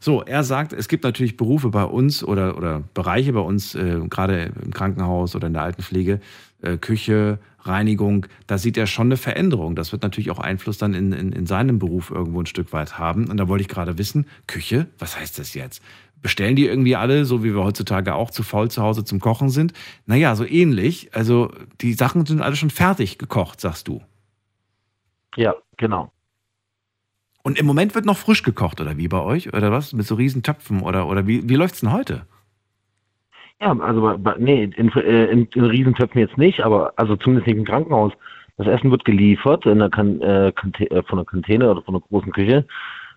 [0.00, 4.00] So, er sagt, es gibt natürlich Berufe bei uns oder, oder Bereiche bei uns, äh,
[4.08, 6.20] gerade im Krankenhaus oder in der Altenpflege,
[6.62, 9.74] äh, Küche, Reinigung, da sieht er schon eine Veränderung.
[9.74, 12.98] Das wird natürlich auch Einfluss dann in, in, in seinem Beruf irgendwo ein Stück weit
[12.98, 13.28] haben.
[13.28, 15.82] Und da wollte ich gerade wissen, Küche, was heißt das jetzt?
[16.20, 19.50] Bestellen die irgendwie alle, so wie wir heutzutage auch zu faul zu Hause zum Kochen
[19.50, 19.72] sind?
[20.06, 21.14] Naja, so ähnlich.
[21.14, 24.02] Also die Sachen sind alle schon fertig gekocht, sagst du.
[25.36, 26.12] Ja, genau.
[27.42, 29.52] Und im Moment wird noch frisch gekocht, oder wie bei euch?
[29.52, 29.92] Oder was?
[29.92, 30.82] Mit so riesen Töpfen?
[30.82, 32.24] Oder, oder wie, wie läuft's denn heute?
[33.62, 37.64] Ja, also nee, in, äh, in, in Riesentöpfen jetzt nicht, aber also zumindest nicht im
[37.64, 38.12] Krankenhaus.
[38.56, 42.02] Das Essen wird geliefert in der kan äh, äh, von der Kantine oder von der
[42.02, 42.66] großen Küche.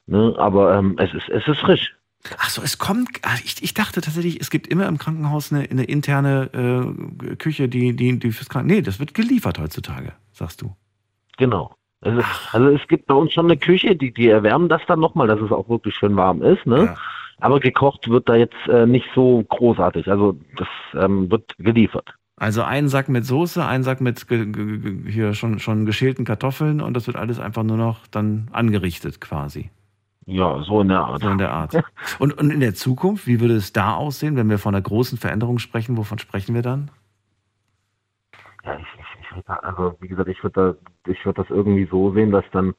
[0.06, 0.36] Ne?
[0.38, 1.96] Aber ähm, es ist es ist frisch.
[2.38, 3.10] Ach so, es kommt.
[3.24, 7.68] ah, Ich, ich dachte tatsächlich, es gibt immer im Krankenhaus eine, eine interne äh, Küche,
[7.68, 8.78] die, die, die fürs Krankenhaus.
[8.78, 10.76] Nee, das wird geliefert heutzutage, sagst du.
[11.38, 11.76] Genau.
[12.02, 12.22] Also,
[12.52, 15.42] also es gibt bei uns schon eine Küche, die, die erwärmen das dann nochmal, dass
[15.42, 16.66] es auch wirklich schön warm ist.
[16.66, 16.86] Ne?
[16.86, 16.98] Ja.
[17.40, 20.08] Aber gekocht wird da jetzt äh, nicht so großartig.
[20.10, 22.14] Also das ähm, wird geliefert.
[22.38, 24.26] Also ein Sack mit Soße, ein Sack mit
[25.08, 29.70] hier schon, schon geschälten Kartoffeln und das wird alles einfach nur noch dann angerichtet quasi.
[30.26, 31.22] Ja, so in der Art.
[31.22, 31.76] So in der Art.
[32.20, 35.20] Und, und in der Zukunft, wie würde es da aussehen, wenn wir von einer großen
[35.20, 35.98] Veränderung sprechen?
[35.98, 36.90] Wovon sprechen wir dann?
[38.64, 41.86] Ja, ich, ich, ich würd also wie gesagt, ich würde da, ich würde das irgendwie
[41.86, 42.74] so sehen, dass dann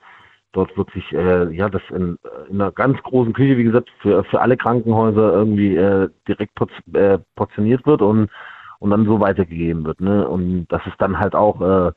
[0.57, 4.41] dort wirklich, äh, ja, das in, in einer ganz großen Küche, wie gesagt, für, für
[4.41, 6.59] alle Krankenhäuser irgendwie äh, direkt
[6.95, 8.31] äh, portioniert wird und
[8.79, 10.29] und dann so weitergegeben wird, ne?
[10.29, 11.93] Und dass es dann halt auch, äh,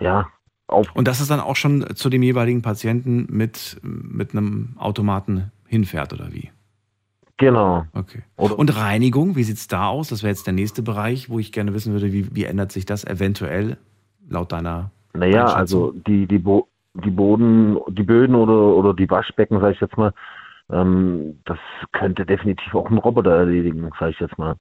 [0.00, 0.28] ja,
[0.66, 5.52] auf Und dass es dann auch schon zu dem jeweiligen Patienten mit, mit einem Automaten
[5.66, 6.50] hinfährt, oder wie?
[7.38, 7.86] genau.
[7.92, 8.22] Okay.
[8.36, 10.08] Oder- Und Reinigung, wie sieht's da aus?
[10.08, 12.86] Das wäre jetzt der nächste Bereich, wo ich gerne wissen würde, wie, wie ändert sich
[12.86, 13.78] das eventuell
[14.28, 19.60] laut deiner Naja, also die, die, Bo die Boden, die Böden oder, oder die Waschbecken,
[19.60, 20.12] sage ich jetzt mal,
[20.70, 21.58] ähm, das
[21.92, 24.56] könnte definitiv auch ein Roboter erledigen, sage ich jetzt mal.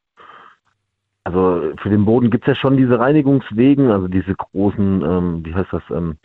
[1.23, 5.53] Also für den Boden gibt es ja schon diese Reinigungswegen, also diese großen, ähm, wie
[5.53, 6.17] heißt das, ähm,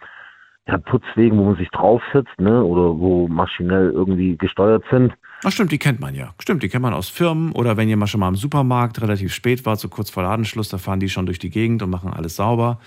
[0.66, 5.12] ja, Putzwegen, wo man sich draufsetzt, ne, oder wo maschinell irgendwie gesteuert sind.
[5.44, 6.34] Ach stimmt, die kennt man ja.
[6.40, 9.32] Stimmt, die kennt man aus Firmen oder wenn ihr mal schon mal im Supermarkt relativ
[9.32, 12.12] spät wart, so kurz vor Ladenschluss, da fahren die schon durch die Gegend und machen
[12.12, 12.80] alles sauber.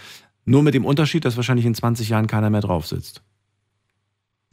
[0.50, 3.22] Nur mit dem Unterschied, dass wahrscheinlich in 20 Jahren keiner mehr drauf sitzt.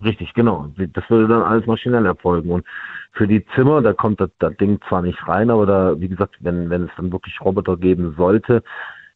[0.04, 0.70] Richtig, genau.
[0.76, 2.50] Das würde dann alles maschinell erfolgen.
[2.50, 2.66] Und
[3.12, 6.36] für die Zimmer, da kommt das, das Ding zwar nicht rein, aber da, wie gesagt,
[6.40, 8.62] wenn, wenn es dann wirklich Roboter geben sollte,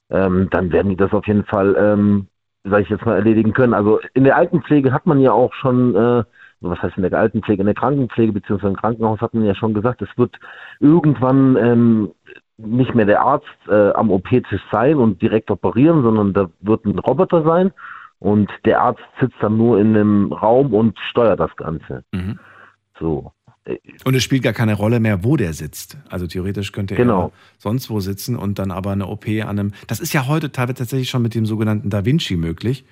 [0.08, 2.28] ähm, dann werden die das auf jeden Fall, ähm,
[2.64, 3.74] sag ich jetzt mal, erledigen können.
[3.74, 6.24] Also in der Altenpflege hat man ja auch schon, äh,
[6.62, 9.74] was heißt in der Altenpflege, in der Krankenpflege beziehungsweise im Krankenhaus hat man ja schon
[9.74, 10.34] gesagt, es wird
[10.80, 12.12] irgendwann ähm,
[12.64, 16.98] nicht mehr der Arzt äh, am OP-Tisch sein und direkt operieren, sondern da wird ein
[16.98, 17.72] Roboter sein,
[18.22, 22.04] Und der Arzt sitzt dann nur in einem Raum und steuert das Ganze.
[22.12, 22.38] Mhm.
[22.98, 23.32] So.
[24.04, 25.96] Und es spielt gar keine Rolle mehr, wo der sitzt.
[26.10, 27.26] Also theoretisch könnte Genau.
[27.28, 29.72] er sonst wo sitzen und dann aber eine OP an einem.
[29.86, 32.84] Das ist ja heute teilweise tatsächlich schon mit dem sogenannten Da Vinci möglich.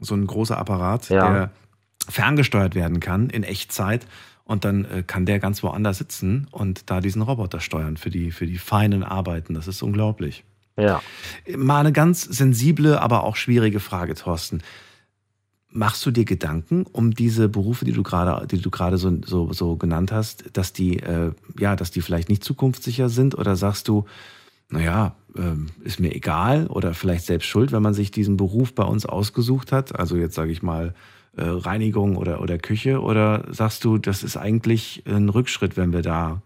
[0.00, 1.30] So ein großer Apparat, Ja.
[1.30, 1.50] der
[2.08, 4.06] ferngesteuert werden kann in Echtzeit.
[4.50, 8.32] Und dann äh, kann der ganz woanders sitzen und da diesen Roboter steuern für die,
[8.32, 9.54] für die feinen Arbeiten.
[9.54, 10.42] Das ist unglaublich.
[10.76, 11.00] Ja.
[11.56, 14.62] Mal eine ganz sensible, aber auch schwierige Frage, Thorsten.
[15.68, 19.52] Machst du dir Gedanken um diese Berufe, die du gerade, die du gerade so, so,
[19.52, 23.38] so genannt hast, dass die, äh, ja, dass die vielleicht nicht zukunftssicher sind?
[23.38, 24.06] Oder sagst du,
[24.68, 28.82] naja, ähm, ist mir egal oder vielleicht selbst schuld, wenn man sich diesen Beruf bei
[28.82, 29.96] uns ausgesucht hat?
[29.96, 30.92] Also jetzt sage ich mal
[31.36, 33.00] äh, Reinigung oder, oder Küche.
[33.00, 36.42] Oder sagst du, das ist eigentlich ein Rückschritt, wenn wir da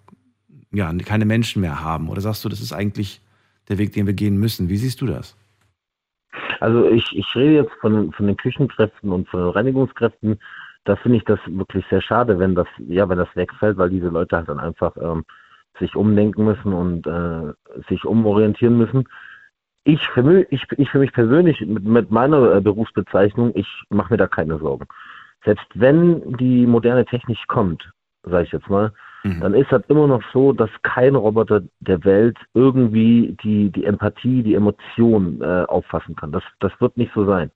[0.73, 2.09] ja, keine Menschen mehr haben?
[2.09, 3.21] Oder sagst du, das ist eigentlich
[3.69, 4.69] der Weg, den wir gehen müssen?
[4.69, 5.37] Wie siehst du das?
[6.61, 10.39] Also ich, ich rede jetzt von, den- von den Küchenkräften und von den Reinigungskräften.
[10.85, 14.09] Da finde ich das wirklich sehr schade, wenn das, ja, wenn das wegfällt, weil diese
[14.09, 15.25] Leute halt dann einfach ähm,
[15.79, 17.53] sich umdenken müssen und äh,
[17.89, 19.09] sich umorientieren müssen.
[19.85, 24.13] Ich für mich, ich, ich für mich persönlich mit, mit meiner äh, Berufsbezeichnung, ich mache
[24.15, 24.87] mir da keine Sorgen.
[25.45, 27.91] Selbst wenn die moderne Technik kommt,
[28.23, 28.93] sage ich jetzt mal,
[29.41, 34.43] dann ist das immer noch so, dass kein Roboter der Welt irgendwie die, die Empathie,
[34.43, 36.31] die Emotion äh, auffassen kann.
[36.31, 37.51] Das, das wird nicht so sein.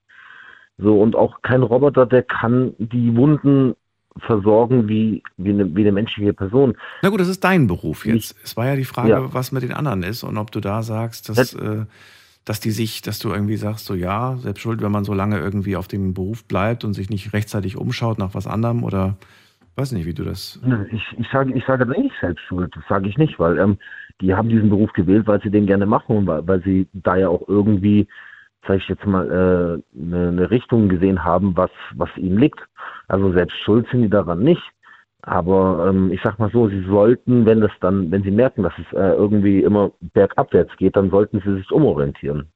[0.78, 3.74] So, und auch kein Roboter, der kann die Wunden
[4.20, 6.74] versorgen wie, wie, eine, wie eine menschliche Person.
[7.02, 8.34] Na gut, das ist dein Beruf jetzt.
[8.42, 9.34] Es war ja die Frage, Ja.
[9.34, 11.84] was mit den anderen ist und ob du da sagst, dass, äh,
[12.48, 15.38] dass die sich, dass du irgendwie sagst, so ja, selbst schuld, wenn man so lange
[15.38, 19.16] irgendwie auf dem Beruf bleibt und sich nicht rechtzeitig umschaut nach was anderem oder
[19.76, 20.60] weiß nicht, wie du das.
[20.90, 23.78] Ich, ich sage, ich sage nicht selbst schuld, das sage ich nicht, weil ähm,
[24.20, 27.16] die haben diesen Beruf gewählt, weil sie den gerne machen und weil, weil sie da
[27.16, 28.08] ja auch irgendwie,
[28.66, 32.60] sage ich jetzt mal, äh, eine, eine Richtung gesehen haben, was, was ihnen liegt.
[33.08, 34.62] Also selbst schuld sind die daran nicht.
[35.28, 38.72] Aber ähm, ich sag mal so, sie sollten, wenn das dann, wenn sie merken, dass
[38.78, 42.48] es äh, irgendwie immer bergabwärts geht, dann sollten sie sich umorientieren.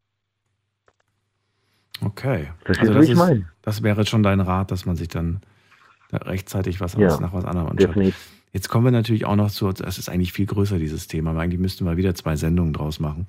[2.05, 2.49] Okay.
[2.65, 3.47] Du, das, wie ich meine?
[3.61, 5.41] das wäre schon dein Rat, dass man sich dann
[6.11, 7.91] da rechtzeitig was Ja, nach was anderem anschaut.
[7.91, 8.42] definitiv.
[8.53, 11.31] Jetzt kommen wir natürlich auch noch zu, das ist eigentlich viel größer, dieses Thema.
[11.31, 13.27] aber Eigentlich müssten wir wieder zwei Sendungen draus machen.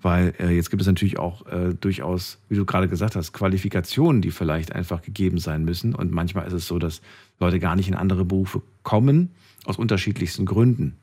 [0.00, 4.22] Weil äh, jetzt gibt es natürlich auch äh, durchaus, wie du gerade gesagt hast, Qualifikationen,
[4.22, 5.94] die vielleicht einfach gegeben sein müssen.
[5.94, 7.02] Und manchmal ist es so, dass
[7.38, 9.30] Leute gar nicht in andere Berufe kommen,
[9.64, 10.96] aus unterschiedlichsten Gründen.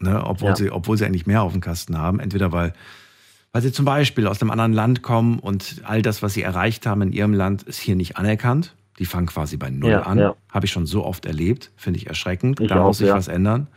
[0.00, 0.24] Ne?
[0.24, 0.56] Obwohl, Ja.
[0.56, 2.20] sie, obwohl sie eigentlich mehr auf dem Kasten haben.
[2.20, 2.72] Entweder weil,
[3.50, 6.86] weil sie zum Beispiel aus einem anderen Land kommen und all das, was sie erreicht
[6.86, 8.74] haben in ihrem Land, ist hier nicht anerkannt.
[8.98, 10.18] Die fangen quasi bei Null Ja, an.
[10.18, 10.36] ja.
[10.50, 12.60] Habe ich schon so oft erlebt, finde ich erschreckend.
[12.60, 13.14] Ich da auch, muss sich ja.
[13.14, 13.68] was ändern.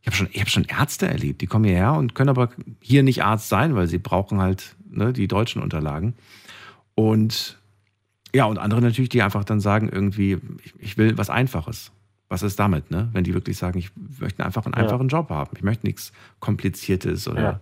[0.00, 2.50] Ich habe schon, ich hab schon Ärzte erlebt, die kommen hierher und können aber
[2.80, 6.14] hier nicht Arzt sein, weil sie brauchen halt ne, die deutschen Unterlagen.
[6.94, 7.58] Und
[8.34, 11.92] ja, und andere natürlich, die einfach dann sagen, irgendwie, ich, ich will was Einfaches.
[12.28, 13.08] Was ist damit, ne?
[13.12, 15.52] Wenn die wirklich sagen, ich möchte einfach einen einfachen Job haben.
[15.56, 17.60] Ich möchte nichts Kompliziertes oder,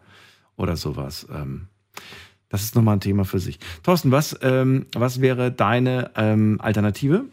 [0.57, 1.27] oder sowas.
[1.33, 1.67] Ähm,
[2.53, 3.59] das ist nochmal ein Thema für sich.
[3.83, 7.25] Thorsten, was, ähm, was wäre deine ähm, Alternative?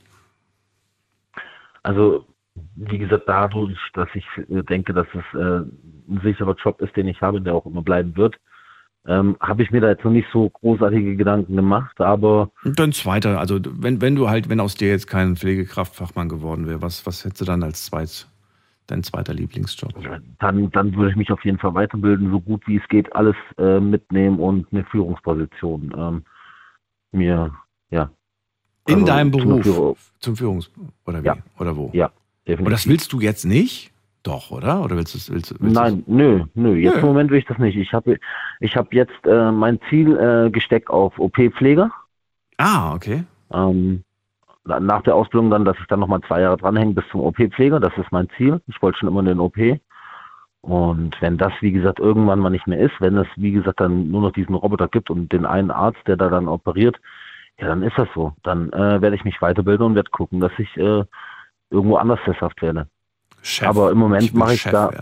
[1.83, 2.25] Also,
[2.75, 5.65] wie gesagt, dadurch, dass ich äh, denke, dass es äh,
[6.09, 8.35] ein sicherer Job ist, den ich habe, der auch immer bleiben wird,
[9.07, 13.39] ähm, habe ich mir da jetzt noch nicht so großartige Gedanken gemacht, aber Dann zweiter,
[13.39, 17.25] also wenn, wenn du halt, wenn aus dir jetzt kein Pflegekraftfachmann geworden wäre, was, was
[17.25, 18.27] hättest du dann als zweit,
[18.91, 19.93] dein zweiter Lieblingsjob?
[20.39, 23.35] dann, dann würde ich mich auf jeden Fall weiterbilden, so gut wie es geht, alles
[23.57, 26.23] äh, mitnehmen und eine Führungsposition ähm,
[27.11, 27.53] mir,
[27.89, 28.09] ja.
[28.87, 29.65] In Also deinem zum Beruf?
[29.65, 30.69] Führer- Zum Führungs-
[31.05, 31.27] oder wie?
[31.27, 31.37] Ja.
[31.59, 31.89] Oder wo?
[31.93, 32.11] Ja,
[32.47, 32.65] definitiv.
[32.65, 33.91] Und das willst du jetzt nicht?
[34.23, 34.83] Doch, oder?
[34.83, 35.31] Oder willst du es?
[35.31, 36.75] Willst, willst Nein, nö, nö.
[36.75, 36.99] Jetzt Nö.
[37.01, 37.77] im Moment will ich das nicht.
[37.77, 38.19] Ich habe
[38.59, 41.91] ich hab jetzt äh, mein Ziel äh, gesteckt auf OP-Pfleger.
[42.57, 43.23] Ah, okay.
[43.51, 44.03] Ähm,
[44.65, 47.79] nach der Ausbildung dann, dass ich dann nochmal zwei Jahre dranhänge bis zum OP-Pfleger.
[47.79, 48.61] Das ist mein Ziel.
[48.67, 49.57] Ich wollte schon immer in den OP.
[50.61, 54.11] Und wenn das, wie gesagt, irgendwann mal nicht mehr ist, wenn es, wie gesagt, dann
[54.11, 56.97] nur noch diesen Roboter gibt und den einen Arzt, der da dann operiert,
[57.59, 58.33] ja, dann ist das so.
[58.43, 61.03] Dann äh, werde ich mich weiterbilden und werde gucken, dass ich äh,
[61.69, 62.87] irgendwo anders sesshaft werde.
[63.41, 63.67] Chef.
[63.67, 64.91] Aber im Moment mache ich Chef da,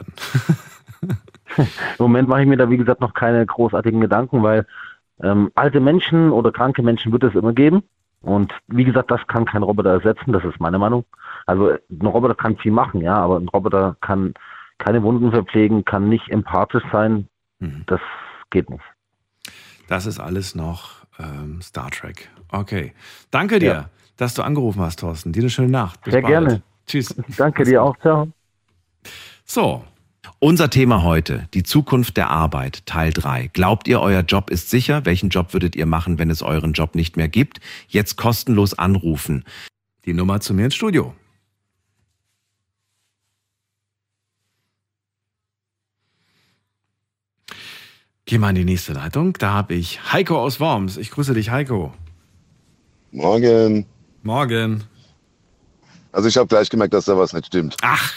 [1.57, 1.65] im
[1.97, 4.65] Moment mache ich mir da, wie gesagt, noch keine großartigen Gedanken, weil
[5.21, 7.83] ähm, alte Menschen oder kranke Menschen wird es immer geben.
[8.21, 11.05] Und wie gesagt, das kann kein Roboter ersetzen, das ist meine Meinung.
[11.45, 14.33] Also ein Roboter kann viel machen, ja, aber ein Roboter kann
[14.79, 17.27] keine Wunden verpflegen, kann nicht empathisch sein.
[17.59, 17.83] Mhm.
[17.87, 18.01] Das
[18.49, 18.83] geht nicht.
[19.87, 22.29] Das ist alles noch ähm, Star Trek.
[22.51, 22.93] Okay.
[23.31, 23.89] Danke dir, Ja.
[24.17, 25.31] dass du angerufen hast, Thorsten.
[25.31, 26.01] Dir eine schöne Nacht.
[26.03, 26.31] Bis Sehr bald.
[26.33, 26.61] gerne.
[26.85, 27.15] Tschüss.
[27.37, 28.27] Danke dir auch, ciao.
[29.45, 29.83] So,
[30.39, 33.47] Unser Thema heute, die Zukunft der Arbeit, Teil 3.
[33.53, 35.05] Glaubt ihr, euer Job ist sicher?
[35.05, 37.59] Welchen Job würdet ihr machen, wenn es euren Job nicht mehr gibt?
[37.87, 39.43] Jetzt kostenlos anrufen.
[40.05, 41.13] Die Nummer zu mir ins Studio.
[48.25, 49.33] Geh mal in die nächste Leitung.
[49.33, 50.97] Da habe ich Heiko aus Worms.
[50.97, 51.93] Ich grüße dich, Heiko.
[53.11, 53.85] Morgen.
[54.21, 54.83] Morgen.
[56.11, 57.77] Also ich habe gleich gemerkt, dass da was nicht stimmt.
[57.81, 58.13] Ach,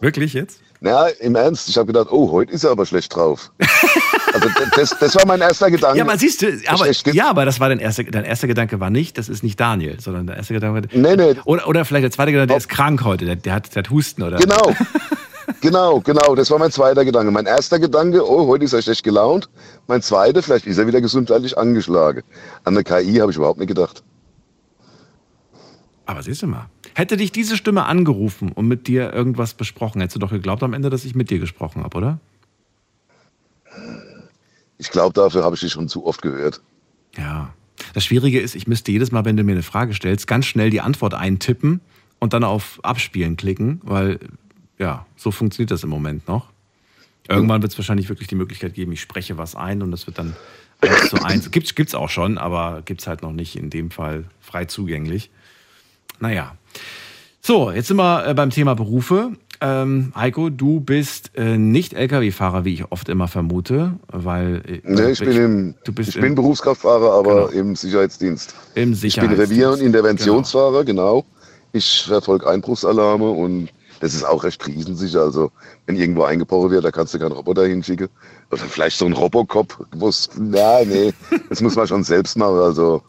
[0.00, 0.60] wirklich jetzt?
[0.86, 1.68] Na, im Ernst.
[1.68, 3.50] Ich habe gedacht, oh, heute ist er aber schlecht drauf.
[4.32, 5.98] also das, das war mein erster Gedanke.
[5.98, 8.88] Ja, aber siehst du, aber, ja, aber das war dein erster, dein erster Gedanke war
[8.88, 11.34] nicht, das ist nicht Daniel, sondern der erste Gedanke war, Nee, nee.
[11.44, 13.90] Oder, oder vielleicht der zweite Gedanke, der ist krank heute, der, der, hat, der hat
[13.90, 14.74] Husten oder Genau.
[15.60, 16.36] genau, genau.
[16.36, 17.32] Das war mein zweiter Gedanke.
[17.32, 19.48] Mein erster Gedanke, oh, heute ist er schlecht gelaunt.
[19.88, 22.22] Mein zweiter, vielleicht ist er wieder gesundheitlich angeschlagen.
[22.62, 24.04] An eine KI habe ich überhaupt nicht gedacht.
[26.04, 26.66] Aber siehst du mal.
[26.96, 30.72] Hätte dich diese Stimme angerufen und mit dir irgendwas besprochen, hättest du doch geglaubt am
[30.72, 32.20] Ende, dass ich mit dir gesprochen habe, oder?
[34.78, 36.62] Ich glaube, dafür habe ich dich schon zu oft gehört.
[37.18, 37.52] Ja.
[37.92, 40.70] Das Schwierige ist, ich müsste jedes Mal, wenn du mir eine Frage stellst, ganz schnell
[40.70, 41.82] die Antwort eintippen
[42.18, 44.18] und dann auf Abspielen klicken, weil
[44.78, 46.48] ja, so funktioniert das im Moment noch.
[47.28, 50.16] Irgendwann wird es wahrscheinlich wirklich die Möglichkeit geben, ich spreche was ein und das wird
[50.16, 50.34] dann
[50.80, 51.50] eins zu eins.
[51.50, 55.28] Gibt es auch schon, aber gibt es halt noch nicht in dem Fall frei zugänglich.
[56.20, 56.56] Naja.
[57.40, 59.32] So, jetzt sind wir äh, beim Thema Berufe.
[59.60, 65.10] Ähm, Heiko, du bist äh, nicht Lkw-Fahrer, wie ich oft immer vermute, weil äh, Nee,
[65.12, 68.54] ich bin, im, du bist ich im- bin Berufskraftfahrer, aber im Sicherheitsdienst.
[68.74, 69.50] im Ich bin Sicherheitsdienst.
[69.52, 71.24] Revier- und Interventionsfahrer, genau.
[71.72, 73.68] Ich verfolge Einbruchsalarme und
[74.00, 75.22] das ist auch recht krisensicher.
[75.22, 75.50] Also,
[75.86, 78.08] wenn irgendwo eingebrochen wird, da kannst du keinen Roboter hinschicken.
[78.50, 79.86] Oder vielleicht so ein Robocop.
[79.96, 81.14] wo's- Ja, nee,
[81.48, 82.58] das muss man schon selbst machen.
[82.58, 83.02] Also,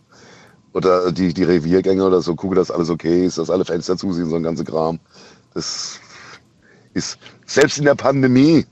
[0.77, 4.13] oder die, die Reviergänger oder so, gucken, dass alles okay ist, dass alle Fenster zu
[4.13, 4.99] sind, so ein ganzer Kram.
[5.55, 5.99] Das
[6.93, 7.17] ist
[7.47, 8.63] selbst in der Pandemie,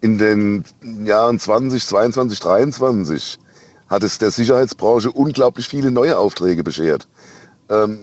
[0.00, 0.64] in den
[1.04, 3.38] Jahren 20, 22, 23,
[3.88, 7.06] hat es der Sicherheitsbranche unglaublich viele neue Aufträge beschert.
[7.68, 7.98] Ähm,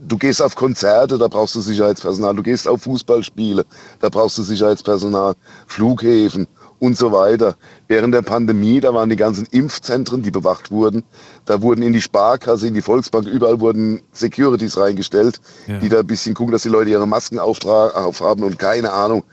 [0.00, 2.34] du gehst auf Konzerte, da brauchst du Sicherheitspersonal.
[2.34, 3.66] Du gehst auf Fußballspiele,
[4.00, 5.34] da brauchst du Sicherheitspersonal.
[5.66, 6.46] Flughäfen
[6.84, 7.56] und so weiter.
[7.88, 11.02] Während der Pandemie, da waren die ganzen Impfzentren, die bewacht wurden.
[11.46, 15.78] Da wurden in die Sparkasse, in die Volksbank, überall wurden Securities reingestellt, Ja.
[15.78, 19.24] die da ein bisschen gucken, dass die Leute ihre Masken aufhaben und keine Ahnung.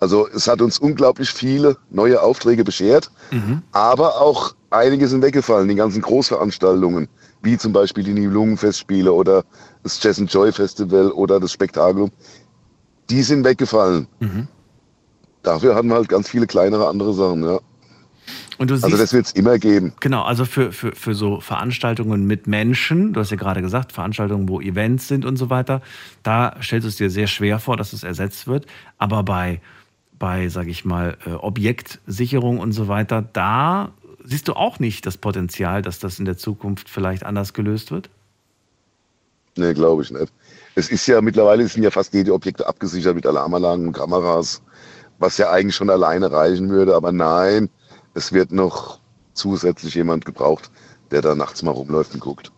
[0.00, 3.10] Also es hat uns unglaublich viele neue Aufträge beschert,
[3.72, 7.08] aber auch einige sind weggefallen, die ganzen Großveranstaltungen,
[7.42, 9.44] wie zum Beispiel die Nibelungenfestspiele oder
[9.82, 12.10] das Jazz and Joy Festival oder das Spektakulum,
[13.08, 14.08] die sind weggefallen.
[15.44, 17.60] Dafür hatten wir halt ganz viele kleinere andere Sachen, ja.
[18.58, 19.92] Du siehst, Also das wird es immer geben.
[20.00, 24.48] Genau, also für, für, für so Veranstaltungen mit Menschen, du hast ja gerade gesagt, Veranstaltungen,
[24.48, 25.82] wo Events sind und so weiter,
[26.22, 28.66] da stellst du es dir sehr schwer vor, dass es ersetzt wird.
[28.96, 29.60] Aber bei,
[30.18, 33.92] bei sage ich mal, äh, Objektsicherung und so weiter, da
[34.22, 38.08] siehst du auch nicht das Potenzial, dass das in der Zukunft vielleicht anders gelöst wird?
[39.56, 40.32] Nee, glaube ich nicht.
[40.76, 44.62] Es ist ja mittlerweile sind ja fast jede Objekte abgesichert mit Alarmanlagen und Kameras,
[45.18, 46.94] was ja eigentlich schon alleine reichen würde.
[46.94, 47.68] Aber nein,
[48.14, 49.00] es wird noch
[49.34, 50.70] zusätzlich jemand gebraucht,
[51.10, 52.52] der da nachts mal rumläuft und guckt.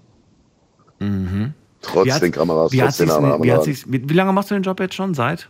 [1.00, 1.52] Mhm.
[1.82, 3.08] Trotz hat- den Kameras, wie trotz den
[3.62, 5.14] sich's- wie, wie lange machst du den Job jetzt schon?
[5.14, 5.48] Seit?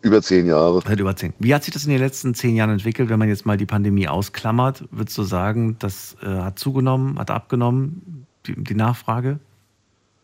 [0.00, 0.80] Über zehn Jahre.
[0.86, 1.34] Seit über zehn.
[1.38, 3.66] Wie hat sich das in den letzten zehn Jahren entwickelt, wenn man jetzt mal die
[3.66, 4.84] Pandemie ausklammert?
[4.90, 9.38] Würdest du sagen, das äh, hat zugenommen, hat abgenommen, die, die Nachfrage?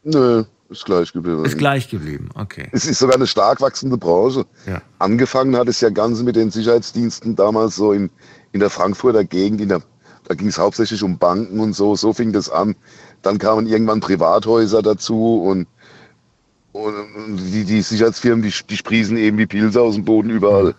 [0.05, 1.45] Nö, ist gleich geblieben.
[1.45, 2.69] Ist gleich geblieben, okay.
[2.73, 4.45] Es ist sogar eine stark wachsende Branche.
[4.67, 4.83] Ja.
[4.99, 8.11] Angefangen hat es ja ganz mit den Sicherheitsdiensten damals so in,
[8.53, 9.61] in der Frankfurter Gegend.
[9.61, 9.83] In der,
[10.25, 11.95] da ging es hauptsächlich um Banken und so.
[11.95, 12.75] So fing das an.
[13.23, 15.67] Dann kamen irgendwann Privathäuser dazu und,
[16.73, 20.75] und, die, die Sicherheitsfirmen, die, die sprießen eben wie Pilze aus dem Boden überall.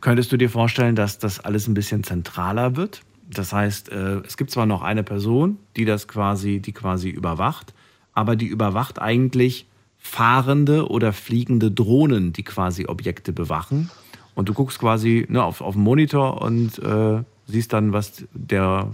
[0.00, 3.00] Könntest du dir vorstellen, dass das alles ein bisschen zentraler wird?
[3.30, 7.74] Das heißt, äh, es gibt zwar noch eine Person, die das quasi, die quasi überwacht,
[8.14, 9.66] aber die überwacht eigentlich
[9.98, 13.90] fahrende oder fliegende Drohnen, die quasi Objekte bewachen.
[14.34, 18.92] Und du guckst quasi ne, auf, auf den Monitor und äh, siehst dann, was der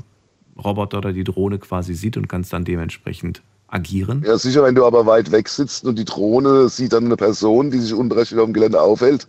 [0.63, 4.23] Roboter oder die Drohne quasi sieht und kannst dann dementsprechend agieren.
[4.25, 7.71] Ja, sicher, wenn du aber weit weg sitzt und die Drohne sieht dann eine Person,
[7.71, 9.29] die sich unberechtigt auf dem Gelände aufhält,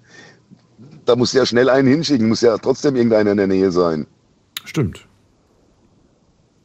[1.06, 4.07] da muss ja schnell einen hinschicken, muss ja trotzdem irgendeiner in der Nähe sein.
[4.65, 5.07] Stimmt.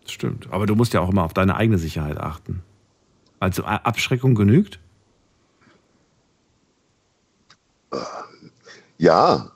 [0.07, 0.49] Stimmt.
[0.51, 2.63] Aber du musst ja auch immer auf deine eigene Sicherheit achten.
[3.39, 4.81] Also Abschreckung genügt?
[8.99, 9.53] Ja,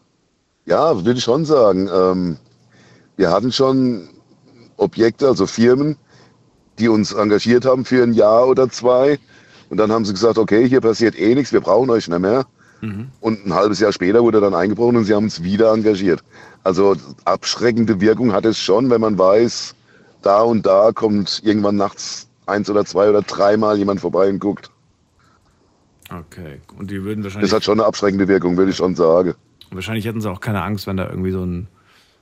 [0.64, 1.88] ja, würde ich schon sagen.
[1.92, 2.38] Ähm,
[3.16, 4.08] wir hatten schon
[4.76, 5.96] Objekte, also Firmen,
[6.78, 9.18] die uns engagiert haben für ein Jahr oder zwei.
[9.68, 12.46] Und dann haben sie gesagt, okay, hier passiert eh nichts, wir brauchen euch nicht mehr.
[12.85, 13.09] Mhm.
[13.20, 16.23] Und ein halbes Jahr später wurde er dann eingebrochen und sie haben uns wieder engagiert.
[16.65, 19.74] Also abschreckende Wirkung hat es schon, wenn man weiß,
[20.23, 24.70] da und da kommt irgendwann nachts eins oder zwei oder dreimal jemand vorbei und guckt.
[26.11, 26.61] Okay.
[26.78, 27.51] Und die würden wahrscheinlich.
[27.51, 29.35] Das hat schon eine abschreckende Wirkung, würde ich schon sagen.
[29.70, 31.69] Wahrscheinlich hätten sie auch keine Angst, wenn da irgendwie so ein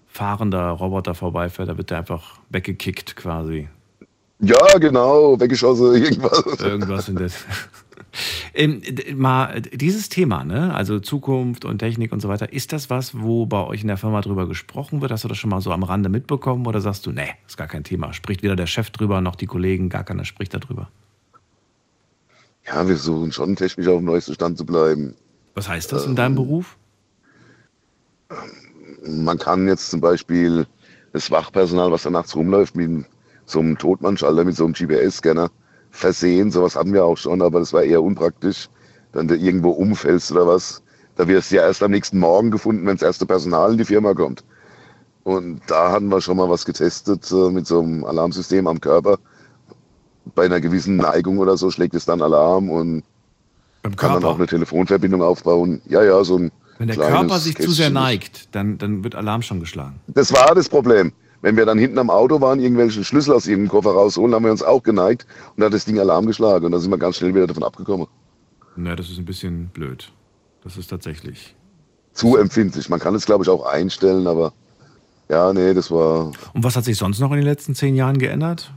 [0.07, 1.69] fahrender Roboter vorbeifährt.
[1.69, 3.69] Da wird der einfach weggekickt quasi.
[4.39, 6.61] Ja, genau, weggeschossen, irgendwas.
[6.61, 7.31] Irgendwas in der.
[8.55, 8.83] Ähm,
[9.15, 10.75] mal dieses Thema, ne?
[10.75, 13.97] Also Zukunft und Technik und so weiter, ist das was, wo bei euch in der
[13.97, 15.11] Firma drüber gesprochen wird?
[15.11, 17.69] Hast du das schon mal so am Rande mitbekommen oder sagst du, nee, ist gar
[17.69, 18.13] kein Thema?
[18.13, 20.89] Spricht weder der Chef drüber noch die Kollegen, gar keiner spricht darüber.
[22.67, 25.15] Ja, wir versuchen schon technisch auf dem neuesten Stand zu bleiben.
[25.55, 26.77] Was heißt das in deinem Beruf?
[29.05, 30.67] Man kann jetzt zum Beispiel
[31.13, 33.05] das Wachpersonal, was da nachts rumläuft, mit
[33.45, 35.51] so einem Totmannschalter, mit so einem GPS-Scanner
[35.93, 36.51] versehen.
[36.51, 38.69] Sowas hatten wir auch schon, aber das war eher unpraktisch.
[39.13, 40.83] Wenn du irgendwo umfällst oder was,
[41.17, 43.85] da wirst du ja erst am nächsten Morgen gefunden, wenn das erste Personal in die
[43.85, 44.43] Firma kommt.
[45.25, 49.19] Und da hatten wir schon mal was getestet äh, mit so einem Alarmsystem am Körper.
[50.35, 53.05] Bei einer gewissen Neigung oder so schlägt es dann Alarm und
[53.97, 55.83] kann dann auch eine Telefonverbindung aufbauen.
[55.87, 57.95] Ja, ja, so ein Wenn der Körper sich zu sehr Kästchen.
[57.95, 60.01] neigt, dann, dann wird Alarm schon geschlagen.
[60.09, 61.13] Das war das Problem.
[61.43, 64.53] Wenn wir dann hinten am Auto waren, irgendwelche Schlüssel aus irgendeinem Koffer rausholen, haben wir
[64.53, 67.17] uns auch geneigt und da hat das Ding Alarm geschlagen und da sind wir ganz
[67.17, 68.07] schnell wieder davon abgekommen.
[68.77, 70.13] Na, das ist ein bisschen blöd.
[70.63, 71.57] Das ist tatsächlich.
[72.13, 72.89] Zu empfindlich.
[72.89, 74.53] Man kann es, glaube ich, auch einstellen, aber
[75.29, 76.27] ja, nee, das war.
[76.53, 78.73] Und was hat sich sonst noch in den letzten zehn Jahren geändert?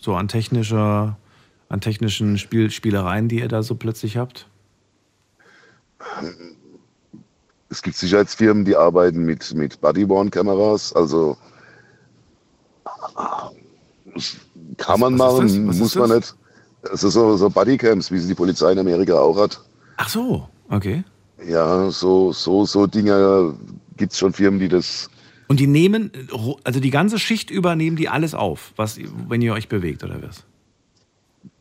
[0.00, 1.18] So an technischer,
[1.68, 4.48] an technischen Spiel, Spielereien, die ihr da so plötzlich habt?
[7.68, 11.36] Es gibt Sicherheitsfirmen, die arbeiten mit, mit Body-Worn-Kameras, also
[14.76, 16.34] kann man was ist machen, muss ist man nicht.
[16.90, 19.60] Also so, so Bodycams, wie sie die Polizei in Amerika auch hat.
[19.96, 21.02] Ach so, okay.
[21.46, 23.54] Ja, so, so, so Dinge
[23.96, 25.10] gibt es schon Firmen, die das
[25.48, 26.10] Und die nehmen,
[26.64, 30.22] also die ganze Schicht über nehmen die alles auf, was, wenn ihr euch bewegt oder
[30.22, 30.44] was?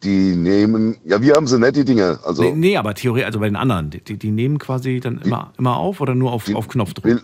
[0.04, 2.20] Die nehmen, ja, wir haben sie nicht, die Dinge.
[2.24, 5.54] Also, nee, nee, aber theoretisch, also bei den anderen, die, die nehmen quasi dann immer,
[5.58, 7.24] immer auf oder nur auf, auf Knopfdruck?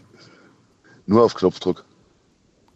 [1.06, 1.84] Nur auf Knopfdruck.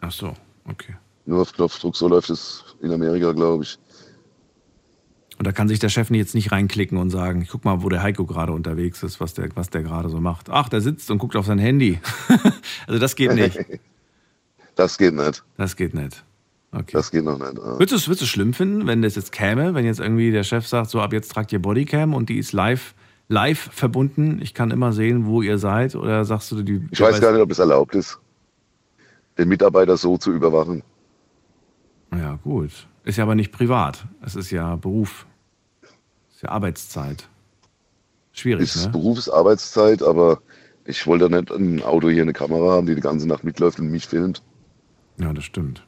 [0.02, 0.34] Ach so,
[0.70, 0.96] okay.
[1.28, 3.78] Nur auf Knopfdruck, so läuft es in Amerika, glaube ich.
[5.38, 8.02] Und da kann sich der Chef jetzt nicht reinklicken und sagen, guck mal, wo der
[8.02, 10.50] Heiko gerade unterwegs ist, was der, was der gerade so macht.
[10.50, 12.00] Ach, der sitzt und guckt auf sein Handy.
[12.88, 13.60] also das geht nicht.
[14.76, 15.44] Das geht nicht.
[15.58, 16.24] Das geht nicht.
[16.72, 16.92] Okay.
[16.94, 17.58] Das geht noch nicht.
[17.58, 20.68] Würdest du es würdest schlimm finden, wenn das jetzt käme, wenn jetzt irgendwie der Chef
[20.68, 22.94] sagt, so ab jetzt tragt ihr Bodycam und die ist live,
[23.28, 25.96] live verbunden, ich kann immer sehen, wo ihr seid?
[25.96, 26.88] Oder sagst du, die.
[26.92, 28.20] Ich weiß gar nicht, ob es erlaubt ist,
[29.40, 30.84] den Mitarbeiter so zu überwachen.
[32.12, 32.88] Ja, gut.
[33.04, 34.06] Ist ja aber nicht privat.
[34.22, 35.26] Es ist ja Beruf.
[36.32, 37.30] Ist ja Arbeitszeit.
[38.32, 38.92] Schwierig, Ist ne?
[38.92, 40.42] Berufsarbeitszeit, aber
[40.86, 43.90] ich wollte nicht ein Auto hier eine Kamera haben, die die ganze Nacht mitläuft und
[43.90, 44.44] mich filmt.
[45.20, 45.84] Ja, das stimmt.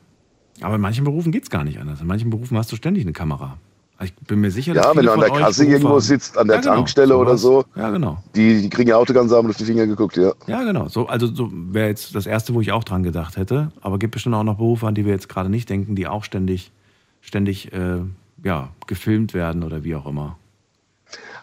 [0.62, 2.02] Aber in manchen Berufen geht es gar nicht anders.
[2.02, 3.58] In manchen Berufen hast du ständig eine Kamera.
[4.02, 6.00] Also Ich bin mir sicher, dass Ja, wenn du an der Kasse irgendwo haben.
[6.00, 7.66] sitzt, an der Ja, genau, Tankstelle oder sowas.
[7.76, 8.24] so, Ja, genau.
[8.34, 10.32] die, die kriegen ja Autogrammsamen auf die Finger geguckt, ja.
[10.48, 10.88] Ja, genau.
[10.88, 13.72] So, also so wäre jetzt das Erste, wo ich auch dran gedacht hätte.
[13.82, 16.24] Aber gibt bestimmt auch noch Berufe, an die wir jetzt gerade nicht denken, die auch
[16.24, 16.72] ständig,
[17.20, 17.98] ständig äh,
[18.44, 20.38] ja, gefilmt werden oder wie auch immer.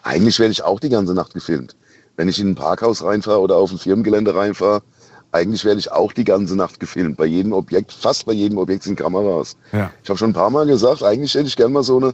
[0.01, 1.75] Eigentlich werde ich auch die ganze Nacht gefilmt.
[2.15, 4.81] Wenn ich in ein Parkhaus reinfahre oder auf ein Firmengelände reinfahre,
[5.31, 7.17] eigentlich werde ich auch die ganze Nacht gefilmt.
[7.17, 9.57] Bei jedem Objekt, fast bei jedem Objekt sind Kameras.
[9.73, 9.91] Ja.
[10.01, 12.13] Ich habe schon ein paar Mal gesagt, eigentlich hätte ich gerne mal so eine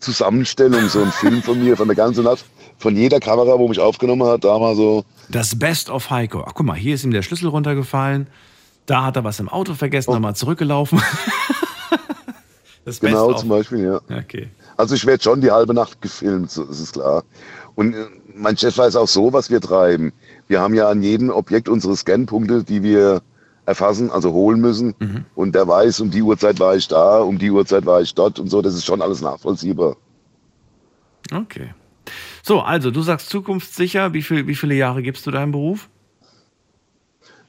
[0.00, 2.44] Zusammenstellung, so einen Film von mir, von der ganzen Nacht,
[2.78, 5.04] von jeder Kamera, wo mich aufgenommen hat, da mal so.
[5.28, 6.44] Das Best of Heiko.
[6.46, 8.26] Ach, guck mal, hier ist ihm der Schlüssel runtergefallen.
[8.86, 11.00] Da hat er was im Auto vergessen, nochmal zurückgelaufen.
[12.84, 13.36] das Best genau, of.
[13.36, 14.00] zum Beispiel, ja.
[14.18, 14.48] Okay.
[14.76, 17.24] Also ich werde schon die halbe Nacht gefilmt, so das ist klar.
[17.74, 20.12] Und äh, mein Chef weiß auch so, was wir treiben.
[20.48, 23.22] Wir haben ja an jedem Objekt unsere Scanpunkte, die wir
[23.66, 24.94] erfassen, also holen müssen.
[24.98, 25.24] Mhm.
[25.34, 28.38] Und der weiß, um die Uhrzeit war ich da, um die Uhrzeit war ich dort
[28.38, 28.62] und so.
[28.62, 29.96] Das ist schon alles nachvollziehbar.
[31.32, 31.72] Okay.
[32.42, 34.12] So, also du sagst zukunftssicher.
[34.12, 35.88] Wie, viel, wie viele Jahre gibst du deinem Beruf?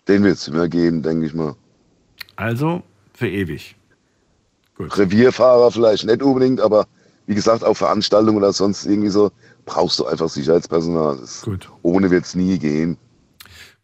[0.07, 1.55] Den wird es immer gehen, denke ich mal.
[2.35, 2.83] Also
[3.13, 3.75] für ewig.
[4.79, 6.85] Revierfahrer vielleicht nicht unbedingt, aber
[7.27, 9.31] wie gesagt, auf Veranstaltungen oder sonst irgendwie so,
[9.65, 11.17] brauchst du einfach Sicherheitspersonal.
[11.17, 11.69] Das, Gut.
[11.81, 12.97] Ohne wird es nie gehen.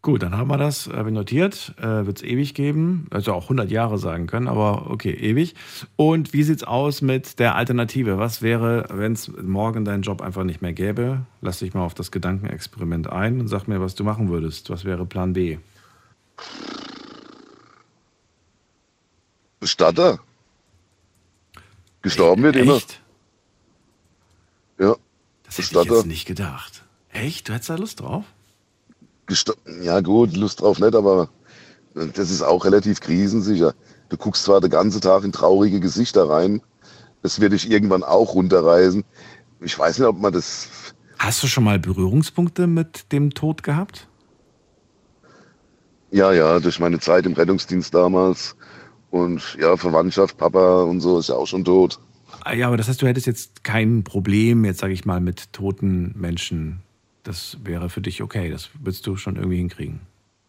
[0.02, 1.74] Gut, dann haben wir das äh, notiert.
[1.78, 3.06] Äh, Wird es ewig geben.
[3.10, 5.54] Also auch 100 Jahre sagen können, aber okay, ewig.
[5.94, 8.18] Und wie sieht's aus mit der Alternative?
[8.18, 11.24] Was wäre, wenn es morgen deinen Job einfach nicht mehr gäbe?
[11.40, 14.70] Lass dich mal auf das Gedankenexperiment ein und sag mir, was du machen würdest.
[14.70, 15.58] Was wäre Plan B?
[19.60, 20.18] Bestatter.
[22.02, 22.78] Gestorben wird immer.
[22.78, 23.00] Echt?
[24.80, 24.96] Ja.
[25.44, 26.82] Das hätte ich jetzt nicht gedacht.
[27.12, 27.48] Echt?
[27.48, 28.24] Du hättest da Lust drauf?
[29.82, 31.28] Ja gut, Lust drauf nicht, aber
[31.94, 33.74] das ist auch relativ krisensicher.
[34.08, 36.60] Du guckst zwar den ganzen Tag in traurige Gesichter rein,
[37.22, 39.04] das wird dich irgendwann auch runterreißen.
[39.60, 40.68] Ich weiß nicht, ob man das.
[41.18, 44.08] Hast du schon mal Berührungspunkte mit dem Tod gehabt?
[46.10, 48.56] Ja, ja, durch meine Zeit im Rettungsdienst damals.
[49.10, 51.98] Und ja, Verwandtschaft, Papa und so ist ja auch schon tot.
[52.44, 55.52] Ah, Ja, aber das heißt, du hättest jetzt kein Problem, jetzt sage ich mal, mit
[55.52, 56.82] toten Menschen.
[57.22, 58.50] Das wäre für dich okay.
[58.50, 60.00] Das würdest du schon irgendwie hinkriegen.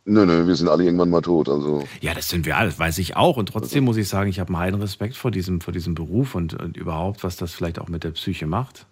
[0.05, 1.47] Nö, nö, wir sind alle irgendwann mal tot.
[1.47, 3.37] Also Ja, das sind wir alle, das weiß ich auch.
[3.37, 6.35] Und trotzdem muss ich sagen, ich habe einen heiden Respekt vor diesem, vor diesem Beruf
[6.35, 8.85] und, und überhaupt, was das vielleicht auch mit der Psyche macht.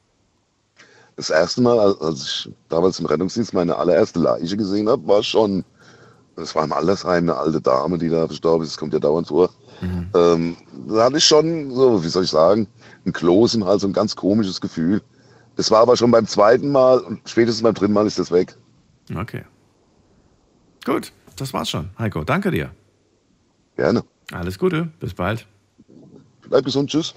[1.18, 5.66] das erste Mal, als ich damals im Rettungsdienst meine allererste Leiche gesehen habe, war schon,
[6.38, 8.74] das war im Altersheim eine alte Dame, die da verstorben ist.
[8.74, 9.50] Das kommt ja dauernd vor.
[10.14, 10.56] Ähm,
[10.88, 12.68] da hatte ich schon, so, wie soll ich sagen,
[13.06, 15.02] ein Kloß im Hals, so ein ganz komisches Gefühl.
[15.56, 18.56] Das war aber schon beim zweiten Mal und spätestens beim dritten Mal ist das weg.
[19.16, 19.44] Okay.
[20.86, 21.90] Gut, das war's schon.
[22.00, 22.72] Heiko, danke dir.
[23.76, 24.04] Gerne.
[24.32, 25.48] Alles Gute, bis bald.
[26.50, 27.14] Bleib gesund, tschüss.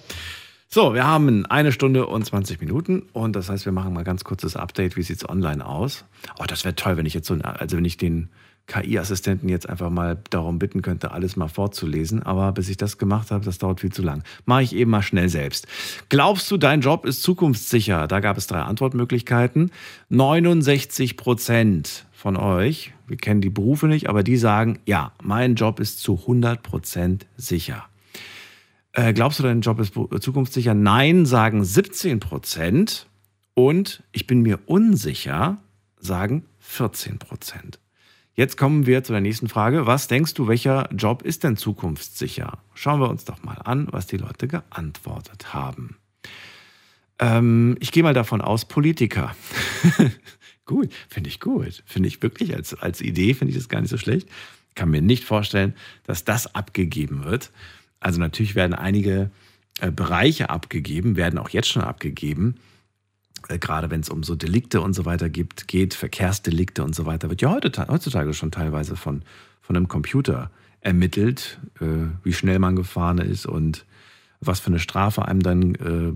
[0.68, 4.24] So, wir haben eine Stunde und 20 Minuten und das heißt, wir machen mal ganz
[4.24, 4.96] kurzes Update.
[4.96, 6.04] Wie sieht's online aus?
[6.40, 8.28] Oh, das wäre toll, wenn ich jetzt so, also wenn ich den
[8.66, 12.22] KI-Assistenten jetzt einfach mal darum bitten könnte, alles mal vorzulesen.
[12.22, 14.22] Aber bis ich das gemacht habe, das dauert viel zu lang.
[14.46, 15.66] Mache ich eben mal schnell selbst.
[16.08, 18.06] Glaubst du, dein Job ist zukunftssicher?
[18.06, 19.70] Da gab es drei Antwortmöglichkeiten.
[20.08, 25.78] 69 Prozent von euch, wir kennen die Berufe nicht, aber die sagen, ja, mein Job
[25.78, 27.84] ist zu 100 Prozent sicher.
[28.92, 30.72] Äh, glaubst du, dein Job ist zukunftssicher?
[30.72, 33.08] Nein, sagen 17 Prozent.
[33.52, 35.58] Und ich bin mir unsicher,
[35.98, 37.78] sagen 14 Prozent.
[38.36, 39.86] Jetzt kommen wir zu der nächsten Frage.
[39.86, 42.58] Was denkst du, welcher Job ist denn zukunftssicher?
[42.74, 45.96] Schauen wir uns doch mal an, was die Leute geantwortet haben.
[47.20, 49.36] Ähm, ich gehe mal davon aus, Politiker.
[50.64, 51.84] gut, finde ich gut.
[51.86, 54.28] Finde ich wirklich als, als Idee, finde ich das gar nicht so schlecht.
[54.74, 57.52] Kann mir nicht vorstellen, dass das abgegeben wird.
[58.00, 59.30] Also natürlich werden einige
[59.80, 62.56] äh, Bereiche abgegeben, werden auch jetzt schon abgegeben.
[63.48, 67.06] Äh, gerade wenn es um so Delikte und so weiter gibt, geht, Verkehrsdelikte und so
[67.06, 69.22] weiter, wird ja heute, heutzutage schon teilweise von,
[69.60, 70.50] von einem Computer
[70.80, 71.86] ermittelt, äh,
[72.22, 73.84] wie schnell man gefahren ist und
[74.40, 76.12] was für eine Strafe einem dann äh,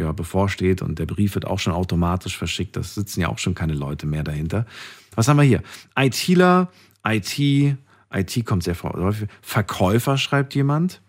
[0.00, 0.82] ja, bevorsteht.
[0.82, 2.76] Und der Brief wird auch schon automatisch verschickt.
[2.76, 4.66] Das sitzen ja auch schon keine Leute mehr dahinter.
[5.14, 5.62] Was haben wir hier?
[5.96, 6.68] ITler,
[7.06, 9.28] IT, IT kommt sehr vor- häufig.
[9.40, 11.00] Verkäufer schreibt jemand.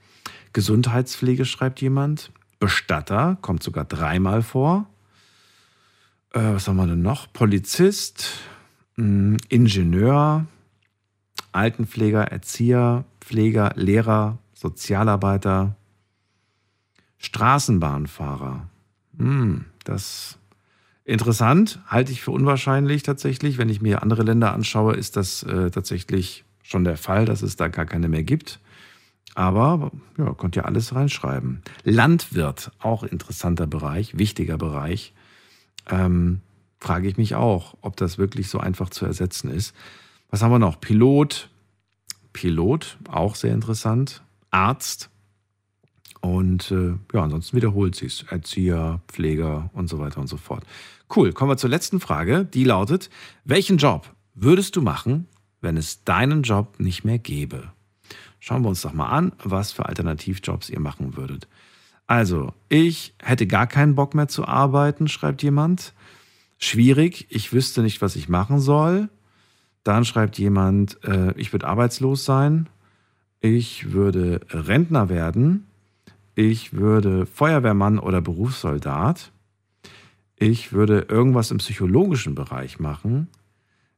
[0.54, 2.32] Gesundheitspflege schreibt jemand.
[2.60, 4.88] Bestatter kommt sogar dreimal vor.
[6.34, 7.32] Äh, was haben wir denn noch?
[7.34, 8.40] Polizist,
[8.96, 10.46] mh, Ingenieur,
[11.52, 15.76] Altenpfleger, Erzieher, Pfleger, Lehrer, Sozialarbeiter,
[17.18, 18.68] Straßenbahnfahrer.
[19.18, 20.38] Hm, das
[21.04, 23.58] interessant, halte ich für unwahrscheinlich tatsächlich.
[23.58, 27.56] Wenn ich mir andere Länder anschaue, ist das äh, tatsächlich schon der Fall, dass es
[27.56, 28.60] da gar keine mehr gibt.
[29.36, 31.62] Aber ja, könnt ihr alles reinschreiben.
[31.84, 35.14] Landwirt, auch interessanter Bereich, wichtiger Bereich.
[35.90, 36.42] Ähm,
[36.80, 39.76] frage ich mich auch, ob das wirklich so einfach zu ersetzen ist.
[40.30, 40.80] Was haben wir noch?
[40.80, 41.50] Pilot.
[42.32, 44.22] Pilot, auch sehr interessant.
[44.52, 45.10] Arzt.
[46.22, 48.10] Und äh, ja, ansonsten wiederholt sie.
[48.30, 50.64] Erzieher, Pfleger und so weiter und so fort.
[51.14, 52.46] Cool, kommen wir zur letzten Frage.
[52.46, 53.10] Die lautet,
[53.46, 55.28] welchen Job würdest du machen,
[55.62, 57.72] wenn es deinen Job nicht mehr gäbe?
[58.40, 61.48] Schauen wir uns doch mal an, was für Alternativjobs ihr machen würdet.
[62.10, 65.94] Also, ich hätte gar keinen Bock mehr zu arbeiten, schreibt jemand.
[66.58, 69.10] Schwierig, ich wüsste nicht, was ich machen soll.
[69.84, 72.68] Dann schreibt jemand, äh, ich würde arbeitslos sein.
[73.42, 75.68] Ich würde Rentner werden.
[76.34, 79.32] Ich würde Feuerwehrmann oder Berufssoldat.
[80.36, 83.28] Ich würde irgendwas im psychologischen Bereich machen.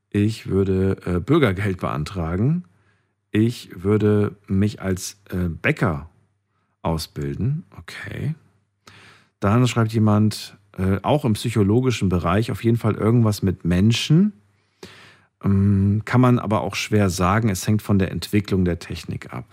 [0.09, 2.65] Ich würde äh, Bürgergeld beantragen.
[3.31, 6.10] Ich würde mich als äh, Bäcker
[6.81, 7.63] ausbilden.
[7.77, 8.35] Okay.
[9.39, 14.33] Dann schreibt jemand, äh, auch im psychologischen Bereich, auf jeden Fall irgendwas mit Menschen.
[15.43, 19.45] Ähm, kann man aber auch schwer sagen, es hängt von der Entwicklung der Technik ab.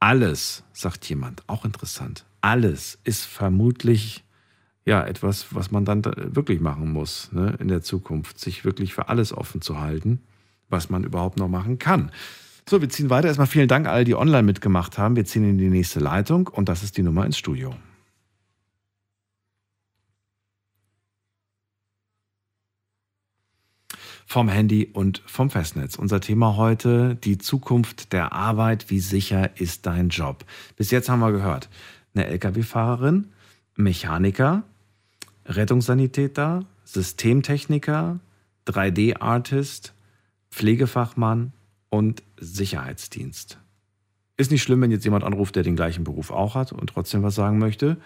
[0.00, 4.24] Alles, sagt jemand, auch interessant, alles ist vermutlich
[4.84, 8.94] ja etwas, was man dann da wirklich machen muss ne, in der Zukunft, sich wirklich
[8.94, 10.20] für alles offen zu halten,
[10.68, 12.10] was man überhaupt noch machen kann.
[12.68, 13.28] So, wir ziehen weiter.
[13.28, 15.14] Erstmal vielen Dank all, die online mitgemacht haben.
[15.14, 17.76] Wir ziehen in die nächste Leitung und das ist die Nummer ins Studio.
[24.26, 25.94] Vom Handy und vom Festnetz.
[25.94, 28.90] Unser Thema heute, die Zukunft der Arbeit.
[28.90, 30.44] Wie sicher ist dein Job?
[30.74, 31.68] Bis jetzt haben wir gehört,
[32.16, 33.28] eine Lkw-Fahrerin,
[33.76, 34.64] Mechaniker,
[35.44, 38.18] Rettungssanitäter, Systemtechniker,
[38.66, 39.94] 3D-Artist,
[40.50, 41.52] Pflegefachmann
[41.88, 43.58] und Sicherheitsdienst.
[44.36, 47.22] Ist nicht schlimm, wenn jetzt jemand anruft, der den gleichen Beruf auch hat und trotzdem
[47.22, 47.96] was sagen möchte.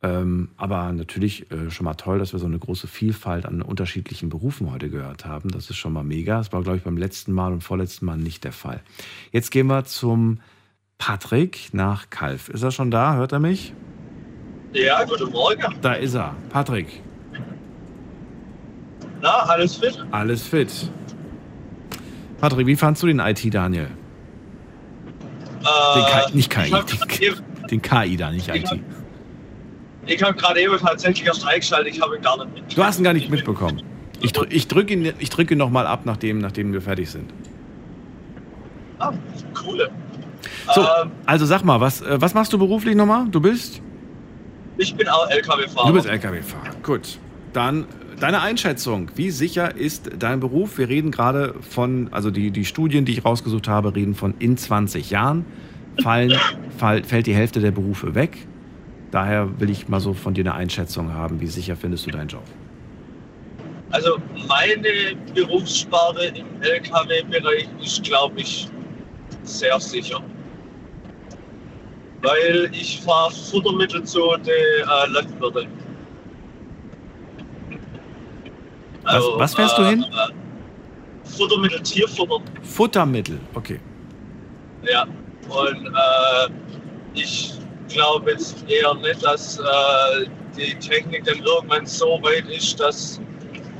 [0.00, 4.28] Ähm, aber natürlich äh, schon mal toll, dass wir so eine große Vielfalt an unterschiedlichen
[4.28, 5.50] Berufen heute gehört haben.
[5.50, 6.38] Das ist schon mal mega.
[6.38, 8.80] Das war, glaube ich, beim letzten Mal und vorletzten Mal nicht der Fall.
[9.32, 10.40] Jetzt gehen wir zum
[10.98, 12.48] Patrick nach Kalf.
[12.48, 13.16] Ist er schon da?
[13.16, 13.72] Hört er mich?
[14.72, 15.76] Ja, guten Morgen.
[15.80, 16.36] Da ist er.
[16.50, 17.02] Patrick.
[19.20, 20.04] Na, alles fit?
[20.12, 20.90] Alles fit.
[22.40, 23.88] Patrick, wie fandst du den IT, Daniel?
[25.60, 28.70] Den Äh, KI, nicht KI, den, den KI da, nicht Ich IT.
[28.70, 28.78] hab-
[30.06, 32.76] Ich habe gerade eben tatsächlich erst eingeschaltet, ich habe ihn gar nicht mit.
[32.76, 33.82] Du hast ihn gar nicht mitbekommen.
[34.20, 37.30] Ich, drück, ich drücke ihn, ich drück ihn nochmal ab, nachdem, nachdem wir fertig sind.
[38.98, 39.12] Ah,
[39.64, 39.90] cool.
[40.74, 43.26] So, Ähm, also sag mal, was, äh, was machst du beruflich nochmal?
[43.28, 43.82] Du bist?
[44.76, 45.88] ich bin auch LKW-Fahrer.
[45.88, 46.70] Du bist LKW-Fahrer.
[46.84, 47.18] Gut.
[47.52, 47.86] Dann
[48.20, 49.10] deine Einschätzung.
[49.14, 50.78] Wie sicher ist dein Beruf?
[50.78, 54.56] Wir reden gerade von, also die, die Studien, die ich rausgesucht habe, reden von in
[54.56, 55.44] 20 Jahren
[56.02, 56.38] fallen,
[56.76, 58.46] fall, fällt die Hälfte der Berufe weg.
[59.10, 61.40] Daher will ich mal so von dir eine Einschätzung haben.
[61.40, 62.44] Wie sicher findest du deinen Job?
[63.90, 68.68] Also meine Berufssparte im LKW-Bereich ist, glaube ich,
[69.44, 70.20] sehr sicher.
[72.20, 75.68] Weil ich fahre Futtermittel zu den äh, Landwirten.
[79.10, 80.02] Was, was fährst du hin?
[80.02, 82.40] Äh, Futtermittel, Tierfutter.
[82.62, 83.38] Futtermittel.
[83.54, 83.80] Okay.
[84.82, 85.06] Ja.
[85.48, 86.50] Und äh,
[87.14, 87.54] ich
[87.88, 90.26] glaube jetzt eher nicht, dass äh,
[90.56, 93.18] die Technik dann irgendwann so weit ist, dass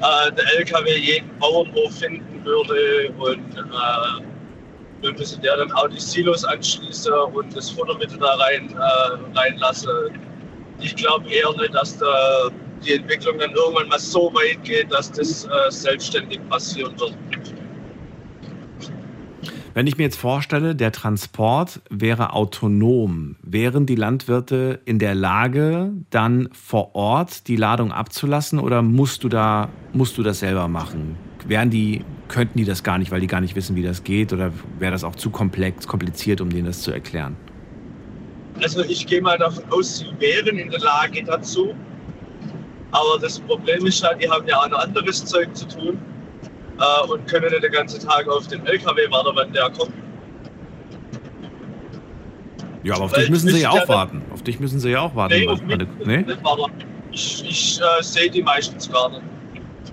[0.01, 4.25] äh, der LKW jeden Bauernhof finden würde und äh,
[5.01, 9.91] wir müssen der dann auch die Silos anschließen und das Futtermittel da rein, äh, reinlassen.
[10.81, 12.51] Ich glaube eher nicht, dass da
[12.85, 17.15] die Entwicklung dann irgendwann mal so weit geht, dass das äh, selbstständig passieren wird.
[19.79, 25.93] Wenn ich mir jetzt vorstelle, der Transport wäre autonom, wären die Landwirte in der Lage,
[26.11, 31.15] dann vor Ort die Ladung abzulassen oder musst du da, musst du das selber machen?
[31.47, 34.33] Wären die, könnten die das gar nicht, weil die gar nicht wissen, wie das geht
[34.33, 37.37] oder wäre das auch zu komplex, kompliziert, um denen das zu erklären?
[38.61, 41.73] Also ich gehe mal davon aus, sie wären in der Lage dazu.
[42.93, 45.99] Aber das Problem ist halt, die haben ja auch noch anderes Zeug zu tun
[46.79, 49.93] äh, und können nicht den ganzen Tag auf den LKW warten, wenn der kommt.
[52.85, 54.23] Ja, aber auf Weil dich müssen sie ja auch warten.
[54.33, 55.35] Auf dich müssen sie ja auch warten.
[55.35, 56.19] Nee, auf mich nee?
[56.19, 56.73] nicht warten.
[57.13, 59.23] Ich, ich äh, sehe die meistens gar nicht.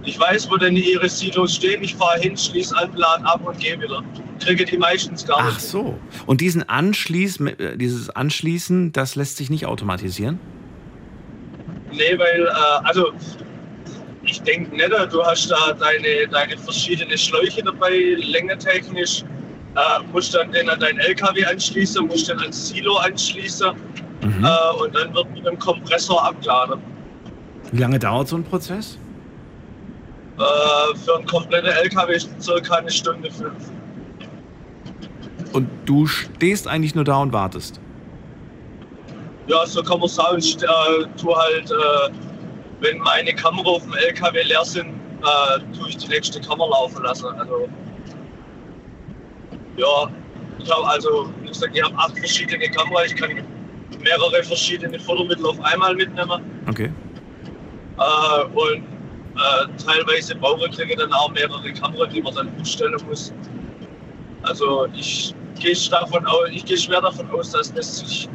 [0.03, 1.83] Ich weiß, wo denn ihre Silos stehen.
[1.83, 4.03] Ich fahre hin, schließe an, lade ab und gehe wieder.
[4.39, 5.61] Kriege die meistens gar Ach nicht.
[5.61, 5.97] so.
[6.27, 10.39] Und diesen Anschließ, äh, dieses Anschließen, das lässt sich nicht automatisieren?
[11.95, 13.11] Nee, weil, äh, also
[14.23, 19.23] ich denke nicht, du hast da deine, deine verschiedenen Schläuche dabei, längetechnisch.
[19.75, 23.67] Äh, musst dann den an deinen LKW anschließen, musst den ans Silo anschließen
[24.21, 26.79] äh, und dann wird mit dem Kompressor abgeladen.
[27.71, 28.97] Wie lange dauert so ein Prozess?
[30.37, 33.71] Äh, für einen kompletten LKW circa eine Stunde fünf.
[35.51, 37.79] Und du stehst eigentlich nur da und wartest.
[39.47, 40.67] Ja, so kann man sagen, ich äh,
[41.21, 42.09] tue halt, äh,
[42.79, 44.89] wenn meine Kamera auf dem LKW leer sind,
[45.21, 47.27] äh, tue ich die nächste Kamera laufen lassen.
[47.27, 47.69] Also,
[49.77, 50.09] ja,
[50.57, 53.43] ich habe also, wie gesagt, ich habe acht verschiedene Kameras, ich kann
[54.03, 56.41] mehrere verschiedene Futtermittel auf einmal mitnehmen.
[56.67, 56.91] Okay.
[57.97, 58.83] Äh, und
[59.35, 63.31] äh, teilweise brauche ich dann auch mehrere Kameras, die man dann umstellen muss.
[64.41, 68.27] Also ich gehe davon aus, ich gehe schwer davon aus, dass das sich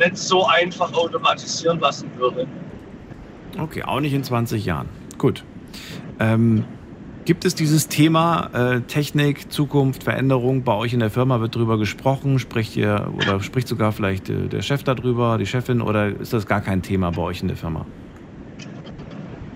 [0.00, 2.46] nicht so einfach automatisieren lassen würde.
[3.58, 4.88] Okay, auch nicht in 20 Jahren.
[5.18, 5.44] Gut.
[6.18, 6.64] Ähm,
[7.24, 11.40] gibt es dieses Thema äh, Technik, Zukunft, Veränderung bei euch in der Firma?
[11.40, 12.38] Wird drüber gesprochen?
[12.38, 16.46] Spricht ihr oder spricht sogar vielleicht äh, der Chef darüber, die Chefin oder ist das
[16.46, 17.86] gar kein Thema bei euch in der Firma?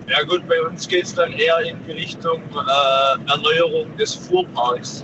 [0.07, 5.03] Ja gut, bei uns geht es dann eher in die Richtung äh, Erneuerung des Fuhrparks.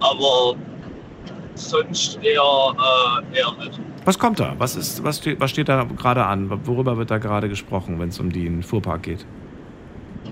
[0.00, 0.54] Aber
[1.54, 3.80] sonst eher, äh, eher nicht.
[4.04, 4.54] Was kommt da?
[4.58, 6.50] Was, ist, was, steht, was steht da gerade an?
[6.66, 9.26] Worüber wird da gerade gesprochen, wenn es um den Fuhrpark geht?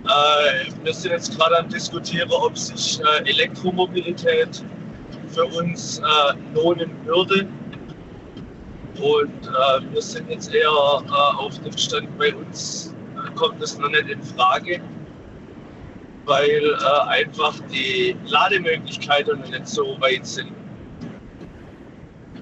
[0.04, 4.64] Äh, wir sind jetzt gerade am diskutieren, ob sich äh, Elektromobilität
[5.28, 6.02] für uns äh,
[6.54, 7.46] lohnen würde.
[9.00, 13.78] Und äh, wir sind jetzt eher äh, auf dem Stand, bei uns äh, kommt es
[13.78, 14.80] noch nicht in Frage,
[16.26, 20.52] weil äh, einfach die Lademöglichkeiten noch nicht so weit sind,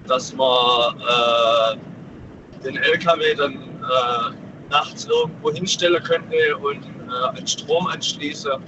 [0.09, 7.87] dass man äh, den LKW dann äh, nachts irgendwo hinstellen könnte und äh, an Strom
[7.87, 8.59] anschließe.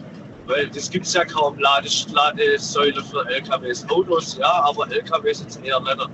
[0.46, 3.88] Weil das gibt es ja kaum Lade Ladesäule für LKWs.
[3.88, 6.08] Autos ja, aber LKWs jetzt eher nicht.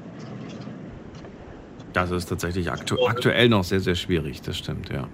[1.92, 5.08] Das ist tatsächlich aktu aktuell noch sehr, sehr schwierig, das stimmt, ja.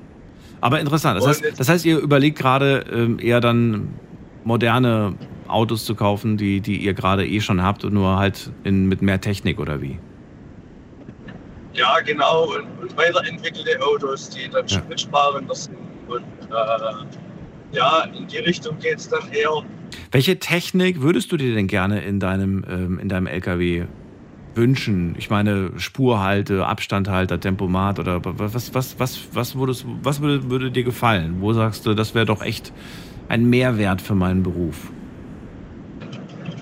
[0.60, 1.20] Aber interessant.
[1.20, 3.94] Das heißt, das heißt ihr überlegt gerade ähm, eher dann
[4.44, 5.14] moderne
[5.52, 9.02] Autos zu kaufen, die, die ihr gerade eh schon habt und nur halt in, mit
[9.02, 9.98] mehr Technik oder wie?
[11.74, 12.44] Ja, genau.
[12.54, 14.78] Und, und weiterentwickelte Autos, die dann Ja.
[14.78, 15.76] spritsparender sind.
[16.08, 19.62] Und äh, ja, in die Richtung geht es dann eher.
[20.10, 23.84] Welche Technik würdest du dir denn gerne in deinem, ähm, in deinem LKW
[24.54, 25.14] wünschen?
[25.16, 30.84] Ich meine, Spurhalte, Abstandhalter, Tempomat oder was, was, was, was, würdest, was würde, würde dir
[30.84, 31.36] gefallen?
[31.40, 32.72] Wo sagst du, das wäre doch echt
[33.30, 34.92] ein Mehrwert für meinen Beruf?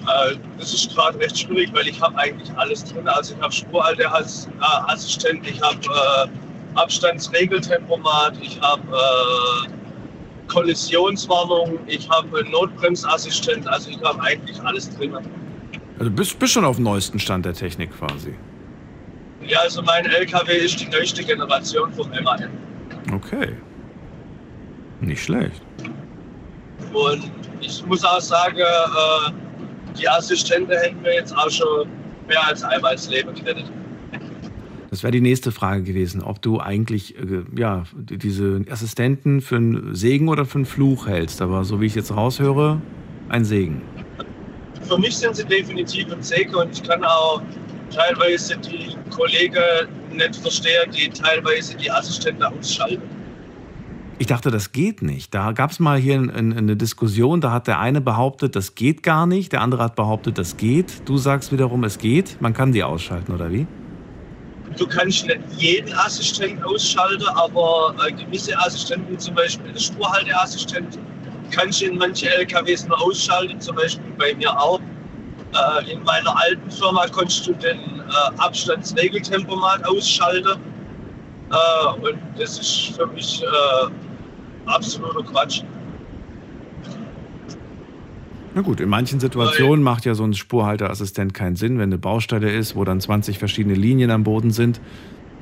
[0.07, 3.07] Äh, das ist gerade recht schwierig, weil ich habe eigentlich alles drin.
[3.09, 9.69] Also ich habe Spurhalteassistent, ich habe äh, Abstandsregeltempomat, ich habe äh,
[10.49, 15.17] Kollisionswarnung, ich habe Notbremsassistent, also ich habe eigentlich alles drin.
[15.99, 18.35] Also bist, bist schon auf dem neuesten Stand der Technik quasi.
[19.47, 22.49] Ja, also mein LKW ist die neueste Generation vom MAN.
[23.13, 23.55] Okay.
[25.01, 25.63] Nicht schlecht.
[26.93, 29.33] Und ich muss auch sagen, äh,
[29.99, 31.89] die Assistenten hätten mir jetzt auch schon
[32.29, 33.71] mehr als einmal das Leben gerettet.
[34.91, 39.57] Das wäre die nächste Frage gewesen, ob du eigentlich äh, ja, die- diese Assistenten für
[39.57, 41.41] einen Segen oder für einen Fluch hältst.
[41.43, 42.81] Aber so wie ich jetzt raushöre,
[43.29, 43.83] ein Segen.
[44.83, 47.41] Für mich sind sie definitiv ein Segen und ich kann auch
[47.95, 49.63] teilweise die Kollegen
[50.13, 53.03] nicht verstehen, die teilweise die Assistenten ausschalten.
[54.21, 55.33] Ich dachte, das geht nicht.
[55.33, 58.75] Da gab es mal hier ein- ein- eine Diskussion, da hat der eine behauptet, das
[58.75, 61.09] geht gar nicht, der andere hat behauptet, das geht.
[61.09, 62.37] Du sagst wiederum, es geht.
[62.39, 63.67] Man kann die ausschalten, oder wie?
[64.77, 70.99] Du kannst nicht jeden Assistent ausschalten, aber äh, gewisse Assistenten, zum Beispiel der Spurhalteassistent,
[71.51, 74.81] kannst du in manche LKWs nur ausschalten, zum Beispiel bei mir auch.
[75.81, 80.61] Äh, in meiner alten Firma konntest du den äh, Abstandsregeltempomat ausschalten.
[81.51, 84.10] Äh, und das ist für mich äh,
[84.71, 85.63] absoluter Quatsch.
[88.55, 92.51] Na gut, in manchen Situationen macht ja so ein Spurhalteassistent keinen Sinn, wenn eine Baustelle
[92.51, 94.81] ist, wo dann 20 verschiedene Linien am Boden sind.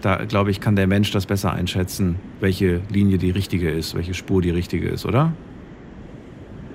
[0.03, 4.15] Da, glaube ich, kann der Mensch das besser einschätzen, welche Linie die richtige ist, welche
[4.15, 5.33] Spur die richtige ist, oder?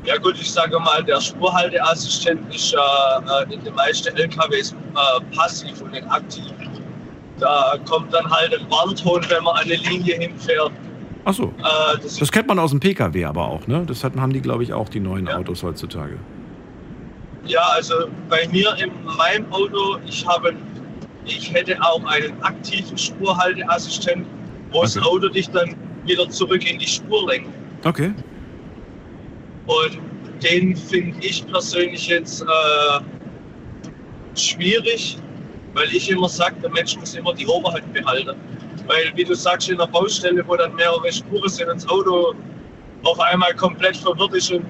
[0.05, 5.35] Ja gut, ich sage mal, der Spurhalteassistent ist ja äh, in den meisten LKWs äh,
[5.35, 6.51] passiv und nicht aktiv.
[7.39, 10.71] Da kommt dann halt ein Warnton, wenn man an eine Linie hinfährt.
[11.25, 11.53] Ach so.
[11.59, 13.83] Äh, das Das kennt man aus dem Pkw aber auch, ne?
[13.87, 16.17] Das hat- haben die, glaube ich, auch die neuen Autos heutzutage.
[17.45, 17.93] Ja, also
[18.29, 20.53] bei mir in meinem Auto, ich habe,
[21.25, 24.25] ich hätte auch einen aktiven Spurhalteassistent,
[24.71, 25.05] wo das Okay.
[25.07, 25.75] Auto dich dann
[26.05, 27.49] wieder zurück in die Spur lenkt.
[27.85, 28.13] Okay.
[29.67, 29.99] Und
[30.43, 32.99] den finde ich persönlich jetzt äh,
[34.35, 35.17] schwierig,
[35.73, 38.35] weil ich immer sage, der Mensch muss immer die Oberhand behalten.
[38.87, 42.33] Weil, wie du sagst, in der Baustelle, wo dann mehrere Spuren sind, das Auto
[43.03, 44.65] auf einmal komplett verwirrt ist und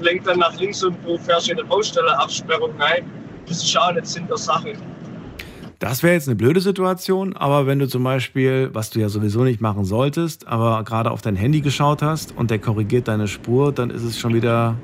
[0.00, 3.04] lenkt dann nach links und du fährst in eine Baustelleabsperrung rein,
[3.46, 4.72] das ist auch nicht Sinn der Sache.
[5.78, 9.44] Das wäre jetzt eine blöde Situation, aber wenn du zum Beispiel, was du ja sowieso
[9.44, 13.72] nicht machen solltest, aber gerade auf dein Handy geschaut hast und der korrigiert deine Spur,
[13.72, 14.76] dann ist es schon wieder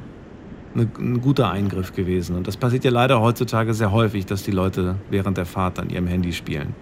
[0.74, 2.36] eine, ein guter Eingriff gewesen.
[2.36, 5.88] Und das passiert ja leider heutzutage sehr häufig, dass die Leute während der Fahrt an
[5.88, 6.74] ihrem Handy spielen.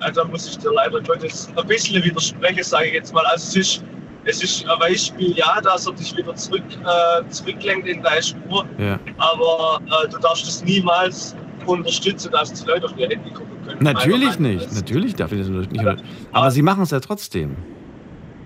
[0.00, 3.24] Also da muss ich dir leider Gottes ein bisschen widersprechen, sage ich jetzt mal.
[3.26, 3.84] Also es ist,
[4.24, 8.64] es ist ein Beispiel, ja, dass er dich wieder zurück, äh, zurücklenkt in deine Spur,
[8.78, 8.98] Ja.
[9.18, 11.34] aber äh, du darfst es niemals
[11.66, 13.82] unterstützen, dass die Leute auf ihr Handy gucken können.
[13.82, 16.02] Natürlich nicht, natürlich darf ich das nicht.
[16.32, 17.56] Aber sie machen es ja trotzdem.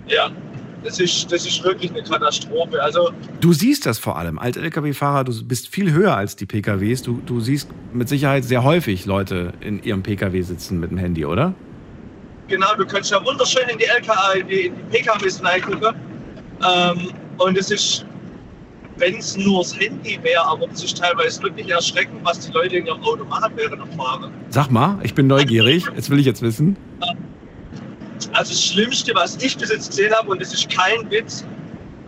[0.08, 0.30] Ja,
[0.84, 2.82] das ist, das ist wirklich eine Katastrophe.
[2.82, 3.10] Also
[3.40, 4.38] Du siehst das vor allem.
[4.38, 7.02] Als Lkw-Fahrer, du bist viel höher als die PKWs.
[7.02, 11.24] Du, du siehst mit Sicherheit sehr häufig Leute in ihrem PKW sitzen mit dem Handy,
[11.24, 11.54] oder?
[12.52, 15.94] genau, du kannst ja wunderschön in die LKA, in die, in die PKWs reingucken.
[16.64, 18.04] Ähm, und es ist,
[18.98, 22.76] wenn es nur das Handy wäre, aber es ist teilweise wirklich erschreckend, was die Leute
[22.76, 24.30] in ihrem Auto machen während der Fahrt.
[24.50, 25.86] Sag mal, ich bin neugierig.
[25.96, 26.76] Jetzt will ich jetzt wissen.
[28.32, 31.44] Also das Schlimmste, was ich bis jetzt gesehen habe, und das ist kein Witz,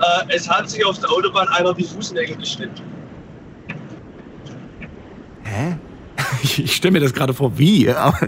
[0.01, 2.83] äh, es hat sich auf der Autobahn einer die Fußnägel geschnitten.
[5.45, 5.77] Hä?
[6.43, 7.89] Ich, ich stelle mir das gerade vor, wie?
[7.99, 8.19] Aber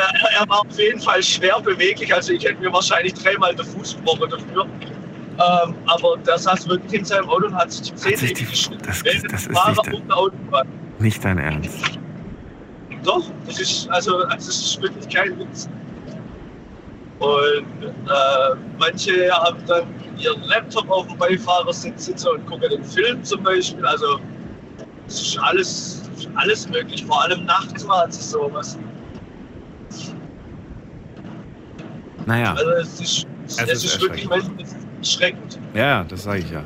[0.00, 3.64] er, er war auf jeden Fall schwer beweglich, also ich hätte mir wahrscheinlich dreimal den
[3.66, 4.66] Fuß gebrochen dafür.
[5.38, 8.82] Ähm, aber der saß wirklich in seinem Auto und hat sich die Zähne geschnitten.
[8.86, 9.48] das, das dem ist
[9.90, 10.68] nicht der Autobahn.
[10.98, 11.98] nicht dein Ernst.
[13.06, 15.68] Doch, das ist, also, das ist wirklich kein Witz.
[17.20, 19.86] Und äh, manche haben dann
[20.18, 23.86] ihren Laptop auf dem Beifahrersitz sitzen und gucken den Film zum Beispiel.
[23.86, 24.18] Also
[25.06, 26.02] es ist alles,
[26.34, 28.76] alles möglich, vor allem nachts macht sich sowas.
[32.26, 32.54] Naja.
[32.54, 34.66] Also es ist, Es es ist ist, wirklich manchmal
[34.98, 35.58] erschreckend.
[35.74, 36.64] Ja, das sage ich ja.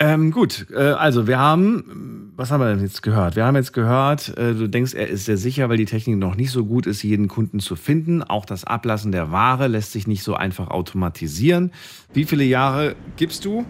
[0.00, 3.34] Ähm, gut, äh, also wir haben, was haben wir denn jetzt gehört?
[3.34, 6.36] Wir haben jetzt gehört, äh, du denkst, er ist sehr sicher, weil die Technik noch
[6.36, 8.22] nicht so gut ist, jeden Kunden zu finden.
[8.22, 11.72] Auch das Ablassen der Ware lässt sich nicht so einfach automatisieren.
[12.12, 13.66] Wie viele Jahre gibst du?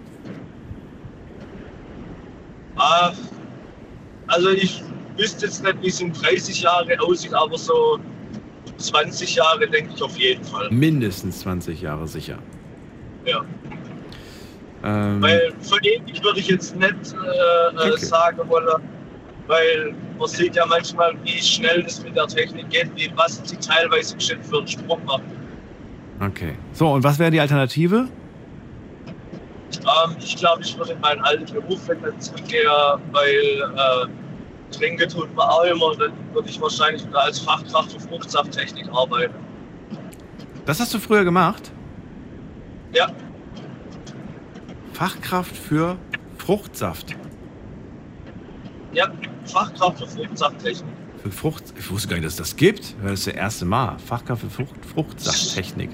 [2.76, 3.12] Ah,
[4.26, 4.82] also ich
[5.16, 7.98] wüsste jetzt nicht, wie es in 30 Jahren aussieht, aber so
[8.76, 10.68] 20 Jahre denke ich auf jeden Fall.
[10.70, 12.38] Mindestens 20 Jahre sicher.
[13.24, 13.44] Ja.
[14.84, 18.82] Ähm, Weil von ewig würde ich jetzt nicht äh, äh, sagen wollen,
[19.48, 23.56] weil man sieht ja manchmal, wie schnell das mit der Technik geht, wie was sie
[23.56, 25.24] teilweise bestimmt für einen Sprung machen.
[26.20, 26.55] okay.
[26.72, 28.09] So, und was wäre die Alternative?
[29.72, 32.68] Ähm, ich glaube, ich würde in meinen alten Beruf wenn zurückgehen,
[33.12, 37.92] weil äh, trinken tut man auch immer und dann würde ich wahrscheinlich wieder als Fachkraft
[37.92, 39.34] für Fruchtsafttechnik arbeiten.
[40.66, 41.72] Das hast du früher gemacht?
[42.92, 43.10] Ja,
[44.98, 45.96] Fachkraft für
[46.38, 47.14] Fruchtsaft.
[48.92, 49.06] ja,
[49.44, 50.92] Fachkraft für Fruchtsafttechnik.
[51.22, 52.96] Für Frucht, ich wusste gar nicht, dass das gibt.
[53.00, 53.96] Das ist das erste Mal.
[54.00, 55.90] Fachkraft für Frucht, Fruchtsafttechnik.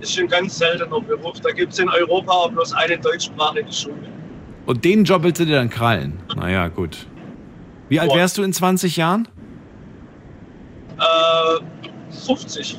[0.00, 1.40] Ist schon ganz seltener Beruf.
[1.40, 4.08] Da gibt es in Europa auch bloß eine deutschsprachige Schule.
[4.64, 6.18] Und den Job willst du dir dann krallen?
[6.34, 7.06] Naja, gut.
[7.90, 8.16] Wie alt Boah.
[8.16, 9.28] wärst du in 20 Jahren?
[10.98, 12.78] Äh, 50.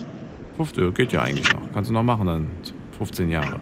[0.56, 1.62] 50, geht ja eigentlich noch.
[1.76, 2.52] Kannst du noch machen dann.
[2.98, 3.60] 15 Jahre.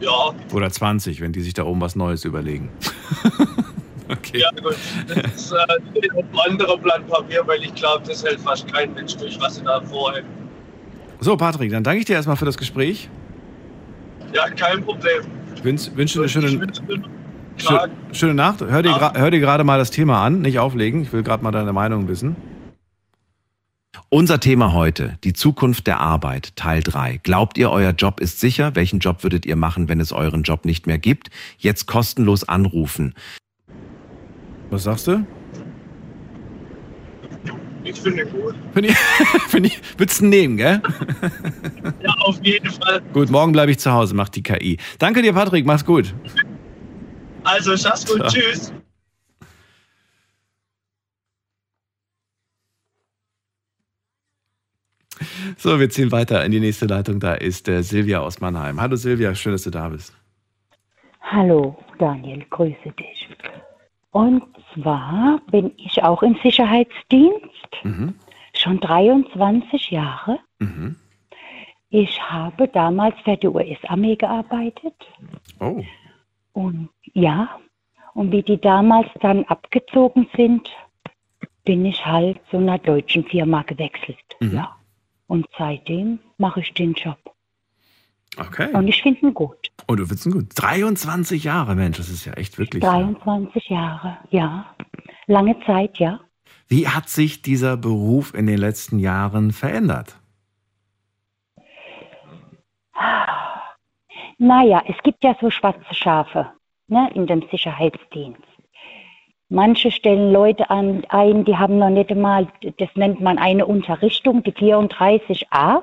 [0.00, 2.70] Ja, Oder 20, wenn die sich da oben was Neues überlegen.
[4.08, 4.38] okay.
[4.38, 4.76] ja gut.
[5.08, 5.56] Das ist äh,
[6.18, 9.62] ein anderer Blatt Papier, weil ich glaube, das hält fast kein Mensch durch, was sie
[9.64, 10.24] da vorhält.
[11.20, 13.10] So, Patrick, dann danke ich dir erstmal für das Gespräch.
[14.32, 15.22] Ja, kein Problem.
[15.54, 17.02] Ich wünsch, wünsche dir eine schöne, wünsche dir
[17.58, 17.90] schö- Tag.
[18.12, 18.62] schöne Nacht.
[18.62, 20.40] Hör dir, hör dir gerade mal das Thema an.
[20.40, 21.02] Nicht auflegen.
[21.02, 22.36] Ich will gerade mal deine Meinung wissen.
[24.12, 27.20] Unser Thema heute, die Zukunft der Arbeit, Teil 3.
[27.22, 28.74] Glaubt ihr, euer Job ist sicher?
[28.74, 31.30] Welchen Job würdet ihr machen, wenn es euren Job nicht mehr gibt?
[31.58, 33.14] Jetzt kostenlos anrufen.
[34.70, 35.24] Was sagst du?
[37.84, 38.54] Ich finde ihn gut.
[38.72, 38.96] Finde ich,
[39.48, 40.82] find ich, würdest du ihn nehmen, gell?
[42.02, 43.00] Ja, auf jeden Fall.
[43.12, 44.78] Gut, morgen bleibe ich zu Hause, macht die KI.
[44.98, 46.14] Danke dir, Patrick, mach's gut.
[47.44, 48.18] Also, schaff's gut.
[48.18, 48.28] Ciao.
[48.28, 48.72] Tschüss.
[55.56, 57.20] So, wir ziehen weiter in die nächste Leitung.
[57.20, 58.80] Da ist äh, Silvia aus Mannheim.
[58.80, 60.14] Hallo Silvia, schön, dass du da bist.
[61.20, 63.28] Hallo Daniel, grüße dich.
[64.12, 64.42] Und
[64.74, 68.14] zwar bin ich auch im Sicherheitsdienst, Mhm.
[68.54, 70.38] schon 23 Jahre.
[70.58, 70.96] Mhm.
[71.90, 74.94] Ich habe damals für die US-Armee gearbeitet
[75.60, 75.82] Oh.
[76.52, 77.48] und ja,
[78.14, 80.68] und wie die damals dann abgezogen sind,
[81.64, 84.18] bin ich halt zu einer deutschen Firma gewechselt.
[84.40, 84.54] Mhm.
[84.56, 84.76] Ja.
[85.30, 87.16] Und seitdem mache ich den Job.
[88.36, 88.72] Okay.
[88.72, 89.68] Und ich finde ihn gut.
[89.86, 90.48] Oh, du findest ihn gut.
[90.56, 92.82] 23 Jahre, Mensch, das ist ja echt wirklich.
[92.82, 94.74] 23 Jahre, ja.
[95.28, 96.18] Lange Zeit, ja.
[96.66, 100.16] Wie hat sich dieser Beruf in den letzten Jahren verändert?
[104.38, 106.50] Naja, es gibt ja so schwarze Schafe
[106.88, 108.42] ne, in dem Sicherheitsdienst.
[109.52, 112.46] Manche stellen Leute an, ein, die haben noch nicht einmal,
[112.78, 115.82] das nennt man eine Unterrichtung, die 34a.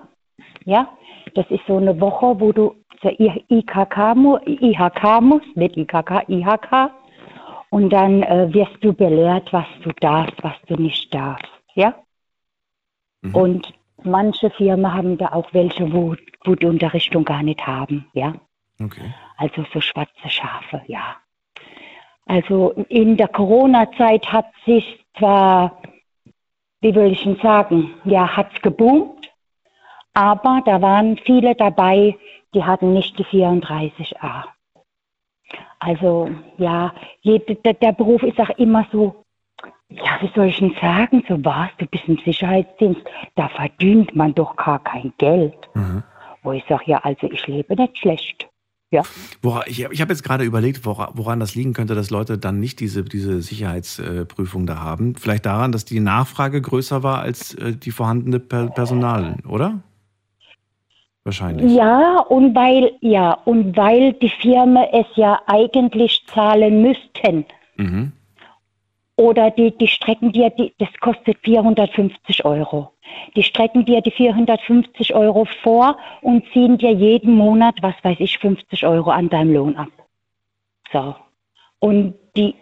[0.63, 0.87] Ja,
[1.35, 4.15] das ist so eine Woche, wo du zur IKK,
[4.45, 6.91] IHK musst, nicht IKK, IHK.
[7.69, 11.51] Und dann äh, wirst du belehrt, was du darfst, was du nicht darfst.
[11.75, 11.95] Ja?
[13.33, 13.73] Und
[14.03, 16.15] manche Firmen haben da auch welche, wo,
[16.45, 18.07] wo die Unterrichtung gar nicht haben.
[18.13, 18.33] Ja?
[18.81, 19.13] Okay.
[19.35, 21.17] Also so schwarze Schafe, ja.
[22.27, 25.81] Also in der Corona-Zeit hat sich zwar,
[26.81, 29.31] wie will ich denn sagen, ja, hat's geboomt,
[30.13, 32.17] aber da waren viele dabei,
[32.53, 34.43] die hatten nicht die 34a.
[35.79, 39.23] Also ja, jede, der, der Beruf ist auch immer so,
[39.89, 43.01] ja, wie soll ich denn sagen, so was, du bist im Sicherheitsdienst,
[43.35, 45.57] da verdient man doch gar kein Geld.
[46.43, 48.46] Wo ich sage, ja, also ich lebe nicht schlecht.
[48.89, 49.03] Ja.
[49.41, 52.59] Wora, ich ich habe jetzt gerade überlegt, wora, woran das liegen könnte, dass Leute dann
[52.59, 55.15] nicht diese, diese Sicherheitsprüfung da haben.
[55.15, 59.81] Vielleicht daran, dass die Nachfrage größer war als äh, die vorhandene per Personal, oder?
[61.25, 61.73] Wahrscheinlich.
[61.73, 67.45] Ja, und weil, ja, und weil die Firmen es ja eigentlich zahlen müssten.
[67.75, 68.13] Mhm.
[69.17, 72.93] Oder die, die strecken dir, die, das kostet 450 Euro.
[73.35, 78.37] Die strecken dir die 450 Euro vor und ziehen dir jeden Monat, was weiß ich,
[78.39, 79.89] 50 Euro an deinem Lohn ab.
[80.91, 81.15] So.
[81.79, 82.55] Und die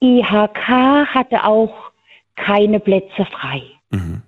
[0.00, 0.68] IHK
[1.14, 1.92] hatte auch
[2.34, 3.62] keine Plätze frei.
[3.90, 4.22] Mhm.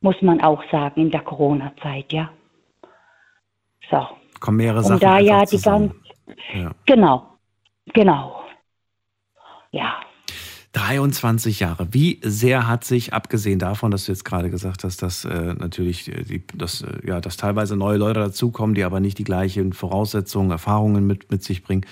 [0.00, 2.30] Muss man auch sagen, in der Corona-Zeit, ja.
[3.90, 4.06] So.
[4.40, 5.94] Kommen mehrere Sachen Und da ja die ganze,
[6.54, 6.72] Ja.
[6.86, 7.36] genau,
[7.92, 8.44] genau.
[9.70, 10.03] Ja.
[10.74, 11.86] 23 Jahre.
[11.92, 16.08] Wie sehr hat sich, abgesehen davon, dass du jetzt gerade gesagt hast, dass äh, natürlich
[16.12, 19.72] äh, die, dass, äh, ja, dass teilweise neue Leute dazukommen, die aber nicht die gleichen
[19.72, 21.86] Voraussetzungen, Erfahrungen mit, mit sich bringen.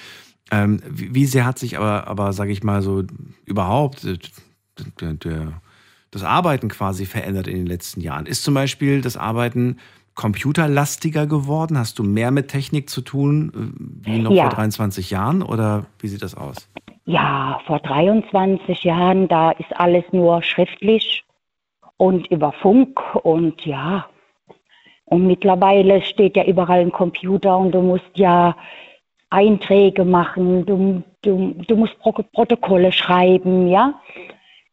[0.51, 3.05] Ähm, wie, wie sehr hat sich aber, aber sage ich mal so,
[3.47, 4.19] überhaupt äh,
[5.01, 5.53] der, der,
[6.11, 8.27] das Arbeiten quasi verändert in den letzten Jahren?
[8.27, 9.77] Ist zum Beispiel das Arbeiten
[10.15, 11.79] computerlastiger geworden?
[11.79, 14.43] Hast du mehr mit Technik zu tun äh, wie noch Ja.
[14.43, 16.69] vor 23 Jahren oder wie sieht das aus?
[17.05, 21.25] Ja, vor 23 Jahren, da ist alles nur schriftlich
[21.97, 24.07] und über Funk und ja.
[25.05, 28.57] Und mittlerweile steht ja überall ein Computer und du musst ja
[29.31, 33.95] Einträge machen, du, du, du musst Pro Protokolle schreiben, ja.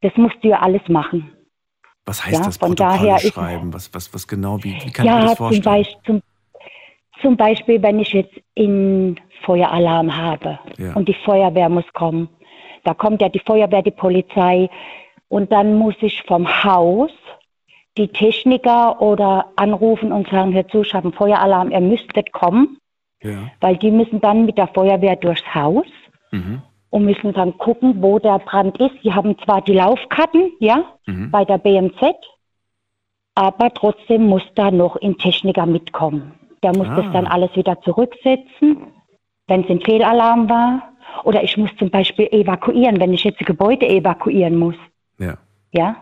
[0.02, 1.32] Das musst du ja alles machen.
[2.06, 3.74] Was heißt Ja, das Protokolle schreiben?
[3.74, 5.64] Was, was, was genau, wie, wie kann ich mir ja, das zum, vorstellen?
[5.64, 6.22] Beispiel, zum,
[7.22, 10.94] zum Beispiel, wenn ich jetzt in Feueralarm habe Ja.
[10.96, 12.30] und die Feuerwehr muss kommen.
[12.84, 14.70] Da kommt ja die Feuerwehr, die Polizei
[15.28, 17.12] und dann muss ich vom Haus
[17.98, 22.78] die Techniker oder anrufen und sagen, hör zu, ich habe einen Feueralarm, ihr müsstet kommen,
[23.22, 23.50] Ja.
[23.60, 25.86] weil die müssen dann mit der Feuerwehr durchs Haus
[26.32, 26.62] Mhm.
[26.92, 28.96] und müssen dann gucken, wo der Brand ist.
[29.04, 31.30] Die haben zwar die Laufkarten, ja, Mhm.
[31.32, 32.16] bei der BMZ,
[33.36, 36.34] aber trotzdem muss da noch ein Techniker mitkommen.
[36.64, 37.02] Der muss Ah.
[37.02, 38.78] das dann alles wieder zurücksetzen,
[39.48, 40.84] wenn es ein Fehlalarm war.
[41.24, 44.76] Oder ich muss zum Beispiel evakuieren, wenn ich jetzt ein Gebäude evakuieren muss.
[45.20, 45.38] Ja.
[45.72, 45.96] Ja.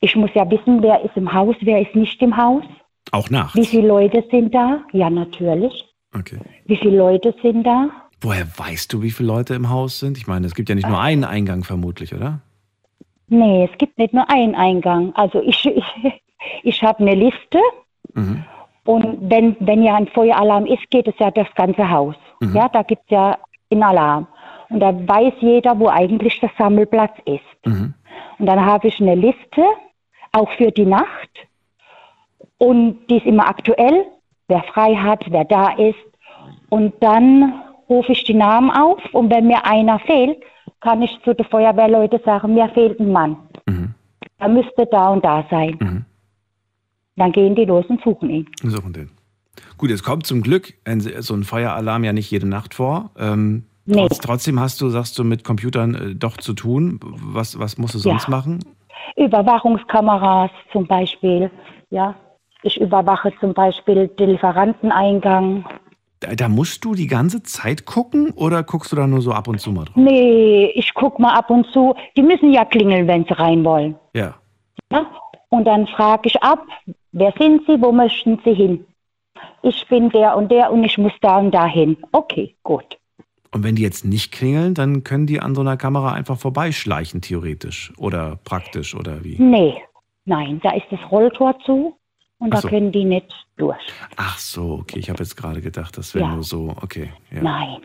[0.00, 2.64] Ich muss ja wissen, wer ist im Haus, wer ist nicht im Haus.
[3.12, 3.54] Auch nachts.
[3.56, 4.80] Wie viele Leute sind da?
[4.92, 5.84] Ja, natürlich.
[6.16, 6.38] Okay.
[6.66, 7.90] Wie viele Leute sind da?
[8.20, 10.16] Woher weißt du, wie viele Leute im Haus sind?
[10.16, 11.02] Ich meine, es gibt ja nicht nur Ah.
[11.02, 12.40] einen Eingang vermutlich, oder?
[13.28, 15.12] Nee, es gibt nicht nur einen Eingang.
[15.14, 15.84] Also ich, ich,
[16.62, 17.58] ich habe eine Liste
[18.14, 18.44] Mhm.
[18.84, 22.16] Und wenn, wenn ja ein Feueralarm ist, geht es ja das ganze Haus.
[22.40, 22.54] Mhm.
[22.54, 23.38] Ja, da gibt es ja
[23.70, 24.26] einen Alarm.
[24.68, 27.66] Und da weiß jeder, wo eigentlich der Sammelplatz ist.
[27.66, 27.94] Mhm.
[28.38, 29.64] Und dann habe ich eine Liste,
[30.32, 31.30] auch für die Nacht.
[32.58, 34.06] Und die ist immer aktuell,
[34.48, 35.98] wer frei hat, wer da ist.
[36.68, 37.54] Und dann
[37.88, 40.42] rufe ich die Namen auf und wenn mir einer fehlt,
[40.80, 43.36] kann ich zu den Feuerwehrleuten sagen, mir fehlt ein Mann.
[44.38, 45.78] Er müsste da und da sein.
[47.16, 48.48] Dann gehen die los und suchen ihn.
[48.62, 49.10] Suchen den.
[49.78, 53.10] Gut, es kommt zum Glück ein, so ein Feueralarm ja nicht jede Nacht vor.
[53.18, 54.06] Ähm, Nee.
[54.08, 56.98] trotz, trotzdem hast du, sagst du, mit Computern äh, doch zu tun.
[57.02, 58.30] Was, was musst du sonst Ja.
[58.30, 58.60] machen?
[59.16, 61.50] Überwachungskameras zum Beispiel,
[61.90, 62.14] ja.
[62.62, 65.66] Ich überwache zum Beispiel den Lieferanteneingang.
[66.20, 69.48] Da, da musst du die ganze Zeit gucken oder guckst du da nur so ab
[69.48, 69.96] und zu mal drauf?
[69.96, 71.94] Nee, ich guck mal ab und zu.
[72.16, 73.96] Die müssen ja klingeln, wenn sie rein wollen.
[74.14, 74.36] Ja.
[74.90, 75.04] Ja?
[75.54, 76.66] Und dann frage ich ab,
[77.12, 78.84] wer sind Sie, wo möchten Sie hin?
[79.62, 81.96] Ich bin der und der und ich muss da und da hin.
[82.10, 82.98] Okay, gut.
[83.52, 87.20] Und wenn die jetzt nicht klingeln, dann können die an so einer Kamera einfach vorbeischleichen,
[87.20, 87.92] theoretisch.
[87.98, 89.36] Oder praktisch, oder wie?
[89.40, 89.80] Nee,
[90.24, 91.96] nein, da ist das Rolltor zu
[92.38, 92.68] und Ach da so.
[92.68, 93.78] können die nicht durch.
[94.16, 94.98] Ach so, okay.
[94.98, 96.34] Ich habe jetzt gerade gedacht, das wäre Ja.
[96.34, 97.10] nur so, okay.
[97.30, 97.42] Ja.
[97.42, 97.76] Nein,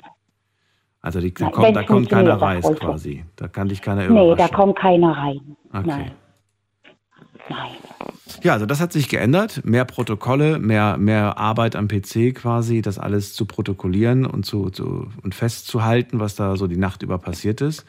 [1.01, 3.23] Also die, da, Nein, kommt, da kommt keiner rein quasi.
[3.35, 4.37] Da kann dich keiner nee, überraschen.
[4.37, 5.55] da kommt keiner rein.
[5.71, 5.83] Okay.
[5.85, 6.11] Nein.
[7.47, 7.71] Nein.
[8.43, 9.65] Ja, also das hat sich geändert.
[9.65, 15.07] Mehr Protokolle, mehr, mehr Arbeit am PC quasi, das alles zu protokollieren und, zu, zu,
[15.23, 17.85] und festzuhalten, was da so die Nacht über passiert ist.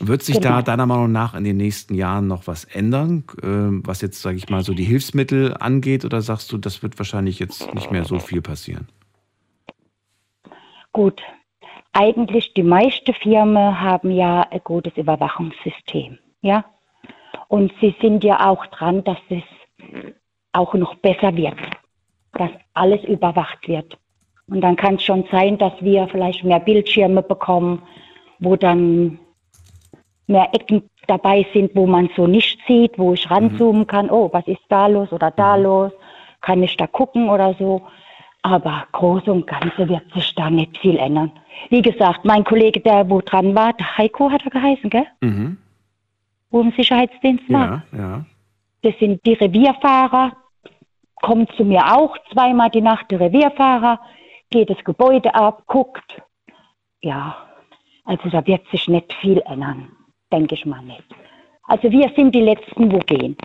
[0.00, 0.62] Wird sich da Genau.
[0.62, 4.48] deiner Meinung nach in den nächsten Jahren noch was ändern, ähm, was jetzt, sage ich
[4.48, 6.04] mal, so die Hilfsmittel angeht?
[6.04, 8.88] Oder sagst du, das wird wahrscheinlich jetzt nicht mehr so viel passieren?
[10.92, 11.20] Gut.
[11.92, 16.18] Eigentlich die meisten Firmen haben ja ein gutes Überwachungssystem.
[16.40, 16.64] Ja.
[17.48, 19.42] Und sie sind ja auch dran, dass es
[20.52, 21.56] auch noch besser wird.
[22.32, 23.98] Dass alles überwacht wird.
[24.48, 27.82] Und dann kann es schon sein, dass wir vielleicht mehr Bildschirme bekommen,
[28.40, 29.18] wo dann
[30.26, 34.10] mehr Ecken dabei sind, wo man so nicht sieht, wo ich ranzoomen kann.
[34.10, 35.92] Oh, was ist da los oder da los?
[36.40, 37.82] Kann ich da gucken oder so?
[38.42, 41.32] Aber groß und Ganze wird sich da nicht viel ändern.
[41.70, 45.06] Wie gesagt, mein Kollege, der wo dran war, der Heiko hat er geheißen, gell?
[45.22, 45.58] Mhm.
[46.54, 47.82] Wo im Sicherheitsdienst war.
[47.90, 48.26] Ja, ja.
[48.82, 50.36] Das sind die Revierfahrer,
[51.16, 53.98] kommt zu mir auch zweimal die Nacht, der Revierfahrer,
[54.50, 56.22] geht das Gebäude ab, guckt.
[57.00, 57.36] Ja,
[58.04, 59.88] also da wird sich nicht viel ändern,
[60.32, 61.02] denke ich mal nicht.
[61.64, 63.36] Also wir sind die Letzten, wo gehen.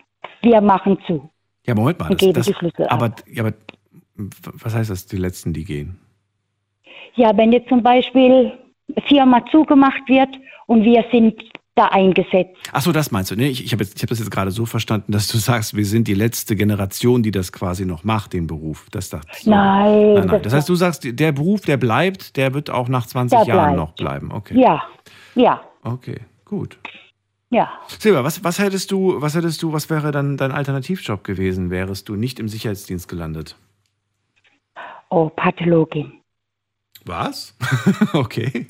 [0.43, 1.31] Wir machen zu.
[1.65, 2.09] Ja, Moment mal.
[2.09, 3.53] Das, die das, aber, ja, aber
[4.53, 5.99] was heißt das, die Letzten, die gehen?
[7.15, 8.53] Ja, wenn jetzt zum Beispiel
[9.07, 10.29] Firma zugemacht wird
[10.67, 11.41] und wir sind
[11.79, 12.55] da eingesetzt.
[12.73, 13.35] Ach so, das meinst du.
[13.35, 13.47] Ne?
[13.47, 16.13] Ich, ich habe hab das jetzt gerade so verstanden, dass du sagst, wir sind die
[16.13, 18.87] letzte Generation, die das quasi noch macht, den Beruf.
[18.91, 19.49] Das dachte ich so.
[19.51, 20.41] Nein, nein, nein.
[20.43, 23.75] das heißt, du sagst, der Beruf, der bleibt, der wird auch nach 20 Der Jahren
[23.75, 23.77] bleibt.
[23.77, 24.31] noch bleiben.
[24.31, 24.59] Okay.
[24.59, 24.83] Ja,
[25.35, 26.77] ja, Okay, gut.
[27.49, 27.69] ja.
[27.87, 32.09] Silber, was, was hättest du, was hättest du, was wäre dann dein Alternativjob gewesen, wärest
[32.09, 33.55] du nicht im Sicherheitsdienst gelandet?
[35.09, 36.11] Oh, Pathologin.
[37.05, 37.55] Was?
[38.13, 38.67] okay.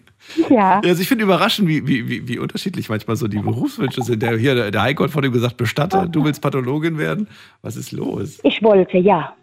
[0.50, 0.80] Ja.
[0.84, 4.22] Also ich finde überraschend, wie, wie, wie, unterschiedlich manchmal so die Berufswünsche sind.
[4.22, 7.28] Der, hier, der, der Heiko hat vorhin gesagt, Bestatter, du willst Pathologin werden.
[7.62, 8.40] Was ist los?
[8.44, 9.36] Ich wollte, ja.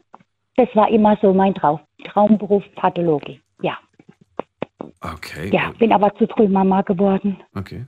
[0.57, 1.81] Das war immer so mein Traum.
[2.05, 3.41] Traumberuf Pathologin.
[3.63, 3.79] Ja.
[5.01, 5.51] Okay.
[5.53, 7.37] Ja, bin aber zu früh Mama geworden.
[7.55, 7.85] Okay.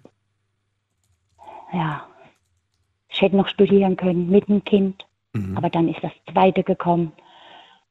[1.73, 2.07] Ja.
[3.09, 5.07] Ich hätte noch studieren können mit dem Kind.
[5.33, 5.57] Mhm.
[5.57, 7.13] Aber dann ist das zweite gekommen.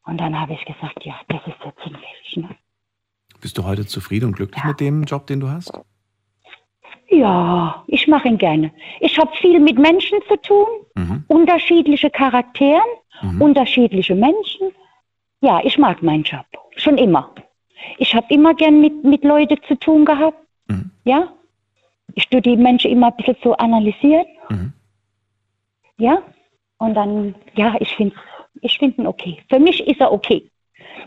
[0.05, 2.37] Und dann habe ich gesagt, ja, das ist jetzt hinfällig.
[2.37, 2.49] Ne?
[3.47, 5.71] Bist du heute zufrieden und glücklich mit dem Job, den du hast?
[7.07, 8.73] Ja, ich mache ihn gerne.
[8.99, 11.23] Ich habe viel mit Menschen zu tun, Mhm.
[11.29, 12.89] unterschiedliche Charakteren,
[13.39, 14.73] unterschiedliche Menschen.
[15.39, 16.45] Ja, ich mag meinen Job,
[16.75, 17.33] schon immer.
[17.99, 20.37] Ich habe immer gern mit, mit Leuten zu tun gehabt.
[21.05, 21.31] Ja,
[22.15, 24.25] ich tue die Menschen immer ein bisschen so analysieren.
[25.97, 26.21] Ja,
[26.79, 28.13] und dann, ja, ich finde
[28.59, 29.41] ich find ihn okay.
[29.49, 30.51] Für mich ist er okay.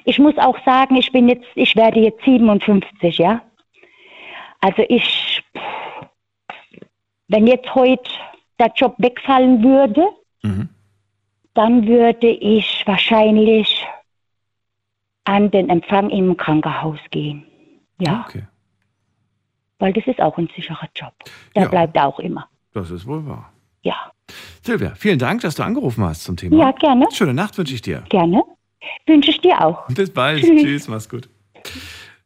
[0.04, 3.42] Ich muss auch sagen, ich bin jetzt, ich werde jetzt 57, ja.
[4.60, 5.42] Also ich,
[7.28, 8.10] wenn jetzt heute
[8.58, 10.08] der Job wegfallen würde,
[11.54, 13.86] dann würde ich wahrscheinlich
[15.24, 17.46] an den Empfang im Krankenhaus gehen.
[18.00, 18.26] Ja.
[19.78, 21.12] Weil das ist auch ein sicherer Job.
[21.54, 21.68] Der Ja.
[21.68, 22.48] bleibt auch immer.
[22.72, 23.52] Das ist wohl wahr.
[23.82, 24.12] Ja.
[24.62, 26.56] Silvia, vielen Dank, dass du angerufen hast zum Thema.
[26.56, 27.06] Ja, gerne.
[27.12, 28.04] Schöne Nacht wünsche ich dir.
[28.08, 28.42] Gerne.
[29.06, 29.86] Wünsche ich dir auch.
[29.88, 30.42] Bis bald.
[30.42, 30.62] Tschüss.
[30.62, 31.28] Tschüss, mach's gut.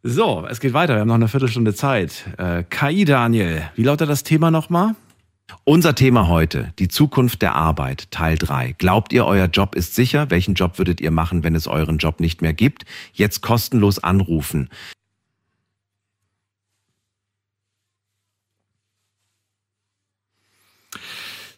[0.03, 0.95] So, es geht weiter.
[0.95, 2.27] Wir haben noch eine Viertelstunde Zeit.
[2.37, 4.95] Äh, KI Daniel, wie lautet das Thema nochmal?
[5.65, 8.75] Unser Thema heute, die Zukunft der Arbeit, Teil 3.
[8.77, 10.31] Glaubt ihr, euer Job ist sicher?
[10.31, 12.85] Welchen Job würdet ihr machen, wenn es euren Job nicht mehr gibt?
[13.13, 14.69] Jetzt kostenlos anrufen.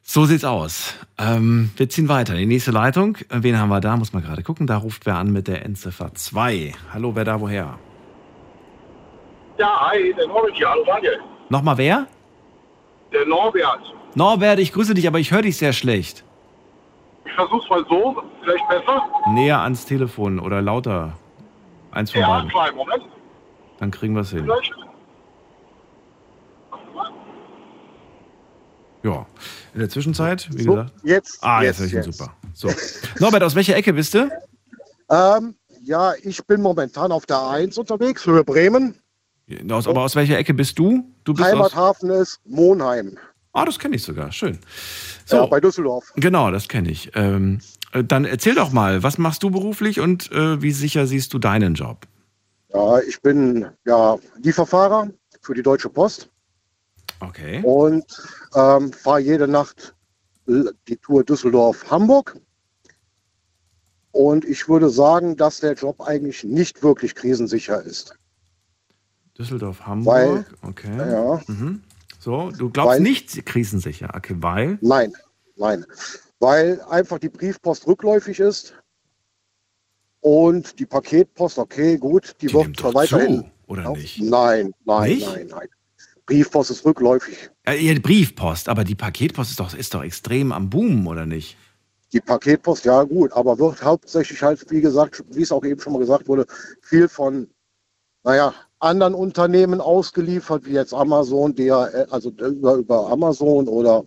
[0.08, 0.94] So sieht's aus.
[1.18, 2.34] Ähm, wir ziehen weiter.
[2.36, 3.16] Die nächste Leitung.
[3.28, 3.96] Äh, Wen haben wir da?
[3.96, 4.68] Muss man gerade gucken.
[4.68, 6.72] Da ruft wer an mit der Endziffer 2.
[6.94, 7.76] Hallo, wer da woher?
[9.58, 10.68] Ja, hi, der Norbert hier.
[10.70, 11.18] Hallo Daniel.
[11.48, 12.06] Nochmal wer?
[13.12, 13.80] Der Norbert.
[14.14, 16.24] Norbert, ich grüße dich, aber ich höre dich sehr schlecht.
[17.24, 19.02] Ich versuch's mal so, vielleicht besser.
[19.30, 21.14] Näher ans Telefon oder lauter.
[21.90, 22.48] Eins von Ja, beiden.
[22.50, 23.02] kleinen Moment.
[23.80, 24.44] Dann kriegen wir es hin.
[24.44, 24.72] Vielleicht.
[29.06, 29.24] Ja.
[29.74, 30.92] In der Zwischenzeit, wie So, gesagt.
[31.04, 32.04] jetzt, Ah, jetzt, jetzt, jetzt.
[32.18, 32.34] super.
[32.54, 32.70] So.
[33.20, 34.28] Norbert, aus welcher Ecke bist du?
[35.10, 35.54] Ähm,
[35.84, 38.96] ja, ich bin momentan auf der 1 unterwegs für Bremen.
[39.70, 41.04] Aus, aber aus welcher Ecke bist du?
[41.22, 41.52] Du bist aus.
[41.52, 43.16] Heimathafen ist Monheim.
[43.52, 44.32] Ah, das kenne ich sogar.
[44.32, 44.58] Schön.
[45.28, 46.12] Ja, bei Düsseldorf.
[46.16, 47.12] Genau, das kenne ich.
[47.14, 47.60] Ähm,
[47.92, 51.38] äh, dann erzähl doch mal, was machst du beruflich und äh, wie sicher siehst du
[51.38, 52.06] deinen Job?
[52.74, 55.08] Ja, ich bin ja Lieferfahrer
[55.42, 56.28] für die Deutsche Post
[57.20, 57.62] Okay.
[57.64, 58.04] und
[58.56, 59.94] ähm, fahre jede Nacht
[60.46, 62.36] die Tour Düsseldorf-Hamburg.
[64.12, 68.16] Und ich würde sagen, dass der Job eigentlich nicht wirklich krisensicher ist.
[69.38, 70.46] Düsseldorf, Hamburg.
[70.62, 70.96] okay.
[70.96, 71.42] Ja.
[71.46, 71.82] Mhm.
[72.18, 74.10] So, du glaubst Weil- nicht krisensicher.
[74.14, 74.78] Okay, weil?
[74.80, 75.12] Nein,
[75.56, 75.84] nein.
[76.38, 78.74] Weil einfach die Briefpost rückläufig ist
[80.20, 83.42] und die Paketpost, okay, gut, die, wird zwar weiterhin.
[83.42, 84.20] zu, oder nicht?
[84.22, 85.26] Nein, nein, Nicht?
[85.26, 85.68] nein, nein.
[86.26, 87.50] Briefpost ist rückläufig.
[87.66, 91.56] Äh, ja, Briefpost, aber die Paketpost ist doch, ist doch extrem am Boom, oder nicht?
[92.12, 95.92] Die Paketpost, ja gut, aber wird hauptsächlich halt, wie gesagt, wie es auch eben schon
[95.92, 96.46] mal gesagt wurde,
[96.82, 97.48] viel von,
[98.24, 104.04] naja, anderen Unternehmen ausgeliefert, wie jetzt Amazon, DHL, also über, über Amazon oder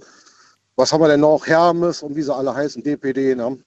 [0.76, 1.46] was haben wir denn noch?
[1.46, 3.60] Hermes und wie sie alle heißen, DPD, ne?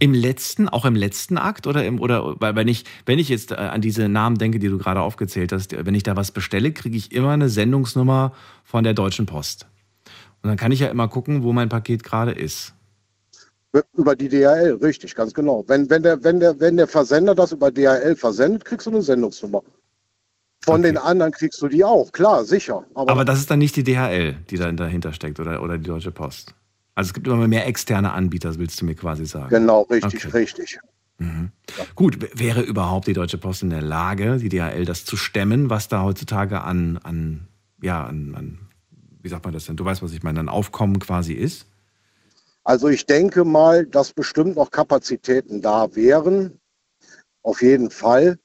[0.00, 3.50] Im letzten, auch im letzten Akt oder im oder weil wenn ich wenn ich jetzt
[3.50, 6.72] äh, an diese Namen denke, die du gerade aufgezählt hast, wenn ich da was bestelle,
[6.72, 9.66] kriege ich immer eine Sendungsnummer von der Deutschen Post.
[10.42, 12.74] Und dann kann ich ja immer gucken, wo mein Paket gerade ist.
[13.96, 15.64] Über die DHL, richtig, ganz genau.
[15.66, 19.02] Wenn, wenn, der, wenn, der, wenn der Versender das über DHL versendet, kriegst du eine
[19.02, 19.62] Sendungsnummer.
[20.64, 22.84] Von den anderen kriegst du die auch, klar, sicher.
[22.94, 25.86] Aber, Aber das ist dann nicht die DHL, die dann dahinter steckt oder, oder die
[25.86, 26.54] Deutsche Post.
[26.98, 29.50] Also es gibt immer mehr externe Anbieter, willst du mir quasi sagen.
[29.50, 30.36] genau, richtig, Okay.
[30.36, 30.80] richtig.
[31.94, 35.70] Gut, w- wäre überhaupt die Deutsche Post in der Lage, die DHL das zu stemmen,
[35.70, 37.46] was da heutzutage an, an
[37.80, 38.58] ja, an, an
[39.22, 39.76] wie sagt man das denn?
[39.76, 41.66] Du weißt, was ich meine, ein Aufkommen quasi ist?
[42.64, 46.58] Also ich denke mal, dass bestimmt noch Kapazitäten da wären.
[47.42, 48.40] Auf jeden Fall.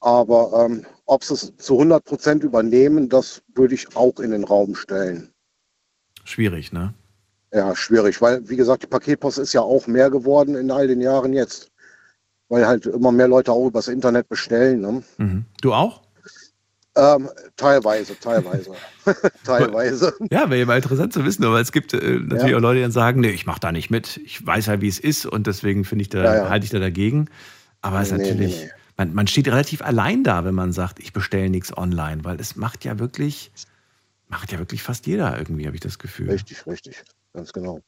[0.00, 4.44] Aber ähm, ob sie es zu 100 Prozent übernehmen, das würde ich auch in den
[4.44, 5.30] Raum stellen.
[6.24, 6.94] Schwierig, ne?
[7.52, 11.00] Ja, schwierig, weil, wie gesagt, die Paketpost ist ja auch mehr geworden in all den
[11.00, 11.70] Jahren jetzt.
[12.48, 14.80] Weil halt immer mehr Leute auch übers Internet bestellen.
[14.80, 15.02] Ne?
[15.18, 15.44] Mhm.
[15.60, 16.02] Du auch?
[16.96, 18.72] Ähm, teilweise, teilweise.
[19.44, 20.14] teilweise.
[20.32, 22.56] Ja, wäre mal interessant zu wissen, aber es gibt äh, natürlich Ja.
[22.56, 24.18] auch Leute, die dann sagen, nee, ich mache da nicht mit.
[24.24, 26.48] Ich weiß ja, wie es ist und deswegen finde ich da, Ja, ja.
[26.50, 27.28] halte ich da dagegen.
[27.80, 28.72] Aber es ist Nee, nee, natürlich, nee, nee.
[28.96, 32.56] Man, man steht relativ allein da, wenn man sagt, ich bestelle nichts online, weil es
[32.56, 33.52] macht ja wirklich,
[34.28, 36.30] macht ja wirklich fast jeder irgendwie, habe ich das Gefühl.
[36.30, 37.04] Richtig, richtig,
[37.38, 37.80] ganz genau.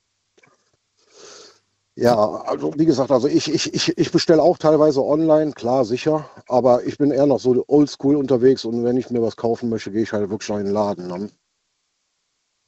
[1.97, 6.31] Ja, also wie gesagt, also ich, ich, ich, ich bestelle auch teilweise online, klar, sicher,
[6.49, 9.91] aber ich bin eher noch so oldschool unterwegs und wenn ich mir was kaufen möchte,
[9.91, 11.09] gehe ich halt wirklich in den Laden.
[11.09, 11.31] Ne?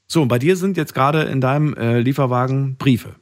[0.08, 3.14] So, und bei dir sind jetzt gerade in deinem äh, Lieferwagen Briefe.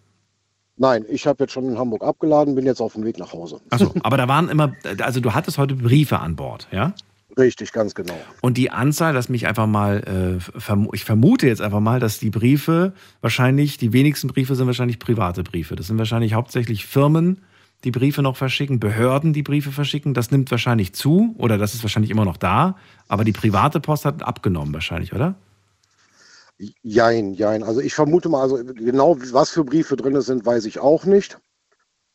[0.76, 3.60] Nein, ich habe jetzt schon in Hamburg abgeladen, bin jetzt auf dem Weg nach Hause.
[3.68, 6.94] Achso, aber da waren immer, also du hattest heute Briefe an Bord, ja?
[7.38, 8.18] Richtig, ganz genau.
[8.40, 12.18] Und die Anzahl, lass mich einfach mal, äh, verm ich vermute jetzt einfach mal, dass
[12.18, 15.76] die Briefe wahrscheinlich, die wenigsten Briefe sind wahrscheinlich private Briefe.
[15.76, 17.42] Das sind wahrscheinlich hauptsächlich Firmen,
[17.84, 20.12] die Briefe noch verschicken, Behörden, die Briefe verschicken.
[20.12, 22.76] Das nimmt wahrscheinlich zu oder das ist wahrscheinlich immer noch da.
[23.08, 25.36] Aber die private Post hat abgenommen wahrscheinlich, oder?
[26.82, 27.62] Jein, jein.
[27.62, 31.38] Also ich vermute mal, also genau was für Briefe drin sind, weiß ich auch nicht.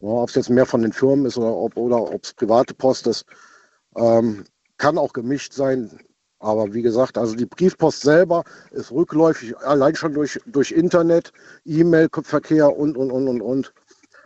[0.02, 2.76] Ja, ob es jetzt mehr von den Firmen ist oder ob oder ob es private
[2.76, 3.26] Post ist,
[3.96, 4.44] ähm,
[4.78, 6.00] kann auch gemischt sein.
[6.40, 11.32] Aber wie gesagt, also die Briefpost selber ist rückläufig, allein schon durch, durch Internet,
[11.66, 13.74] E-Mail-Verkehr und, und, und, und, und.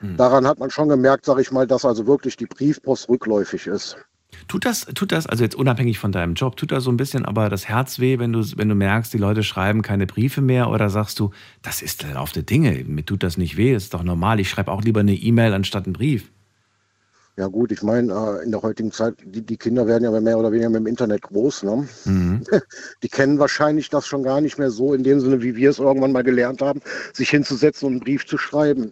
[0.01, 3.97] Daran hat man schon gemerkt, sage ich mal, dass also wirklich die Briefpost rückläufig ist.
[4.47, 7.25] Tut das, tut das, also jetzt unabhängig von deinem Job, tut das so ein bisschen
[7.25, 10.69] aber das Herz weh, wenn du, wenn du merkst, die Leute schreiben keine Briefe mehr
[10.69, 11.31] oder sagst du,
[11.61, 14.49] das ist der Lauf der Dinge, mir tut das nicht weh, ist doch normal, ich
[14.49, 16.31] schreibe auch lieber eine E-Mail anstatt einen Brief.
[17.39, 20.37] Ja gut, ich meine, äh, in der heutigen Zeit, die, die Kinder werden ja mehr
[20.37, 21.63] oder weniger mit dem Internet groß.
[21.63, 21.87] Ne?
[22.03, 22.43] Mhm.
[23.01, 25.79] Die kennen wahrscheinlich das schon gar nicht mehr so in dem Sinne, wie wir es
[25.79, 26.81] irgendwann mal gelernt haben,
[27.13, 28.91] sich hinzusetzen und einen Brief zu schreiben.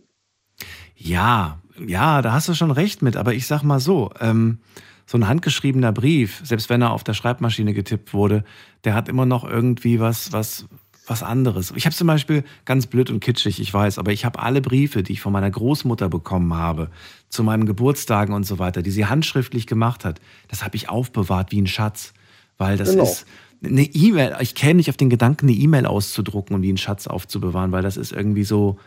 [0.96, 4.60] Ja, ja, da hast du schon recht mit, aber ich sag mal so, ähm,
[5.06, 8.46] so ein handgeschriebener Brief, selbst wenn er auf der Schreibmaschine getippt wurde,
[8.86, 10.68] der hat immer noch irgendwie was, was,
[11.08, 11.72] was anderes.
[11.76, 15.04] Ich habe zum Beispiel ganz blöd und kitschig, ich weiß, aber ich habe alle Briefe,
[15.04, 16.90] die ich von meiner Großmutter bekommen habe,
[17.30, 20.20] zu meinen Geburtstagen und so weiter, die sie handschriftlich gemacht hat,
[20.50, 22.14] das habe ich aufbewahrt wie ein Schatz,
[22.58, 23.04] weil das Genau.
[23.04, 23.26] ist
[23.64, 24.36] eine E-Mail.
[24.42, 27.84] Ich käme nicht auf den Gedanken, eine E-Mail auszudrucken und wie einen Schatz aufzubewahren, weil
[27.84, 28.78] das ist irgendwie so,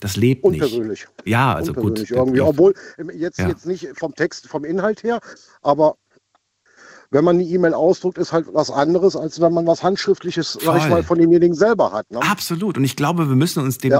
[0.00, 0.62] das lebt nicht.
[0.62, 1.06] Unpersönlich.
[1.24, 2.10] Ja, also gut.
[2.10, 2.40] Irgendwie.
[2.40, 3.48] Obwohl, ähm, jetzt, Ja.
[3.48, 5.20] jetzt nicht vom Text, vom Inhalt her,
[5.62, 5.96] aber
[7.10, 10.82] wenn man eine E-Mail ausdruckt, ist halt was anderes, als wenn man was Handschriftliches, sag
[10.82, 12.10] ich mal, von demjenigen selber hat.
[12.10, 12.20] Ne?
[12.20, 12.76] Absolut.
[12.76, 13.98] Und ich glaube, wir müssen uns dem,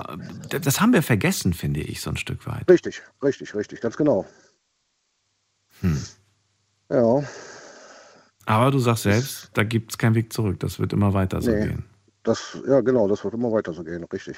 [0.51, 2.69] das haben wir vergessen, finde ich, so ein Stück weit.
[2.71, 4.27] Richtig, richtig, richtig, ganz genau.
[5.81, 6.03] Hm.
[6.91, 7.23] Ja,
[8.47, 10.59] Aber du sagst selbst, da gibt es keinen Weg zurück.
[10.61, 11.67] Das wird immer weiter so Nee.
[11.67, 11.85] gehen.
[12.25, 14.37] das, ja genau, das wird immer weiter so gehen, richtig.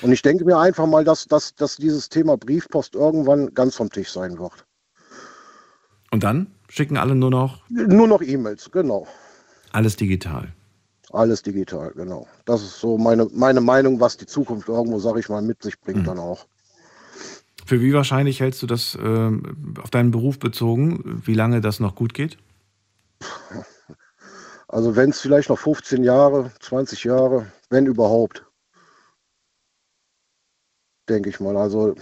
[0.00, 3.90] Und ich denke mir einfach mal, dass, dass, dass dieses Thema Briefpost irgendwann ganz vom
[3.90, 4.64] Tisch sein wird.
[6.10, 9.06] Und dann schicken alle nur noch Nur noch E-Mails, genau.
[9.72, 10.48] alles digital.
[11.12, 12.26] Alles digital, genau.
[12.46, 15.78] Das ist so meine, meine Meinung, was die Zukunft irgendwo, sag ich mal, mit sich
[15.78, 16.46] bringt dann auch.
[17.66, 21.94] Für wie wahrscheinlich hältst du das ähm, auf deinen Beruf bezogen, wie lange das noch
[21.94, 22.38] gut geht?
[24.68, 28.46] Also wenn es vielleicht noch 15 Jahre, 20 Jahre, wenn überhaupt,
[31.08, 31.56] denke ich mal.
[31.56, 31.94] Also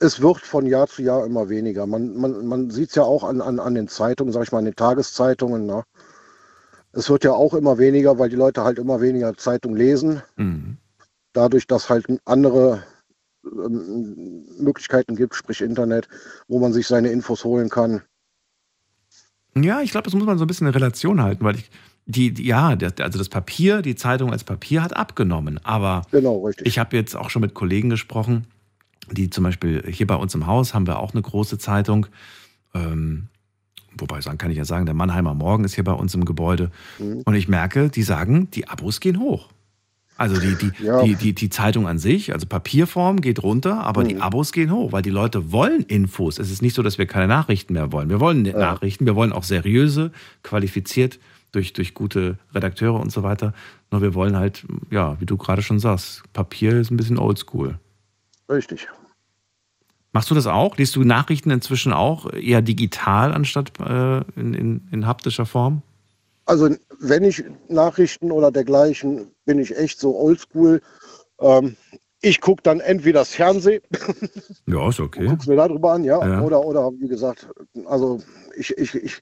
[0.00, 1.86] es wird von Jahr zu Jahr immer weniger.
[1.86, 4.58] Man, man, man sieht es ja auch an, an, an den Zeitungen, sag ich mal,
[4.58, 5.66] an den Tageszeitungen.
[5.66, 5.84] Ne?
[6.92, 10.22] Es wird ja auch immer weniger, weil die Leute halt immer weniger Zeitung lesen.
[10.36, 10.78] Mhm.
[11.32, 12.84] Dadurch, dass halt andere
[13.44, 16.08] ähm, Möglichkeiten gibt, sprich Internet,
[16.46, 18.02] wo man sich seine Infos holen kann.
[19.56, 21.70] Ja, ich glaube, das muss man so ein bisschen in Relation halten, weil ich,
[22.06, 22.68] die, ja,
[23.00, 25.58] also das Papier, die Zeitung als Papier hat abgenommen.
[25.64, 28.46] Aber Genau, ich habe jetzt auch schon mit Kollegen gesprochen,
[29.10, 32.06] die zum Beispiel hier bei uns im Haus haben wir auch eine große Zeitung.
[32.74, 33.28] Ähm,
[33.96, 36.70] wobei sagen kann ich ja sagen, der Mannheimer Morgen ist hier bei uns im Gebäude.
[36.98, 37.22] Mhm.
[37.24, 39.48] Und ich merke, die sagen, die Abos gehen hoch.
[40.16, 41.02] Also die, die, Ja.
[41.02, 44.08] die, die, die Zeitung an sich, also Papierform geht runter, aber Mhm.
[44.08, 46.38] die Abos gehen hoch, weil die Leute wollen Infos.
[46.38, 48.08] Es ist nicht so, dass wir keine Nachrichten mehr wollen.
[48.10, 50.12] Wir wollen Nachrichten, wir wollen auch seriöse,
[50.42, 51.18] qualifiziert
[51.54, 53.52] durch, durch gute Redakteure und so weiter.
[53.90, 57.78] Nur wir wollen halt, ja, wie du gerade schon sagst, Papier ist ein bisschen oldschool.
[58.48, 58.88] Richtig.
[60.12, 60.76] Machst du das auch?
[60.76, 65.82] Liest du Nachrichten inzwischen auch eher digital anstatt äh, in, in, in haptischer Form?
[66.46, 66.70] Also
[67.00, 70.82] wenn ich Nachrichten oder dergleichen bin ich echt so oldschool.
[71.40, 71.76] Ähm,
[72.20, 73.82] ich gucke dann entweder das Fernsehen,
[74.66, 75.26] Ja, ist okay.
[75.28, 76.40] guck's mir darüber an, ja, Ja.
[76.40, 77.48] oder oder wie gesagt,
[77.84, 78.22] also
[78.56, 79.20] ich ich ich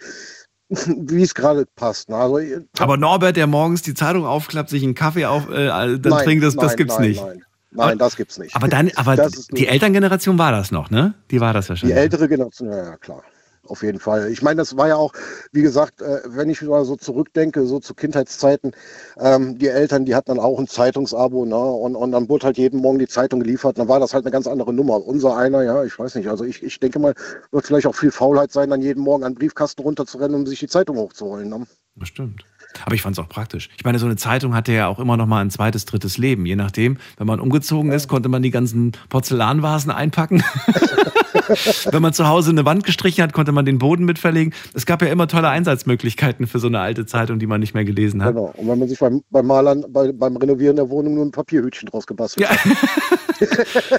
[0.87, 2.09] wie es gerade passt.
[2.09, 2.17] Ne?
[2.17, 2.39] Also,
[2.79, 6.45] Aber Norbert, der morgens die Zeitung aufklappt, sich einen Kaffee auf, äh, dann Nein, trinkt,
[6.45, 7.23] das, das nein, gibt's nein, nicht.
[7.23, 7.43] Nein,
[7.73, 8.57] nein das gibt's nicht.
[8.57, 11.15] Aber, deine, aber Das die Elterngeneration war das noch, ne?
[11.31, 11.99] Die war das Die wahrscheinlich.
[11.99, 13.23] ältere Generation, ja, ja, klar.
[13.69, 14.31] Auf jeden Fall.
[14.33, 15.13] Ich meine, das war ja auch,
[15.53, 18.73] wie gesagt, äh, wenn ich mal so zurückdenke, so zu Kindheitszeiten,
[19.19, 21.57] ähm, die Eltern, die hatten dann auch ein Zeitungsabo, ne?
[21.57, 23.79] Und, und dann wurde halt jeden Morgen die Zeitung geliefert.
[23.79, 25.07] Dann war das halt eine ganz andere Nummer.
[25.07, 26.29] Unser einer, ja, ich weiß nicht.
[26.29, 27.15] Also ich, ich denke mal,
[27.53, 30.59] wird vielleicht auch viel Faulheit sein, dann jeden Morgen an den Briefkasten runterzurennen, um sich
[30.59, 31.49] die Zeitung hochzuholen.
[31.49, 31.65] Ne?
[31.95, 32.45] Bestimmt.
[32.85, 33.69] Aber ich fand es auch praktisch.
[33.77, 36.47] Ich meine, so eine Zeitung hatte ja auch immer noch mal ein zweites, drittes Leben.
[36.47, 40.43] Je nachdem, wenn man umgezogen ist, konnte man die ganzen Porzellanvasen einpacken.
[41.91, 44.53] wenn man zu Hause eine Wand gestrichen hat, konnte man den Boden mit verlegen.
[44.75, 47.85] Es gab ja immer tolle Einsatzmöglichkeiten für so eine alte Zeitung, die man nicht mehr
[47.85, 48.35] gelesen hat.
[48.35, 48.53] Genau.
[48.57, 51.89] Und wenn man sich beim, beim Malern, bei, beim Renovieren der Wohnung nur ein Papierhütchen
[51.89, 52.59] draus gebastelt hat.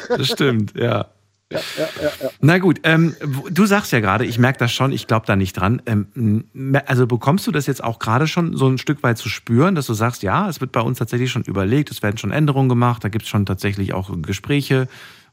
[0.10, 1.08] Das stimmt, ja.
[1.54, 2.30] Ja, ja, ja.
[2.42, 3.16] Na gut, ähm,
[3.52, 5.82] du sagst ja gerade, ich merke das schon, ich glaube da nicht dran.
[5.86, 6.46] Ähm,
[6.86, 9.88] also bekommst du das jetzt auch gerade schon so ein Stück weit zu spüren, dass
[9.88, 13.04] du sagst, ja, es wird bei uns tatsächlich schon überlegt, es werden schon Änderungen gemacht,
[13.04, 14.88] da gibt es schon tatsächlich auch Gespräche,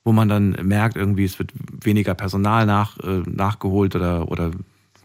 [0.05, 1.53] wo man dann merkt, irgendwie, es wird
[1.85, 4.51] weniger Personal nach, äh, nachgeholt oder, oder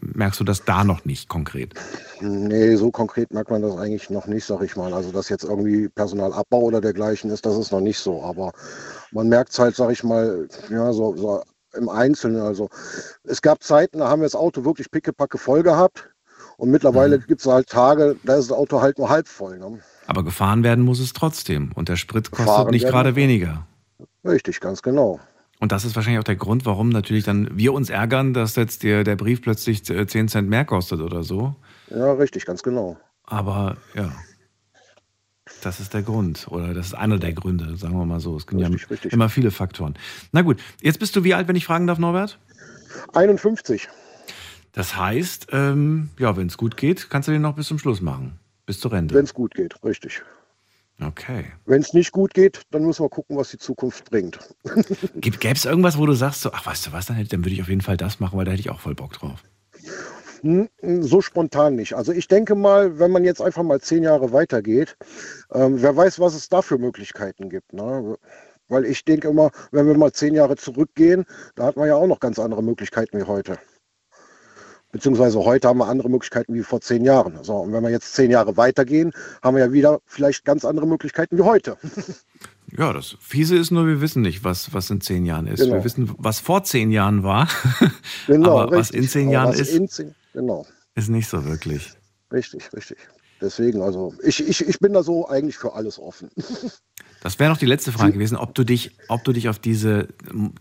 [0.00, 1.74] merkst du das da noch nicht konkret?
[2.20, 4.92] Nee, so konkret merkt man das eigentlich noch nicht, sag ich mal.
[4.92, 8.22] Also, dass jetzt irgendwie Personalabbau oder dergleichen ist, das ist noch nicht so.
[8.22, 8.52] Aber
[9.12, 11.42] man merkt es halt, sag ich mal, ja, so, so
[11.76, 12.40] im Einzelnen.
[12.40, 12.68] Also,
[13.24, 16.08] es gab Zeiten, da haben wir das Auto wirklich pickepacke voll gehabt.
[16.58, 19.58] Und mittlerweile gibt es halt Tage, da ist das Auto halt nur halb voll.
[19.58, 19.78] Ne?
[20.06, 23.66] Aber gefahren werden muss es trotzdem und der Sprit kostet Gefahren nicht gerade weniger.
[24.24, 25.20] Richtig, ganz genau.
[25.58, 28.82] Und das ist wahrscheinlich auch der Grund, warum natürlich dann wir uns ärgern, dass jetzt
[28.82, 31.54] der, der Brief plötzlich äh, 10 Cent mehr kostet oder so.
[31.88, 32.96] Ja, richtig, ganz genau.
[33.24, 34.12] Aber ja,
[35.66, 38.36] das ist der Grund oder das ist einer der Gründe, sagen wir mal so.
[38.36, 39.12] Es gibt ja richtig.
[39.12, 39.94] immer viele Faktoren.
[40.32, 42.38] Na gut, jetzt bist du wie alt, wenn ich fragen darf, Norbert?
[43.14, 43.88] 51.
[44.72, 48.00] Das heißt, ähm, ja, wenn es gut geht, kannst du den noch bis zum Schluss
[48.00, 48.38] machen.
[48.64, 49.14] Bis zur Rente.
[49.14, 50.22] Wenn es gut geht, richtig.
[51.00, 51.46] Okay.
[51.66, 54.38] Wenn es nicht gut geht, dann müssen wir gucken, was die Zukunft bringt.
[55.16, 57.54] Gäbe es irgendwas, wo du sagst, so, ach, weißt du was, dann, hätte- dann würde
[57.54, 59.42] ich auf jeden Fall das machen, weil da hätte ich auch voll Bock drauf.
[60.82, 61.94] So spontan nicht.
[61.94, 64.96] Also ich denke mal, wenn man jetzt einfach mal zehn Jahre weitergeht,
[65.52, 67.72] ähm, wer weiß, was es da für Möglichkeiten gibt.
[67.72, 68.16] Ne?
[68.68, 71.24] Weil ich denke immer, wenn wir mal zehn Jahre zurückgehen,
[71.54, 73.58] da hat man ja auch noch ganz andere Möglichkeiten wie heute.
[74.92, 77.42] Beziehungsweise heute haben wir andere Möglichkeiten wie vor zehn Jahren.
[77.42, 79.12] So, und wenn wir jetzt zehn Jahre weitergehen,
[79.42, 81.76] haben wir ja wieder vielleicht ganz andere Möglichkeiten wie heute.
[82.76, 85.60] Ja, das Fiese ist nur, wir wissen nicht, was, was in zehn Jahren ist.
[85.60, 85.76] Genau.
[85.76, 87.48] Wir wissen, was vor zehn Jahren war.
[88.26, 89.12] Genau, Aber was in richtig.
[89.12, 90.66] zehn Jahren ist, zehn, genau.
[90.94, 91.92] ist nicht so wirklich.
[92.32, 92.98] Richtig, richtig.
[93.40, 96.30] Deswegen, also ich, ich, ich bin da so eigentlich für alles offen.
[97.22, 100.08] Das wäre noch die letzte Frage gewesen, ob du dich, ob du dich auf diese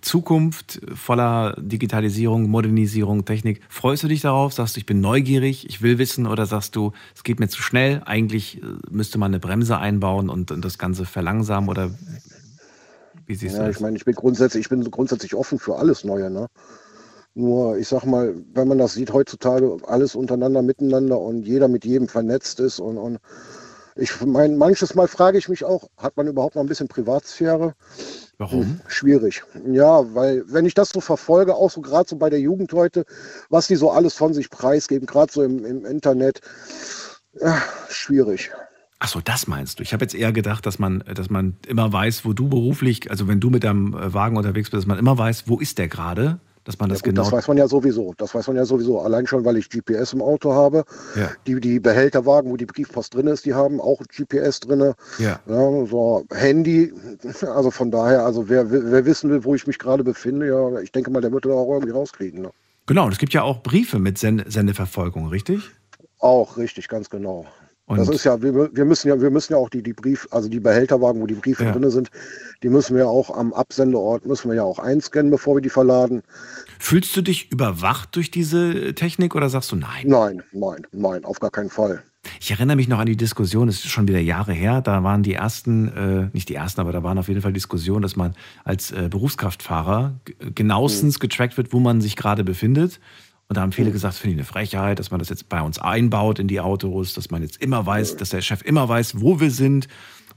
[0.02, 4.54] Zukunft voller Digitalisierung, Modernisierung, Technik, freust du dich darauf?
[4.54, 7.62] Sagst du, ich bin neugierig, ich will wissen, oder sagst du, es geht mir zu
[7.62, 11.92] schnell, eigentlich äh, müsste man eine Bremse einbauen und, und das Ganze verlangsamen oder
[13.28, 13.82] wie siehst Ja, du ich das?
[13.82, 16.48] meine, ich bin grundsätzlich, ich bin grundsätzlich offen für alles Neue, ne?
[17.36, 21.84] Nur, ich sag mal, wenn man das sieht heutzutage, alles untereinander, miteinander und jeder mit
[21.84, 23.20] jedem vernetzt ist und, und
[23.98, 27.76] ich meine, manches Mal frage ich mich auch, hat man überhaupt noch ein bisschen Privatsphäre?
[28.38, 28.62] Warum?
[28.62, 29.44] Hm, schwierig.
[29.72, 33.06] Ja, weil wenn ich das so verfolge, auch so gerade so bei der Jugend heute,
[33.50, 36.42] was die so alles von sich preisgeben, gerade so im, im Internet,
[37.40, 38.52] ja, schwierig.
[39.00, 39.84] Ach so, das meinst du?
[39.84, 43.28] Ich habe jetzt eher gedacht, dass man, dass man immer weiß, wo du beruflich, also
[43.28, 45.88] wenn du mit deinem äh, Wagen unterwegs bist, dass man immer weiß, wo ist der
[45.88, 47.24] gerade, dass man das Gut, genau.
[47.24, 48.14] Das weiß man ja sowieso.
[48.18, 49.00] Das weiß man ja sowieso.
[49.00, 50.84] Allein schon, weil ich GPS im Auto habe.
[51.16, 51.30] Ja.
[51.48, 54.94] Die, die Behälterwagen, wo die Briefpost drin ist, die haben auch GPS drin.
[55.20, 55.40] Ja.
[55.48, 56.92] Ja, so Handy.
[57.42, 60.92] Also von daher, also wer, wer wissen will, wo ich mich gerade befinde, ja, ich
[60.92, 62.42] denke mal, der wird das auch irgendwie rauskriegen.
[62.42, 62.50] Ne?
[62.88, 65.72] Genau, und es gibt ja auch Briefe mit Sen Sendeverfolgung, richtig?
[66.20, 67.46] Auch richtig, ganz genau.
[67.88, 70.28] Und- das ist ja, wir, wir müssen ja, wir müssen ja auch die, die Brief,
[70.32, 71.72] also die Behälterwagen, wo die Briefe Ja.
[71.72, 72.10] drin sind,
[72.64, 76.24] die müssen wir auch am Absendeort, müssen wir ja auch einscannen, bevor wir die verladen.
[76.80, 80.06] Fühlst du dich überwacht durch diese Technik oder sagst du nein?
[80.08, 82.02] Nein, nein, nein, auf gar keinen Fall.
[82.40, 85.22] Ich erinnere mich noch an die Diskussion, das ist schon wieder Jahre her, da waren
[85.22, 88.34] die ersten, äh, nicht die ersten, aber da waren auf jeden Fall Diskussionen, dass man
[88.64, 90.16] als äh, Berufskraftfahrer
[90.56, 93.00] genauestens getrackt wird, wo man sich gerade befindet.
[93.48, 95.78] Und da haben viele gesagt, finde ich eine Frechheit, dass man das jetzt bei uns
[95.78, 99.40] einbaut in die Autos, dass man jetzt immer weiß, dass der Chef immer weiß, wo
[99.40, 99.88] wir sind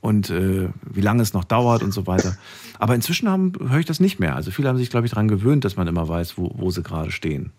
[0.01, 2.37] und äh, wie lange es noch dauert und so weiter.
[2.79, 4.37] Aber inzwischen haben, höre ich das nicht mehr.
[4.37, 6.83] Also viele haben sich, glaube ich, daran gewöhnt, dass man immer weiß, wo, wo sie
[6.83, 7.53] gerade stehen.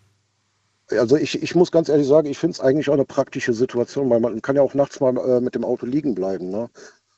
[0.91, 4.09] Also ich, ich muss ganz ehrlich sagen, ich finde es eigentlich auch eine praktische Situation,
[4.09, 6.49] weil man kann ja auch nachts mal äh, mit dem Auto liegen bleiben.
[6.49, 6.69] Ne?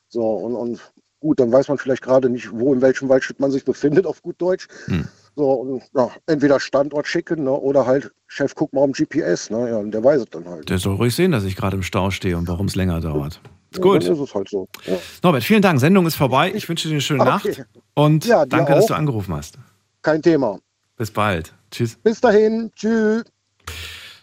[0.08, 3.50] So, und, und gut, dann weiß man vielleicht gerade nicht, wo in welchem Waldstück man
[3.50, 4.68] sich befindet, auf gut Deutsch.
[4.86, 5.08] Hm.
[5.34, 9.70] So, und ja, entweder Standort schicken ne, oder halt, Chef, guck mal am GPS, ne?
[9.70, 10.68] Ja, und der weiß es dann halt.
[10.68, 13.40] Der soll ruhig sehen, dass ich gerade im Stau stehe und warum es länger dauert.
[13.74, 14.04] Ja, gut.
[14.04, 14.68] Dann ist es halt so.
[14.84, 14.96] Ja.
[15.22, 15.80] Norbert, vielen Dank.
[15.80, 16.52] Sendung ist vorbei.
[16.54, 17.30] Ich wünsche dir eine schöne Okay.
[17.30, 18.88] Nacht und Ja, danke, dass auch.
[18.88, 19.56] du angerufen hast.
[20.02, 20.58] Kein Thema.
[20.96, 21.54] Bis bald.
[21.70, 21.96] Tschüss.
[21.96, 22.70] Bis dahin.
[22.76, 23.24] Tschüss.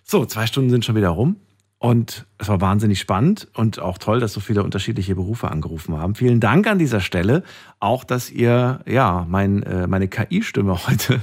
[0.04, 1.38] So, zwei Stunden sind schon wieder rum.
[1.82, 6.14] Und es war wahnsinnig spannend und auch toll, dass so viele unterschiedliche Berufe angerufen haben.
[6.14, 7.42] Vielen Dank an dieser Stelle.
[7.80, 11.22] Auch, dass ihr ja mein, äh, meine KI-Stimme heute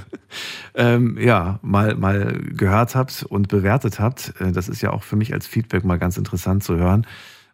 [0.73, 4.33] ähm, ja, mal, mal gehört habt und bewertet habt.
[4.39, 7.05] Äh, Das ist ja auch für mich als Feedback mal ganz interessant zu hören,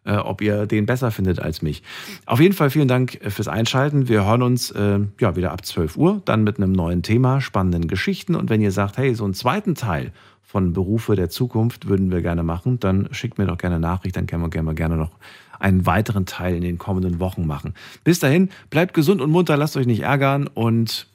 [0.04, 1.82] äh, ob ihr den besser findet als mich.
[2.24, 4.08] Auf jeden Fall vielen Dank äh, fürs Einschalten.
[4.08, 7.86] Wir hören uns äh, ja wieder ab 12 Uhr, dann mit einem neuen Thema, spannenden
[7.86, 8.34] Geschichten.
[8.34, 10.12] Und wenn ihr sagt, hey, so einen zweiten Teil
[10.54, 14.28] von Berufe der Zukunft würden wir gerne machen, dann schickt mir doch gerne Nachricht, dann
[14.28, 15.10] können wir gerne, gerne noch
[15.58, 17.74] einen weiteren Teil in den kommenden Wochen machen.
[18.04, 21.08] Bis dahin, bleibt gesund und munter, lasst euch nicht ärgern und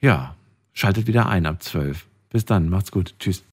[0.00, 0.36] ja,
[0.74, 2.06] schaltet wieder ein ab 12.
[2.30, 3.16] Bis dann, macht's gut.
[3.18, 3.42] Tschüss.